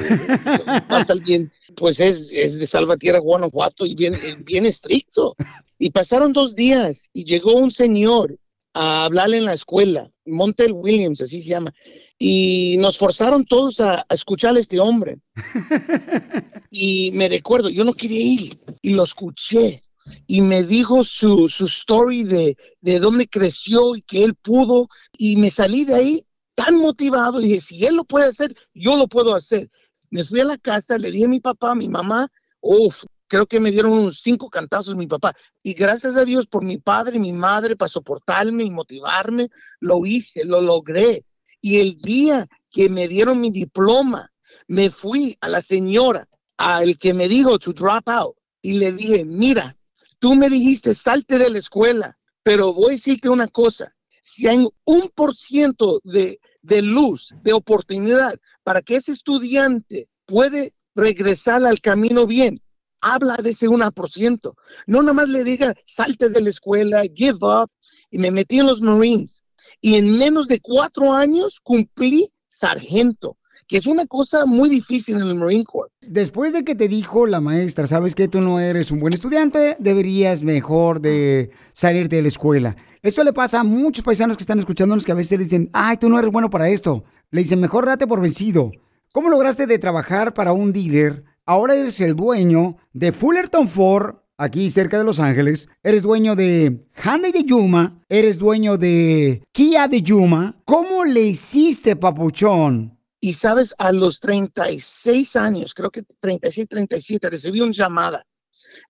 Va 0.92 1.06
bien, 1.24 1.52
pues 1.76 2.00
es, 2.00 2.32
es 2.32 2.60
de 2.60 2.68
Salvatierra, 2.68 3.20
Guanajuato 3.20 3.86
y 3.86 3.96
bien, 3.96 4.16
eh, 4.16 4.38
bien 4.40 4.66
estricto. 4.66 5.36
Y 5.80 5.92
pasaron 5.92 6.34
dos 6.34 6.56
días 6.56 7.10
y 7.14 7.24
llegó 7.24 7.54
un 7.54 7.72
señor 7.72 8.38
a 8.74 9.06
hablarle 9.06 9.38
en 9.38 9.46
la 9.46 9.54
escuela, 9.54 10.12
Montel 10.26 10.74
Williams, 10.74 11.22
así 11.22 11.42
se 11.42 11.50
llama, 11.50 11.74
y 12.20 12.76
nos 12.80 12.98
forzaron 12.98 13.46
todos 13.46 13.80
a, 13.80 14.06
a 14.08 14.14
escuchar 14.14 14.56
a 14.56 14.60
este 14.60 14.80
hombre. 14.80 15.20
Y 16.78 17.12
me 17.12 17.30
recuerdo, 17.30 17.70
yo 17.70 17.86
no 17.86 17.94
quería 17.94 18.20
ir 18.20 18.60
y 18.82 18.90
lo 18.96 19.04
escuché 19.04 19.82
y 20.28 20.42
me 20.42 20.64
dijo 20.64 21.06
su, 21.06 21.48
su 21.48 21.66
story 21.68 22.26
de, 22.26 22.58
de 22.82 23.00
dónde 23.00 23.30
creció 23.30 23.96
y 23.96 24.02
que 24.02 24.26
él 24.26 24.36
pudo 24.36 24.90
y 25.18 25.38
me 25.38 25.50
salí 25.52 25.86
de 25.86 25.96
ahí 25.96 26.26
tan 26.56 26.78
motivado 26.78 27.40
y 27.40 27.46
dije, 27.46 27.62
si 27.62 27.86
él 27.86 27.96
lo 27.96 28.06
puede 28.06 28.28
hacer, 28.28 28.56
yo 28.74 28.96
lo 28.98 29.08
puedo 29.08 29.36
hacer. 29.36 29.70
Me 30.10 30.24
fui 30.24 30.40
a 30.40 30.46
la 30.46 30.58
casa, 30.58 30.98
le 30.98 31.12
dije 31.12 31.26
a 31.26 31.30
mi 31.30 31.42
papá, 31.42 31.72
a 31.72 31.76
mi 31.76 31.90
mamá, 31.90 32.28
uff, 32.62 33.04
creo 33.28 33.46
que 33.46 33.60
me 33.60 33.72
dieron 33.72 33.92
unos 33.92 34.22
cinco 34.22 34.50
cantazos 34.50 34.96
mi 34.96 35.08
papá. 35.08 35.34
Y 35.62 35.74
gracias 35.74 36.16
a 36.16 36.26
Dios 36.26 36.48
por 36.48 36.64
mi 36.64 36.78
padre 36.78 37.18
y 37.18 37.20
mi 37.20 37.34
madre 37.34 37.76
para 37.76 37.90
soportarme 37.90 38.64
y 38.64 38.72
motivarme, 38.72 39.50
lo 39.80 40.06
hice, 40.06 40.46
lo 40.46 40.62
logré. 40.62 41.26
Y 41.62 41.80
el 41.80 41.98
día 41.98 42.48
que 42.72 42.90
me 42.90 43.08
dieron 43.08 43.42
mi 43.42 43.52
diploma, 43.52 44.32
me 44.68 44.90
fui 44.90 45.38
a 45.42 45.50
la 45.50 45.62
señora, 45.62 46.28
al 46.58 46.98
que 46.98 47.14
me 47.14 47.28
dijo 47.28 47.60
to 47.60 47.74
drop 47.74 48.08
out, 48.08 48.36
y 48.62 48.74
le 48.74 48.92
dije, 48.92 49.26
mira, 49.26 49.78
tú 50.20 50.36
me 50.36 50.50
dijiste 50.50 50.94
salte 50.94 51.38
de 51.38 51.50
la 51.50 51.60
escuela, 51.60 52.18
pero 52.44 52.74
voy 52.74 52.90
a 52.90 52.92
decirte 52.92 53.30
una 53.30 53.48
cosa, 53.48 53.95
si 54.26 54.48
hay 54.48 54.68
un 54.86 55.10
por 55.14 55.36
ciento 55.36 56.02
de, 56.04 56.40
de 56.64 56.82
luz, 56.82 57.32
de 57.44 57.54
oportunidad 57.54 58.34
para 58.64 58.82
que 58.82 58.96
ese 58.96 59.12
estudiante 59.12 60.10
puede 60.26 60.74
regresar 60.96 61.64
al 61.64 61.80
camino 61.80 62.26
bien, 62.26 62.60
habla 63.02 63.36
de 63.38 63.52
ese 63.52 63.70
1%. 63.70 64.56
No 64.88 65.02
nada 65.04 65.14
más 65.14 65.30
le 65.30 65.44
diga, 65.44 65.76
salte 65.86 66.30
de 66.30 66.42
la 66.42 66.50
escuela, 66.50 67.04
give 67.14 67.38
up. 67.44 67.70
Y 68.10 68.18
me 68.18 68.32
metí 68.32 68.58
en 68.58 68.66
los 68.66 68.82
Marines. 68.82 69.44
Y 69.80 69.94
en 69.94 70.18
menos 70.18 70.48
de 70.48 70.60
cuatro 70.60 71.14
años 71.14 71.60
cumplí 71.62 72.34
sargento, 72.50 73.38
que 73.68 73.78
es 73.78 73.88
una 73.88 74.06
cosa 74.06 74.46
muy 74.46 74.70
difícil 74.70 75.16
en 75.16 75.28
el 75.28 75.36
Marine 75.36 75.64
Corps. 75.64 75.92
Después 76.02 76.54
de 76.54 76.64
que 76.64 76.76
te 76.76 76.88
dijo 76.88 77.26
la 77.26 77.42
maestra, 77.42 77.88
sabes 77.88 78.14
que 78.16 78.28
tú 78.28 78.42
no 78.42 78.60
eres 78.60 78.92
un 78.92 79.00
buen 79.00 79.14
estudiante, 79.14 79.76
deberías 79.80 80.44
mejor 80.44 81.02
de 81.02 81.52
salirte 81.74 82.18
de 82.18 82.22
la 82.22 82.28
escuela. 82.28 82.76
Esto 83.02 83.24
le 83.24 83.34
pasa 83.34 83.62
a 83.62 83.64
muchos 83.64 84.04
paisanos 84.04 84.38
que 84.38 84.44
están 84.44 84.60
escuchándonos 84.60 85.06
que 85.06 85.12
a 85.12 85.16
veces 85.16 85.38
le 85.38 85.44
dicen, 85.46 85.70
ay, 85.74 85.98
tú 85.98 86.10
no 86.10 86.20
eres 86.20 86.32
bueno 86.32 86.50
para 86.50 86.70
esto. 86.70 87.04
Le 87.32 87.42
dicen, 87.42 87.60
mejor 87.60 87.86
date 87.86 88.08
por 88.08 88.22
vencido. 88.22 88.72
¿Cómo 89.12 89.30
lograste 89.30 89.66
de 89.66 89.80
trabajar 89.80 90.34
para 90.34 90.54
un 90.54 90.74
dealer? 90.74 91.24
Ahora 91.46 91.76
eres 91.76 92.02
el 92.02 92.16
dueño 92.16 92.78
de 92.94 93.12
Fullerton 93.12 93.68
Ford, 93.68 94.16
aquí 94.38 94.70
cerca 94.70 94.98
de 94.98 95.04
Los 95.04 95.20
Ángeles. 95.20 95.70
Eres 95.84 96.02
dueño 96.02 96.36
de 96.36 96.86
Hyundai 97.04 97.32
de 97.32 97.44
Yuma. 97.44 98.02
Eres 98.10 98.38
dueño 98.38 98.78
de 98.78 99.44
Kia 99.52 99.88
de 99.88 100.02
Yuma. 100.02 100.62
¿Cómo 100.66 101.06
le 101.06 101.22
hiciste, 101.22 101.96
papuchón? 101.96 102.95
Y 103.26 103.34
sabes, 103.34 103.74
a 103.80 103.92
los 103.92 104.20
36 104.20 105.36
años, 105.36 105.74
creo 105.74 105.90
que 105.90 106.04
36, 106.04 106.68
37, 106.70 107.28
recibí 107.28 107.60
una 107.60 107.72
llamada 107.72 108.24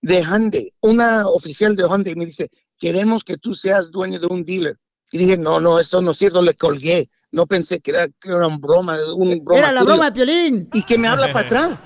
de 0.02 0.22
Hyundai, 0.22 0.74
una 0.82 1.26
oficial 1.26 1.74
de 1.74 1.84
Hyundai 1.84 2.14
me 2.16 2.26
dice, 2.26 2.50
queremos 2.78 3.24
que 3.24 3.38
tú 3.38 3.54
seas 3.54 3.90
dueño 3.90 4.20
de 4.20 4.26
un 4.26 4.44
dealer. 4.44 4.78
Y 5.10 5.16
dije, 5.16 5.38
no, 5.38 5.58
no, 5.58 5.80
esto 5.80 6.02
no 6.02 6.10
es 6.10 6.18
cierto, 6.18 6.42
le 6.42 6.52
colgué. 6.52 7.08
No 7.30 7.46
pensé 7.46 7.80
que 7.80 7.92
era, 7.92 8.08
que 8.08 8.28
era 8.28 8.46
un 8.46 8.60
broma, 8.60 8.98
un 9.14 9.42
broma 9.42 9.58
Era 9.58 9.72
la 9.72 9.80
tuyo. 9.80 9.92
broma 9.92 10.10
de 10.10 10.12
Piolín. 10.12 10.68
Y 10.74 10.82
que 10.82 10.98
me 10.98 11.08
habla 11.08 11.32
para 11.32 11.46
atrás. 11.46 11.78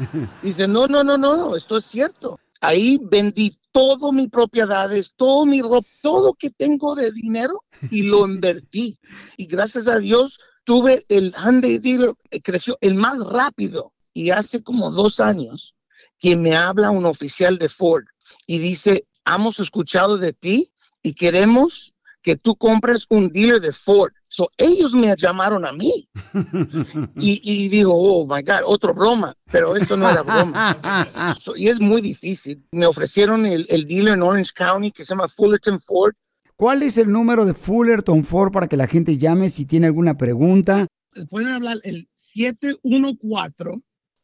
Dice, 0.43 0.67
no, 0.67 0.89
no, 0.89 1.05
no, 1.05 1.17
no, 1.17 1.37
no, 1.37 1.55
esto 1.55 1.77
es 1.77 1.85
cierto. 1.85 2.41
Ahí 2.61 2.99
vendí 3.01 3.57
todo 3.71 4.11
mis 4.11 4.29
propiedades, 4.29 5.13
todo 5.15 5.47
mi 5.47 5.63
ropa, 5.63 5.79
todo 6.03 6.35
que 6.35 6.51
tengo 6.51 6.97
de 6.97 7.13
dinero 7.13 7.63
y 7.93 8.03
lo 8.03 8.27
invertí. 8.27 8.99
Y 9.37 9.47
gracias 9.47 9.87
a 9.87 10.01
Dios 10.01 10.41
tuve 10.65 11.05
el 11.09 11.35
Hyundai 11.35 11.79
dealer, 11.79 12.15
creció 12.43 12.79
el 12.81 12.95
más 12.95 13.19
rápido. 13.19 13.93
Y 14.13 14.31
hace 14.31 14.63
como 14.63 14.91
dos 14.91 15.21
años 15.21 15.77
que 16.19 16.37
me 16.37 16.57
habla 16.57 16.91
un 16.91 17.07
oficial 17.07 17.59
de 17.59 17.69
Ford 17.69 18.05
y 18.47 18.59
dice, 18.59 19.07
hemos 19.25 19.61
escuchado 19.61 20.19
de 20.19 20.33
ti 20.33 20.73
y 21.03 21.15
queremos 21.15 21.95
que 22.23 22.37
tú 22.37 22.57
compres 22.57 23.07
un 23.09 23.31
dealer 23.31 23.61
de 23.61 23.73
Ford. 23.73 24.13
So, 24.29 24.49
ellos 24.59 24.93
me 24.93 25.15
llamaron 25.17 25.65
a 25.67 25.73
mí. 25.73 26.09
Y, 27.17 27.41
y 27.43 27.69
digo, 27.69 27.95
oh 27.95 28.25
my 28.25 28.43
God, 28.43 28.63
otro 28.65 28.95
broma, 28.95 29.35
pero 29.51 29.77
esto 29.77 29.97
no 29.97 30.09
era 30.09 30.23
broma. 30.23 31.37
So, 31.41 31.57
y 31.57 31.69
es 31.69 31.81
muy 31.81 32.01
difícil. 32.01 32.65
Me 32.73 32.87
ofrecieron 32.87 33.47
el, 33.47 33.67
el 33.69 33.87
dealer 33.87 34.15
en 34.15 34.23
Orange 34.23 34.53
County 34.55 34.91
que 34.91 35.05
se 35.05 35.11
llama 35.11 35.29
Fullerton 35.29 35.81
Ford. 35.81 36.15
¿Cuál 36.61 36.83
es 36.83 36.99
el 36.99 37.11
número 37.11 37.47
de 37.47 37.55
Fullerton 37.55 38.23
Ford 38.23 38.53
para 38.53 38.69
que 38.69 38.77
la 38.77 38.87
gente 38.87 39.17
llame 39.17 39.49
si 39.49 39.65
tiene 39.65 39.87
alguna 39.87 40.19
pregunta? 40.19 40.87
Pueden 41.31 41.49
hablar 41.49 41.79
el 41.85 42.07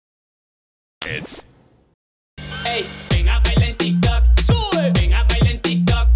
Ey, 1.03 2.85
ven 3.09 3.27
a 3.27 3.39
bailar 3.39 3.69
en 3.69 3.77
TikTok. 3.77 4.23
Sube, 4.45 4.91
ven 4.93 5.13
a 5.13 5.23
bailar 5.23 5.51
en 5.51 5.61
TikTok. 5.61 6.07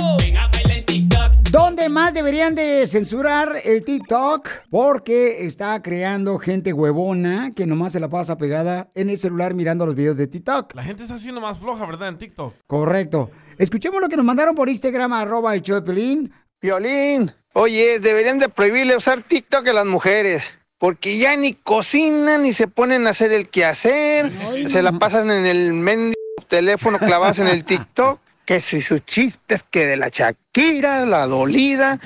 Oh, 0.00 0.16
ven 0.18 0.36
a 0.38 0.48
bailar 0.48 0.78
en 0.78 0.86
TikTok. 0.86 1.32
¿Dónde 1.50 1.90
más 1.90 2.14
deberían 2.14 2.54
de 2.54 2.86
censurar 2.86 3.52
el 3.64 3.84
TikTok? 3.84 4.48
Porque 4.70 5.44
está 5.44 5.82
creando 5.82 6.38
gente 6.38 6.72
huevona 6.72 7.52
que 7.54 7.66
nomás 7.66 7.92
se 7.92 8.00
la 8.00 8.08
pasa 8.08 8.38
pegada 8.38 8.90
en 8.94 9.10
el 9.10 9.18
celular 9.18 9.52
mirando 9.52 9.84
los 9.84 9.94
videos 9.94 10.16
de 10.16 10.26
TikTok. 10.26 10.74
La 10.74 10.84
gente 10.84 11.02
está 11.02 11.16
haciendo 11.16 11.42
más 11.42 11.58
floja, 11.58 11.84
¿verdad? 11.84 12.08
En 12.08 12.16
TikTok. 12.16 12.54
Correcto. 12.66 13.30
Escuchemos 13.58 14.00
lo 14.00 14.08
que 14.08 14.16
nos 14.16 14.24
mandaron 14.24 14.54
por 14.54 14.70
Instagram, 14.70 15.12
arroba 15.12 15.54
el 15.54 15.60
show 15.60 15.76
de 15.76 15.82
Pelín. 15.82 16.32
Violín, 16.62 17.30
oye, 17.52 18.00
deberían 18.00 18.38
de 18.38 18.48
prohibirle 18.48 18.96
usar 18.96 19.22
TikTok 19.22 19.68
a 19.68 19.72
las 19.74 19.86
mujeres. 19.86 20.59
Porque 20.80 21.18
ya 21.18 21.36
ni 21.36 21.52
cocinan 21.52 22.42
ni 22.42 22.54
se 22.54 22.66
ponen 22.66 23.06
a 23.06 23.10
hacer 23.10 23.32
el 23.32 23.48
quehacer. 23.48 24.32
se 24.66 24.80
la 24.80 24.92
pasan 24.92 25.30
en 25.30 25.44
el 25.44 25.74
mendigo 25.74 26.14
teléfono 26.48 26.98
clavadas 26.98 27.38
en 27.38 27.46
el 27.46 27.64
TikTok. 27.64 28.18
Que 28.50 28.58
si 28.58 28.80
sus 28.80 29.04
chistes, 29.04 29.62
que 29.62 29.86
de 29.86 29.96
la 29.96 30.08
Shakira, 30.08 31.06
la 31.06 31.28
dolida, 31.28 32.00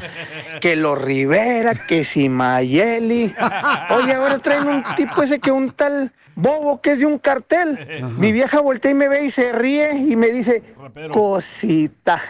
que 0.61 0.77
los 0.77 1.01
Rivera, 1.01 1.72
que 1.75 2.05
si 2.05 2.29
Mayeli. 2.29 3.35
Oye, 3.91 4.12
ahora 4.12 4.39
traen 4.41 4.66
un 4.66 4.83
tipo 4.95 5.22
ese 5.22 5.39
que 5.39 5.51
un 5.51 5.70
tal 5.70 6.12
bobo 6.37 6.80
que 6.80 6.93
es 6.93 6.99
de 6.99 7.07
un 7.07 7.18
cartel. 7.18 7.78
Mi 8.18 8.32
vieja 8.32 8.61
voltea 8.61 8.91
y 8.91 8.95
me 8.95 9.09
ve 9.09 9.24
y 9.24 9.30
se 9.30 9.53
ríe 9.53 9.95
y 9.95 10.16
me 10.16 10.28
dice, 10.28 10.62
cosita. 11.11 12.20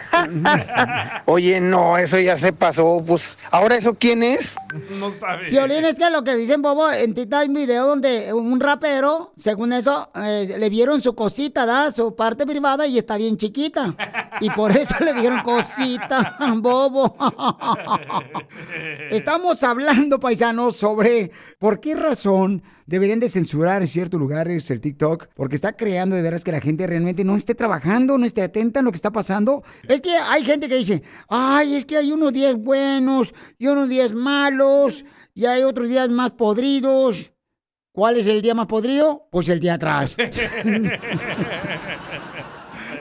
Oye, 1.25 1.59
no, 1.61 1.97
eso 1.97 2.19
ya 2.19 2.37
se 2.37 2.53
pasó. 2.53 3.03
Pues, 3.05 3.37
¿ahora 3.51 3.75
eso 3.75 3.95
quién 3.95 4.23
es? 4.23 4.55
No 4.91 5.11
sabe. 5.11 5.49
Violín, 5.49 5.85
es 5.85 5.97
que 5.97 6.09
lo 6.09 6.23
que 6.23 6.35
dicen, 6.35 6.61
Bobo, 6.61 6.91
en 6.91 7.13
TikTok 7.13 7.39
hay 7.39 7.47
un 7.47 7.53
video 7.53 7.85
donde 7.85 8.33
un 8.33 8.59
rapero, 8.59 9.31
según 9.35 9.73
eso, 9.73 10.09
eh, 10.15 10.55
le 10.57 10.69
vieron 10.69 11.01
su 11.01 11.15
cosita, 11.15 11.65
¿da? 11.65 11.91
Su 11.91 12.15
parte 12.15 12.45
privada 12.45 12.87
y 12.87 12.97
está 12.97 13.17
bien 13.17 13.37
chiquita. 13.37 13.95
Y 14.41 14.49
por 14.51 14.71
eso 14.71 14.95
le 15.01 15.13
dijeron 15.13 15.41
cosita, 15.41 16.37
Bobo. 16.57 17.15
Estamos 19.11 19.63
hablando, 19.63 20.19
paisanos, 20.19 20.75
sobre 20.75 21.31
por 21.59 21.79
qué 21.79 21.95
razón 21.95 22.63
deberían 22.85 23.19
de 23.19 23.29
censurar 23.29 23.81
en 23.81 23.87
ciertos 23.95 24.19
lugares 24.19 24.69
el 24.71 24.81
TikTok, 24.81 25.29
porque 25.35 25.55
está 25.55 25.73
creando 25.73 26.15
de 26.17 26.21
veras 26.21 26.43
que 26.43 26.51
la 26.51 26.59
gente 26.59 26.85
realmente 26.85 27.23
no 27.23 27.37
esté 27.37 27.55
trabajando, 27.55 28.17
no 28.17 28.25
esté 28.25 28.41
atenta 28.41 28.79
en 28.79 28.85
lo 28.85 28.91
que 28.91 28.97
está 28.97 29.11
pasando. 29.11 29.63
Es 29.87 30.01
que 30.01 30.11
hay 30.11 30.43
gente 30.43 30.67
que 30.67 30.75
dice, 30.75 31.01
ay, 31.29 31.75
es 31.75 31.85
que 31.85 31.95
hay 31.95 32.11
unos 32.11 32.33
días 32.33 32.55
buenos 32.55 33.33
y 33.57 33.67
unos 33.67 33.87
días 33.87 34.11
malos 34.13 35.05
y 35.33 35.45
hay 35.45 35.63
otros 35.63 35.87
días 35.87 36.09
más 36.09 36.33
podridos. 36.33 37.31
¿Cuál 37.93 38.17
es 38.17 38.27
el 38.27 38.41
día 38.41 38.53
más 38.53 38.67
podrido? 38.67 39.29
Pues 39.31 39.47
el 39.47 39.61
día 39.61 39.75
atrás. 39.75 40.17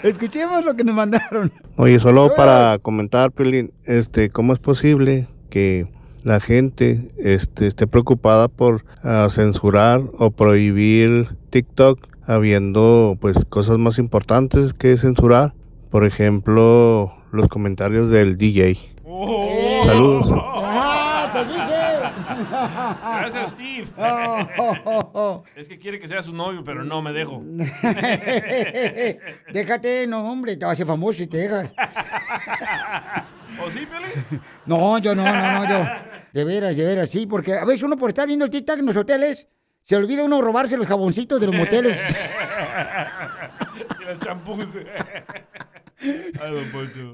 Escuchemos 0.04 0.64
lo 0.64 0.76
que 0.76 0.84
nos 0.84 0.94
mandaron. 0.94 1.52
Oye, 1.76 1.98
solo 1.98 2.32
para 2.36 2.78
comentar, 2.78 3.32
Piolín, 3.32 3.72
este, 3.84 4.30
¿cómo 4.30 4.52
es 4.52 4.60
posible 4.60 5.26
que 5.50 5.90
la 6.24 6.40
gente 6.40 7.10
este, 7.18 7.66
esté 7.66 7.86
preocupada 7.86 8.48
por 8.48 8.84
ah, 9.02 9.28
censurar 9.30 10.02
o 10.18 10.30
prohibir 10.30 11.36
TikTok 11.50 12.08
habiendo 12.26 13.16
pues 13.20 13.44
cosas 13.44 13.78
más 13.78 13.98
importantes 13.98 14.74
que 14.74 14.96
censurar? 14.96 15.54
Por 15.90 16.04
ejemplo, 16.04 17.14
los 17.30 17.48
comentarios 17.48 18.10
del 18.10 18.36
DJ. 18.36 18.76
Saludos. 19.84 20.30
¡Ah, 20.32 21.30
te 21.32 21.44
dije! 21.44 21.73
Gracias, 22.14 23.50
Steve. 23.50 23.86
es 25.56 25.68
que 25.68 25.78
quiere 25.78 26.00
que 26.00 26.08
sea 26.08 26.22
su 26.22 26.34
novio, 26.34 26.64
pero 26.64 26.84
no 26.84 27.02
me 27.02 27.12
dejo. 27.12 27.42
Déjate, 29.52 30.06
no, 30.06 30.30
hombre, 30.30 30.56
te 30.56 30.64
vas 30.64 30.70
a 30.70 30.74
hacer 30.74 30.86
famoso 30.86 31.22
y 31.22 31.26
te 31.26 31.38
dejas. 31.38 31.72
¿O 33.64 33.70
sí, 33.70 33.86
Piolín? 33.86 34.42
No, 34.66 34.98
yo 34.98 35.14
no, 35.14 35.24
no, 35.24 35.52
no, 35.52 35.68
yo. 35.68 35.84
De 36.32 36.44
veras, 36.44 36.76
de 36.76 36.84
veras, 36.84 37.10
sí, 37.10 37.26
porque 37.26 37.54
a 37.54 37.64
veces 37.64 37.82
uno 37.82 37.96
por 37.96 38.10
estar 38.10 38.26
viendo 38.26 38.44
el 38.44 38.50
TikTok 38.50 38.78
en 38.78 38.86
los 38.86 38.96
hoteles, 38.96 39.48
se 39.82 39.96
olvida 39.96 40.24
uno 40.24 40.40
robarse 40.40 40.76
los 40.76 40.86
jaboncitos 40.86 41.40
de 41.40 41.46
los 41.46 41.56
moteles. 41.56 42.16
y 44.00 44.04
los 44.04 44.18
champús. 44.18 44.66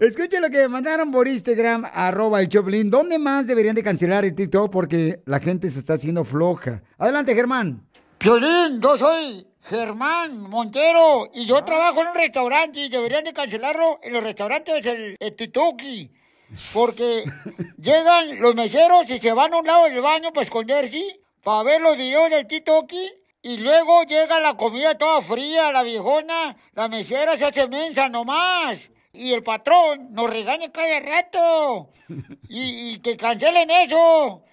Escuchen 0.01 0.43
lo 0.43 0.51
que 0.51 0.59
me 0.59 0.69
mandaron 0.69 1.11
por 1.11 1.29
Instagram, 1.29 1.85
arroba 1.93 2.41
el 2.41 2.49
Choplin. 2.49 2.91
¿Dónde 2.91 3.19
más 3.19 3.47
deberían 3.47 3.75
de 3.75 3.83
cancelar 3.83 4.25
el 4.25 4.35
TikTok? 4.35 4.71
Porque 4.71 5.21
la 5.27 5.41
gente 5.41 5.69
se 5.71 5.79
está 5.79 5.95
haciendo 5.95 6.25
floja. 6.25 6.83
Adelante, 6.99 7.35
Germán. 7.35 7.87
Piolín, 8.19 8.81
yo 8.81 8.99
soy 8.99 9.47
Germán 9.63 10.41
Montero 10.41 11.31
y 11.33 11.47
yo 11.47 11.63
trabajo 11.65 12.01
en 12.03 12.09
un 12.09 12.15
restaurante 12.15 12.81
y 12.81 12.89
deberían 12.89 13.25
de 13.25 13.33
cancelarlo 13.33 13.99
en 14.03 14.13
los 14.13 14.23
restaurantes 14.23 14.85
el, 14.87 15.17
el 15.19 15.37
Tituki. 15.37 16.11
Porque 16.75 17.25
llegan 17.79 18.41
los 18.41 18.55
meseros 18.55 19.09
y 19.11 19.19
se 19.19 19.33
van 19.33 19.55
a 19.55 19.59
un 19.59 19.67
lado 19.67 19.85
del 19.85 20.01
baño 20.01 20.33
para 20.33 20.45
esconderse, 20.45 21.21
para 21.43 21.63
ver 21.63 21.81
los 21.81 21.97
videos 21.97 22.31
del 22.31 22.47
Titoki. 22.47 23.11
Y 23.43 23.59
luego 23.59 24.03
llega 24.05 24.39
la 24.41 24.57
comida 24.57 24.99
toda 24.99 25.23
fría, 25.23 25.73
la 25.73 25.83
viejona, 25.83 26.57
la 26.75 26.89
mesera 26.89 27.37
se 27.37 27.47
hace 27.47 27.67
mensa 27.69 28.09
nomás. 28.09 28.91
Y 29.13 29.33
el 29.33 29.43
patrón 29.43 30.13
nos 30.13 30.31
regaña 30.31 30.71
cada 30.71 31.01
rato. 31.01 31.91
Y, 32.49 32.95
y 32.95 32.99
que 32.99 33.17
cancelen 33.17 33.71
eso. 33.71 34.45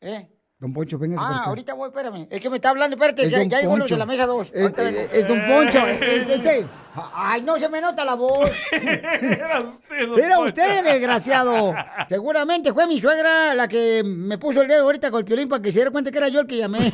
¿Eh? 0.00 0.28
Don 0.60 0.74
Poncho, 0.74 0.98
por 0.98 1.08
Ah, 1.18 1.44
ahorita 1.46 1.72
voy, 1.72 1.88
espérame. 1.88 2.26
Es 2.28 2.38
que 2.38 2.50
me 2.50 2.56
está 2.56 2.68
hablando, 2.68 2.94
espérate, 2.94 3.22
Es 3.22 3.30
ya, 3.30 3.42
ya 3.44 3.60
llegó 3.62 3.78
los 3.78 3.88
de 3.90 3.96
la 3.96 4.04
mesa 4.04 4.26
2. 4.26 4.50
Es, 4.52 4.78
es- 4.78 5.14
es 5.14 5.26
Don 5.26 5.40
Poncho. 5.46 5.86
Es, 5.86 6.28
este. 6.28 6.68
Ay, 7.14 7.40
no 7.42 7.58
se 7.58 7.70
me 7.70 7.80
nota 7.80 8.04
la 8.04 8.12
voz. 8.14 8.50
Era 8.70 9.60
usted, 9.60 10.06
don 10.06 10.18
Era 10.18 10.36
Poncho. 10.36 10.48
usted, 10.48 10.84
desgraciado. 10.84 11.74
Seguramente 12.10 12.74
fue 12.74 12.86
mi 12.86 13.00
suegra 13.00 13.54
la 13.54 13.68
que 13.68 14.02
me 14.04 14.36
puso 14.36 14.60
el 14.60 14.68
dedo 14.68 14.82
ahorita 14.84 15.10
con 15.10 15.20
el 15.20 15.24
piolín 15.24 15.48
para 15.48 15.62
que 15.62 15.72
se 15.72 15.78
diera 15.78 15.90
cuenta 15.92 16.10
que 16.10 16.18
era 16.18 16.28
yo 16.28 16.40
el 16.40 16.46
que 16.46 16.58
llamé. 16.58 16.92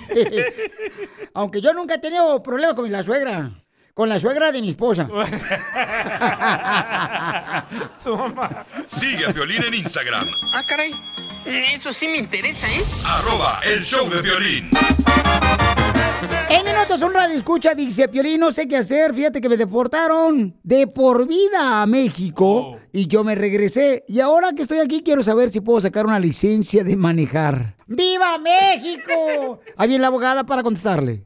Aunque 1.34 1.60
yo 1.60 1.72
nunca 1.74 1.94
he 1.94 1.98
tenido 1.98 2.40
problemas 2.44 2.76
con 2.76 2.90
la 2.92 3.02
suegra. 3.02 3.50
con 3.94 4.08
la 4.08 4.20
suegra 4.20 4.52
de 4.52 4.62
mi 4.62 4.70
esposa. 4.70 5.08
Su 7.98 8.16
mamá. 8.16 8.64
Sigue 8.86 9.26
a 9.26 9.32
Piolín 9.32 9.64
en 9.64 9.74
Instagram, 9.74 10.24
Ah, 10.54 10.62
caray. 10.68 10.92
Eso 11.46 11.92
sí 11.92 12.08
me 12.08 12.16
interesa, 12.16 12.66
¿eh? 12.66 12.82
arroba 13.04 13.60
el 13.72 13.84
show 13.84 14.08
de 14.10 14.20
violín. 14.20 14.68
En 16.48 16.64
minutos 16.64 17.02
un 17.02 17.12
radio 17.12 17.36
escucha, 17.36 17.72
dice 17.72 18.08
Piolín, 18.08 18.40
no 18.40 18.50
sé 18.50 18.66
qué 18.66 18.78
hacer, 18.78 19.14
fíjate 19.14 19.40
que 19.40 19.48
me 19.48 19.56
deportaron 19.56 20.58
de 20.64 20.88
por 20.88 21.28
vida 21.28 21.82
a 21.82 21.86
México 21.86 22.78
y 22.92 23.06
yo 23.06 23.22
me 23.22 23.36
regresé. 23.36 24.04
Y 24.08 24.18
ahora 24.18 24.52
que 24.52 24.62
estoy 24.62 24.78
aquí 24.78 25.02
quiero 25.04 25.22
saber 25.22 25.50
si 25.50 25.60
puedo 25.60 25.80
sacar 25.80 26.06
una 26.06 26.18
licencia 26.18 26.82
de 26.82 26.96
manejar. 26.96 27.76
¡Viva 27.86 28.38
México! 28.38 29.60
Ahí 29.76 29.88
viene 29.88 30.02
la 30.02 30.08
abogada 30.08 30.44
para 30.44 30.64
contestarle. 30.64 31.25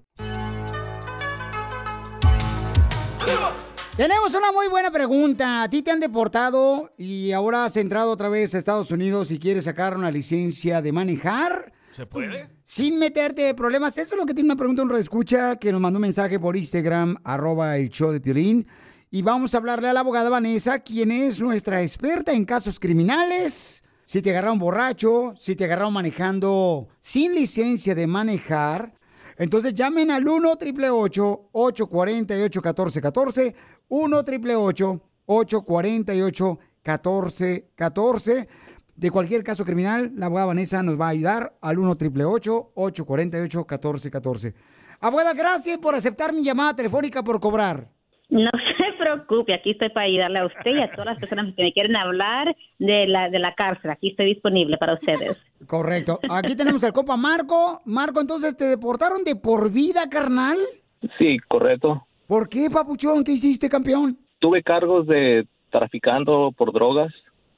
Tenemos 4.00 4.34
una 4.34 4.50
muy 4.50 4.66
buena 4.68 4.90
pregunta. 4.90 5.62
¿A 5.62 5.68
ti 5.68 5.82
te 5.82 5.90
han 5.90 6.00
deportado 6.00 6.90
y 6.96 7.32
ahora 7.32 7.66
has 7.66 7.76
entrado 7.76 8.10
otra 8.10 8.30
vez 8.30 8.54
a 8.54 8.58
Estados 8.58 8.90
Unidos 8.92 9.30
y 9.30 9.38
quieres 9.38 9.64
sacar 9.64 9.94
una 9.94 10.10
licencia 10.10 10.80
de 10.80 10.90
manejar? 10.90 11.70
¿Se 11.94 12.06
puede? 12.06 12.48
Sin 12.62 12.98
meterte 12.98 13.42
de 13.42 13.54
problemas. 13.54 13.98
Eso 13.98 14.14
es 14.14 14.18
lo 14.18 14.24
que 14.24 14.32
tiene 14.32 14.46
una 14.46 14.56
pregunta 14.56 14.80
un 14.80 14.96
escucha 14.96 15.56
que 15.56 15.70
nos 15.70 15.82
mandó 15.82 15.98
un 15.98 16.00
mensaje 16.00 16.40
por 16.40 16.56
Instagram, 16.56 17.18
arroba 17.24 17.76
el 17.76 17.90
show 17.90 18.10
de 18.10 18.22
Piolín. 18.22 18.66
Y 19.10 19.20
vamos 19.20 19.54
a 19.54 19.58
hablarle 19.58 19.88
a 19.88 19.92
la 19.92 20.00
abogada 20.00 20.30
Vanessa, 20.30 20.78
quien 20.78 21.10
es 21.10 21.38
nuestra 21.42 21.82
experta 21.82 22.32
en 22.32 22.46
casos 22.46 22.80
criminales. 22.80 23.82
Si 24.06 24.22
te 24.22 24.30
agarraron 24.30 24.58
borracho, 24.58 25.34
si 25.38 25.56
te 25.56 25.64
agarraron 25.66 25.92
manejando 25.92 26.88
sin 27.00 27.34
licencia 27.34 27.94
de 27.94 28.06
manejar, 28.06 28.94
entonces 29.40 29.72
llamen 29.72 30.10
al 30.10 30.28
1 30.28 30.50
888 30.50 31.48
848 31.52 32.60
1414 32.60 33.54
1 33.88 34.16
888 34.18 35.02
848 35.24 36.58
1414 36.84 38.48
De 38.96 39.10
cualquier 39.10 39.42
caso 39.42 39.64
criminal, 39.64 40.12
la 40.14 40.26
abogada 40.26 40.48
Vanessa 40.48 40.82
nos 40.82 41.00
va 41.00 41.06
a 41.06 41.10
ayudar 41.10 41.54
al 41.62 41.78
1 41.78 41.90
888 41.92 42.72
848 42.74 43.58
1414 43.60 44.54
Abogada, 45.00 45.32
gracias 45.32 45.78
por 45.78 45.94
aceptar 45.94 46.34
mi 46.34 46.44
llamada 46.44 46.76
telefónica 46.76 47.22
por 47.22 47.40
cobrar. 47.40 47.88
No 48.28 48.50
se 48.76 48.98
preocupe, 48.98 49.54
aquí 49.54 49.70
estoy 49.70 49.88
para 49.88 50.04
ayudarle 50.04 50.40
a 50.40 50.46
usted 50.46 50.72
y 50.72 50.82
a 50.82 50.90
todas 50.90 51.06
las 51.06 51.18
personas 51.18 51.54
que 51.56 51.62
me 51.62 51.72
quieren 51.72 51.96
hablar 51.96 52.54
de 52.78 53.06
la, 53.06 53.30
de 53.30 53.38
la 53.38 53.54
cárcel. 53.54 53.90
Aquí 53.90 54.10
estoy 54.10 54.26
disponible 54.26 54.76
para 54.76 54.92
ustedes. 54.92 55.38
Correcto. 55.66 56.18
Aquí 56.30 56.56
tenemos 56.56 56.82
al 56.84 56.92
copa 56.92 57.16
Marco. 57.16 57.80
Marco, 57.84 58.20
entonces, 58.20 58.56
¿te 58.56 58.64
deportaron 58.64 59.24
de 59.24 59.36
por 59.36 59.70
vida, 59.70 60.08
carnal? 60.10 60.56
Sí, 61.18 61.38
correcto. 61.48 62.06
¿Por 62.26 62.48
qué, 62.48 62.68
papuchón? 62.72 63.24
¿Qué 63.24 63.32
hiciste, 63.32 63.68
campeón? 63.68 64.16
Tuve 64.38 64.62
cargos 64.62 65.06
de 65.06 65.46
traficando 65.70 66.52
por 66.56 66.72
drogas, 66.72 67.12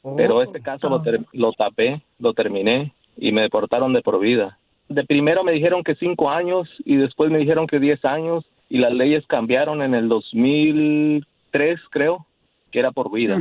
Oh. 0.04 0.16
pero 0.16 0.42
este 0.42 0.60
caso 0.60 0.88
lo, 0.88 1.00
ter- 1.00 1.24
lo 1.32 1.52
tapé, 1.52 2.02
lo 2.18 2.34
terminé 2.34 2.92
y 3.16 3.30
me 3.30 3.42
deportaron 3.42 3.92
de 3.92 4.02
por 4.02 4.18
vida. 4.18 4.58
De 4.88 5.04
primero 5.04 5.44
me 5.44 5.52
dijeron 5.52 5.84
que 5.84 5.94
cinco 5.94 6.28
años 6.28 6.68
y 6.84 6.96
después 6.96 7.30
me 7.30 7.38
dijeron 7.38 7.68
que 7.68 7.78
diez 7.78 8.04
años 8.04 8.44
y 8.68 8.78
las 8.78 8.92
leyes 8.92 9.24
cambiaron 9.28 9.80
en 9.80 9.94
el 9.94 10.08
2003, 10.08 11.80
creo, 11.90 12.26
que 12.72 12.78
era 12.80 12.90
por 12.90 13.12
vida. 13.12 13.36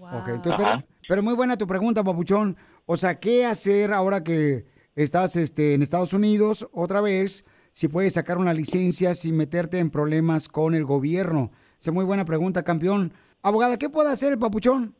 Ok, 0.00 0.28
entonces, 0.28 0.54
pero. 0.58 0.84
Pero 1.08 1.22
muy 1.22 1.34
buena 1.34 1.56
tu 1.56 1.66
pregunta, 1.66 2.04
papuchón. 2.04 2.54
O 2.84 2.98
sea, 2.98 3.18
¿qué 3.18 3.46
hacer 3.46 3.94
ahora 3.94 4.22
que 4.22 4.66
estás 4.94 5.36
este, 5.36 5.72
en 5.72 5.80
Estados 5.80 6.12
Unidos 6.12 6.68
otra 6.70 7.00
vez? 7.00 7.46
Si 7.72 7.88
puedes 7.88 8.12
sacar 8.12 8.36
una 8.36 8.52
licencia 8.52 9.14
sin 9.14 9.34
meterte 9.34 9.78
en 9.78 9.88
problemas 9.88 10.48
con 10.48 10.74
el 10.74 10.84
gobierno. 10.84 11.50
Esa 11.80 11.92
es 11.92 11.94
muy 11.94 12.04
buena 12.04 12.26
pregunta, 12.26 12.62
campeón. 12.62 13.14
Abogada, 13.40 13.78
¿qué 13.78 13.88
puede 13.88 14.10
hacer 14.10 14.32
el 14.32 14.38
papuchón? 14.38 14.97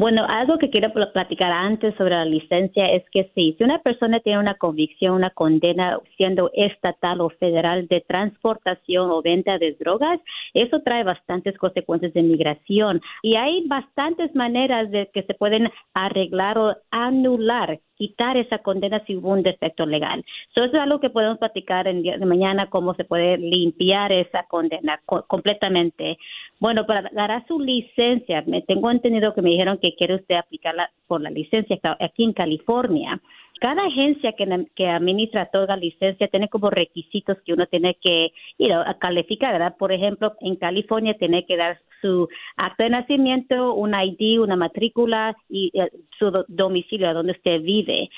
Bueno, 0.00 0.24
algo 0.26 0.56
que 0.56 0.70
quiero 0.70 0.94
pl- 0.94 1.08
platicar 1.12 1.52
antes 1.52 1.94
sobre 1.96 2.14
la 2.14 2.24
licencia 2.24 2.86
es 2.90 3.02
que 3.10 3.30
sí, 3.34 3.54
si 3.58 3.64
una 3.64 3.80
persona 3.82 4.18
tiene 4.20 4.38
una 4.38 4.54
convicción, 4.54 5.12
una 5.12 5.28
condena 5.28 5.98
siendo 6.16 6.50
estatal 6.54 7.20
o 7.20 7.28
federal 7.28 7.86
de 7.86 8.00
transportación 8.00 9.10
o 9.10 9.20
venta 9.20 9.58
de 9.58 9.72
drogas, 9.78 10.18
eso 10.54 10.80
trae 10.80 11.04
bastantes 11.04 11.58
consecuencias 11.58 12.14
de 12.14 12.22
migración. 12.22 13.02
Y 13.22 13.36
hay 13.36 13.66
bastantes 13.66 14.34
maneras 14.34 14.90
de 14.90 15.10
que 15.12 15.22
se 15.24 15.34
pueden 15.34 15.68
arreglar 15.92 16.56
o 16.56 16.74
anular 16.90 17.78
quitar 18.00 18.38
esa 18.38 18.58
condena 18.60 19.04
si 19.04 19.14
hubo 19.14 19.28
un 19.28 19.42
defecto 19.42 19.84
legal. 19.84 20.24
So, 20.54 20.64
eso 20.64 20.74
es 20.78 20.82
algo 20.82 21.00
que 21.00 21.10
podemos 21.10 21.36
platicar 21.36 21.86
el 21.86 22.02
día 22.02 22.16
de 22.16 22.24
mañana, 22.24 22.70
cómo 22.70 22.94
se 22.94 23.04
puede 23.04 23.36
limpiar 23.36 24.10
esa 24.10 24.44
condena 24.44 24.98
co- 25.04 25.26
completamente. 25.26 26.16
Bueno, 26.60 26.86
para 26.86 27.10
dar 27.12 27.46
su 27.46 27.60
licencia, 27.60 28.42
me 28.46 28.62
tengo 28.62 28.90
entendido 28.90 29.34
que 29.34 29.42
me 29.42 29.50
dijeron 29.50 29.76
que 29.76 29.94
quiere 29.96 30.14
usted 30.14 30.36
aplicarla 30.36 30.90
por 31.06 31.20
la 31.20 31.28
licencia 31.28 31.78
aquí 32.00 32.24
en 32.24 32.32
California. 32.32 33.20
Cada 33.60 33.84
agencia 33.84 34.32
que, 34.32 34.46
que 34.74 34.88
administra 34.88 35.50
toda 35.52 35.76
licencia 35.76 36.28
tiene 36.28 36.48
como 36.48 36.70
requisitos 36.70 37.36
que 37.44 37.52
uno 37.52 37.66
tiene 37.66 37.96
que 38.00 38.32
you 38.58 38.68
know, 38.68 38.82
calificar, 38.98 39.52
¿verdad? 39.52 39.76
Por 39.78 39.92
ejemplo, 39.92 40.32
en 40.40 40.56
California 40.56 41.18
tiene 41.18 41.44
que 41.44 41.58
dar 41.58 41.78
su 42.00 42.28
acta 42.56 42.84
de 42.84 42.90
nacimiento, 42.90 43.74
un 43.74 43.94
ID, 43.94 44.40
una 44.40 44.56
matrícula 44.56 45.36
y 45.48 45.70
eh, 45.74 45.90
su 46.18 46.30
do- 46.30 46.44
domicilio, 46.48 47.08
a 47.08 47.12
donde 47.14 47.32
usted 47.32 47.60
vive. 47.62 48.08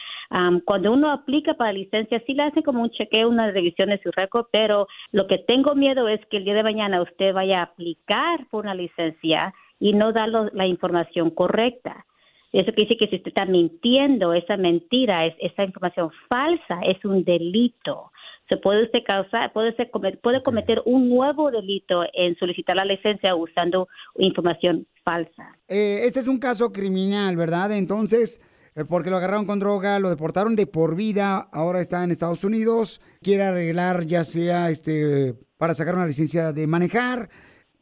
Cuando 0.64 0.92
uno 0.92 1.10
aplica 1.10 1.54
para 1.54 1.72
licencia, 1.74 2.22
sí 2.26 2.32
le 2.32 2.44
hacen 2.44 2.62
como 2.62 2.80
un 2.82 2.90
chequeo, 2.90 3.28
una 3.28 3.50
revisión 3.50 3.90
de 3.90 4.00
su 4.02 4.10
récord, 4.12 4.46
pero 4.50 4.86
lo 5.10 5.26
que 5.26 5.38
tengo 5.38 5.74
miedo 5.74 6.08
es 6.08 6.24
que 6.26 6.38
el 6.38 6.44
día 6.44 6.54
de 6.54 6.62
mañana 6.62 7.02
usted 7.02 7.34
vaya 7.34 7.60
a 7.60 7.64
aplicar 7.64 8.46
por 8.50 8.64
una 8.64 8.74
licencia 8.74 9.52
y 9.78 9.92
no 9.92 10.12
da 10.12 10.26
lo- 10.26 10.48
la 10.54 10.66
información 10.66 11.30
correcta. 11.30 12.06
Eso 12.52 12.72
quiere 12.72 12.82
decir 12.88 12.98
que 12.98 13.06
si 13.08 13.16
usted 13.16 13.28
está 13.28 13.44
mintiendo, 13.46 14.32
esa 14.34 14.56
mentira, 14.56 15.26
es, 15.26 15.34
esa 15.38 15.64
información 15.64 16.10
falsa 16.28 16.80
es 16.86 17.02
un 17.04 17.24
delito. 17.24 18.10
Se 18.48 18.56
puede 18.56 18.84
usted 18.84 19.00
causar, 19.06 19.52
puede, 19.52 19.74
ser, 19.76 19.90
puede 19.90 20.42
cometer 20.42 20.82
un 20.84 21.08
nuevo 21.08 21.50
delito 21.50 22.02
en 22.12 22.36
solicitar 22.36 22.76
la 22.76 22.84
licencia 22.84 23.34
usando 23.34 23.88
información 24.16 24.86
falsa. 25.04 25.56
Eh, 25.68 26.00
este 26.04 26.20
es 26.20 26.28
un 26.28 26.38
caso 26.38 26.72
criminal, 26.72 27.36
¿verdad? 27.36 27.72
Entonces, 27.72 28.40
eh, 28.74 28.84
porque 28.88 29.10
lo 29.10 29.16
agarraron 29.16 29.44
con 29.44 29.58
droga, 29.58 29.98
lo 29.98 30.08
deportaron 30.08 30.56
de 30.56 30.66
por 30.66 30.96
vida, 30.96 31.48
ahora 31.52 31.80
está 31.80 32.02
en 32.04 32.10
Estados 32.10 32.42
Unidos, 32.42 33.00
quiere 33.20 33.44
arreglar 33.44 34.06
ya 34.06 34.24
sea 34.24 34.70
este 34.70 35.34
para 35.58 35.74
sacar 35.74 35.94
una 35.94 36.06
licencia 36.06 36.52
de 36.52 36.66
manejar. 36.66 37.28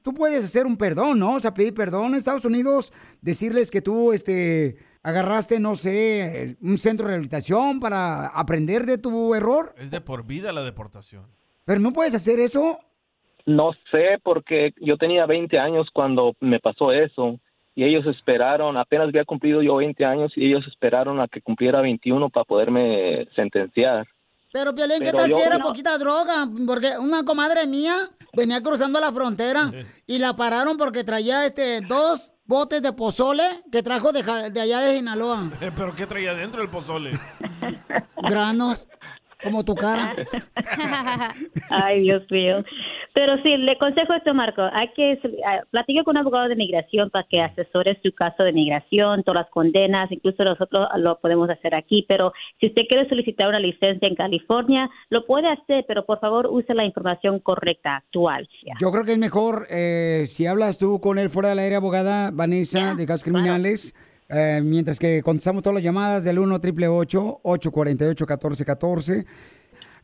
Tú 0.02 0.12
puedes 0.14 0.44
hacer 0.44 0.66
un 0.66 0.76
perdón, 0.76 1.18
¿no? 1.18 1.34
O 1.34 1.40
sea, 1.40 1.54
pedir 1.54 1.74
perdón 1.74 2.12
en 2.12 2.14
Estados 2.16 2.44
Unidos, 2.44 2.92
decirles 3.20 3.70
que 3.70 3.82
tú 3.82 4.12
este 4.12 4.76
agarraste, 5.03 5.61
no 5.61 5.74
sé, 5.76 6.57
un 6.62 6.76
centro 6.78 7.07
de 7.07 7.12
rehabilitación 7.12 7.80
para 7.80 8.26
aprender 8.28 8.84
de 8.84 8.98
tu 8.98 9.34
error, 9.34 9.74
Es 9.78 9.90
de 9.90 10.01
por 10.01 10.24
vida 10.26 10.53
la 10.53 10.62
deportación. 10.62 11.26
pero 11.64 11.80
no 11.80 11.92
puedes 11.92 12.14
hacer 12.14 12.38
eso. 12.40 12.78
No 13.46 13.72
sé, 13.90 14.18
porque 14.22 14.74
yo 14.80 14.96
tenía 14.98 15.24
20 15.26 15.59
años 15.59 15.88
cuando 15.92 16.34
me 16.40 16.61
pasó 16.61 16.92
eso 16.92 17.40
y 17.74 17.84
ellos 17.84 18.05
esperaron, 18.07 18.76
apenas 18.76 19.09
había 19.09 19.24
cumplido 19.24 19.62
yo 19.62 19.76
20 19.76 20.05
años 20.05 20.32
y 20.36 20.46
ellos 20.46 20.66
esperaron 20.68 21.20
a 21.20 21.28
que 21.28 21.40
cumpliera 21.40 21.80
21 21.80 22.28
para 22.28 22.44
poderme 22.44 23.26
sentenciar. 23.34 24.07
Pero, 24.53 24.74
Piolín, 24.74 24.98
¿qué 24.98 25.05
Pero 25.07 25.16
tal 25.18 25.30
yo- 25.30 25.36
si 25.36 25.42
era 25.46 25.57
No. 25.59 25.64
poquita 25.64 25.96
droga? 25.96 26.48
Porque 26.66 26.88
una 27.01 27.24
comadre 27.24 27.66
mía 27.68 27.94
venía 28.33 28.62
cruzando 28.62 29.01
la 29.01 29.12
frontera 29.12 29.70
y 30.07 30.18
la 30.18 30.35
pararon 30.35 30.76
porque 30.76 31.05
traía 31.05 31.47
este 31.47 31.81
dos 31.83 32.33
botes 32.45 32.83
de 32.83 32.93
pozole 32.93 33.45
que 33.70 33.83
trajo 33.83 34.12
de, 34.12 34.22
de 34.51 34.61
allá 34.61 34.81
de 34.81 34.97
Sinaloa. 34.97 35.51
¿Pero 35.61 35.95
qué 35.95 36.07
traía 36.07 36.35
dentro 36.35 36.62
el 36.62 36.68
pozole? 36.68 37.18
Granos, 38.22 38.87
como 39.43 39.64
tu 39.64 39.74
cara. 39.74 40.14
Ay, 41.70 42.03
Dios 42.03 42.22
mío. 42.30 42.64
Pero 43.12 43.36
sí, 43.43 43.57
le 43.57 43.76
consejo 43.78 44.14
esto, 44.14 44.32
Marco. 44.34 44.62
Hay 44.72 44.88
que 44.95 45.18
ah, 45.45 45.62
platique 45.70 46.05
con 46.05 46.16
un 46.16 46.18
abogado 46.18 46.49
de 46.49 46.57
migración 46.57 47.11
para 47.11 47.26
que 47.28 47.41
asesore 47.41 47.99
su 48.03 48.12
caso 48.12 48.45
de 48.45 48.53
migración, 48.53 49.24
todas 49.24 49.43
las 49.43 49.51
condenas, 49.51 50.11
incluso 50.12 50.45
nosotros 50.45 50.88
lo 50.97 51.18
podemos 51.18 51.51
hacer 51.51 51.74
aquí. 51.74 52.05
Pero 52.09 52.32
si 52.61 52.68
usted 52.68 52.82
quiere 52.88 53.09
solicitar 53.09 53.49
una 53.49 53.59
licencia 53.59 54.07
en 54.07 54.14
California, 54.14 54.88
lo 55.09 55.26
puede 55.26 55.49
hacer, 55.49 55.84
pero 55.88 56.07
por 56.07 56.20
favor 56.20 56.47
use 56.47 56.72
la 56.74 56.84
información 56.84 57.41
correcta, 57.41 57.97
actual. 57.97 58.49
Yo 58.80 58.93
creo 58.93 59.05
que 59.05 59.12
es 59.12 59.18
mejor 59.18 59.66
eh, 59.70 60.24
si 60.26 60.47
hablas 60.47 60.78
tú 60.78 61.01
con 61.01 61.18
él 61.18 61.30
fuera 61.30 61.51
del 61.51 61.59
aire, 61.59 61.76
abogada 61.76 62.30
Vanessa, 62.32 62.95
de 62.95 63.07
casos 63.07 63.24
criminales, 63.24 63.95
eh, 64.31 64.61
mientras 64.64 64.99
que 64.99 65.22
contestamos 65.22 65.62
todas 65.62 65.74
las 65.74 65.83
llamadas 65.83 66.24
del 66.24 66.39
1 66.39 66.55
888 66.55 67.41
848 67.43 68.24
1414 68.24 69.26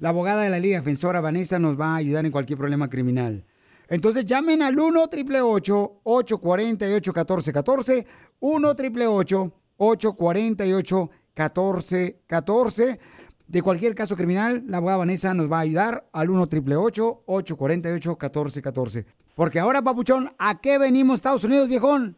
La 0.01 0.09
abogada 0.09 0.43
de 0.43 0.51
la 0.51 0.59
Liga 0.59 0.79
Defensora, 0.79 1.20
Vanessa, 1.20 1.59
nos 1.59 1.79
va 1.79 1.95
a 1.95 1.97
ayudar 1.97 2.27
en 2.27 2.33
cualquier 2.33 2.59
problema 2.59 2.91
criminal. 2.91 3.45
Entonces 3.89 4.24
llamen 4.24 4.62
al 4.62 4.79
1 4.79 5.03
888 5.05 6.01
848 6.03 7.12
1414 7.12 8.07
1 8.41 8.68
888 8.68 9.53
848 9.77 11.11
1414 11.37 13.01
de 13.47 13.62
cualquier 13.62 13.95
caso 13.95 14.16
criminal, 14.16 14.64
la 14.66 14.79
abogada 14.79 14.99
Vanessa 14.99 15.33
nos 15.33 15.51
va 15.51 15.59
a 15.59 15.61
ayudar 15.61 16.09
al 16.12 16.31
1 16.31 16.43
888 16.43 17.22
848 17.27 18.11
1414 18.11 19.07
Porque 19.37 19.61
ahora, 19.61 19.83
papuchón, 19.83 20.33
¿a 20.37 20.61
qué 20.61 20.79
venimos 20.79 21.20
Estados 21.20 21.45
Unidos, 21.45 21.68
viejón? 21.68 22.16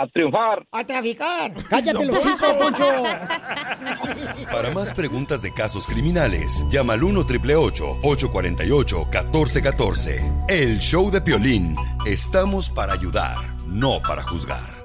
A 0.00 0.06
triunfar. 0.06 0.64
A 0.70 0.84
traficar. 0.84 1.52
Cállate 1.68 2.06
los 2.06 2.18
hocico, 2.18 2.56
Poncho. 2.56 2.84
Para 4.52 4.70
más 4.72 4.92
preguntas 4.94 5.42
de 5.42 5.52
casos 5.52 5.88
criminales, 5.88 6.64
llama 6.70 6.92
al 6.92 7.02
1 7.02 7.20
888 7.20 7.98
848 8.04 8.98
1414 9.10 10.32
El 10.48 10.78
show 10.78 11.10
de 11.10 11.20
Piolín. 11.20 11.74
Estamos 12.06 12.70
para 12.70 12.92
ayudar, 12.92 13.38
no 13.66 14.00
para 14.00 14.22
juzgar. 14.22 14.78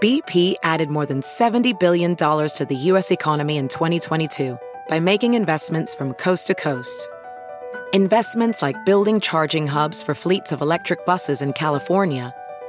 BP 0.00 0.56
added 0.64 0.90
more 0.90 1.06
than 1.06 1.20
$70 1.20 1.78
billion 1.78 2.16
to 2.16 2.66
the 2.68 2.74
U.S. 2.90 3.12
economy 3.12 3.56
in 3.56 3.68
2022 3.68 4.58
by 4.88 4.98
making 4.98 5.34
investments 5.34 5.94
from 5.94 6.12
coast 6.14 6.48
to 6.48 6.56
coast. 6.56 7.08
Investments 7.92 8.62
like 8.62 8.84
building 8.84 9.20
charging 9.20 9.68
hubs 9.68 10.02
for 10.02 10.12
fleets 10.12 10.50
of 10.50 10.60
electric 10.60 11.06
buses 11.06 11.40
in 11.40 11.52
California 11.52 12.34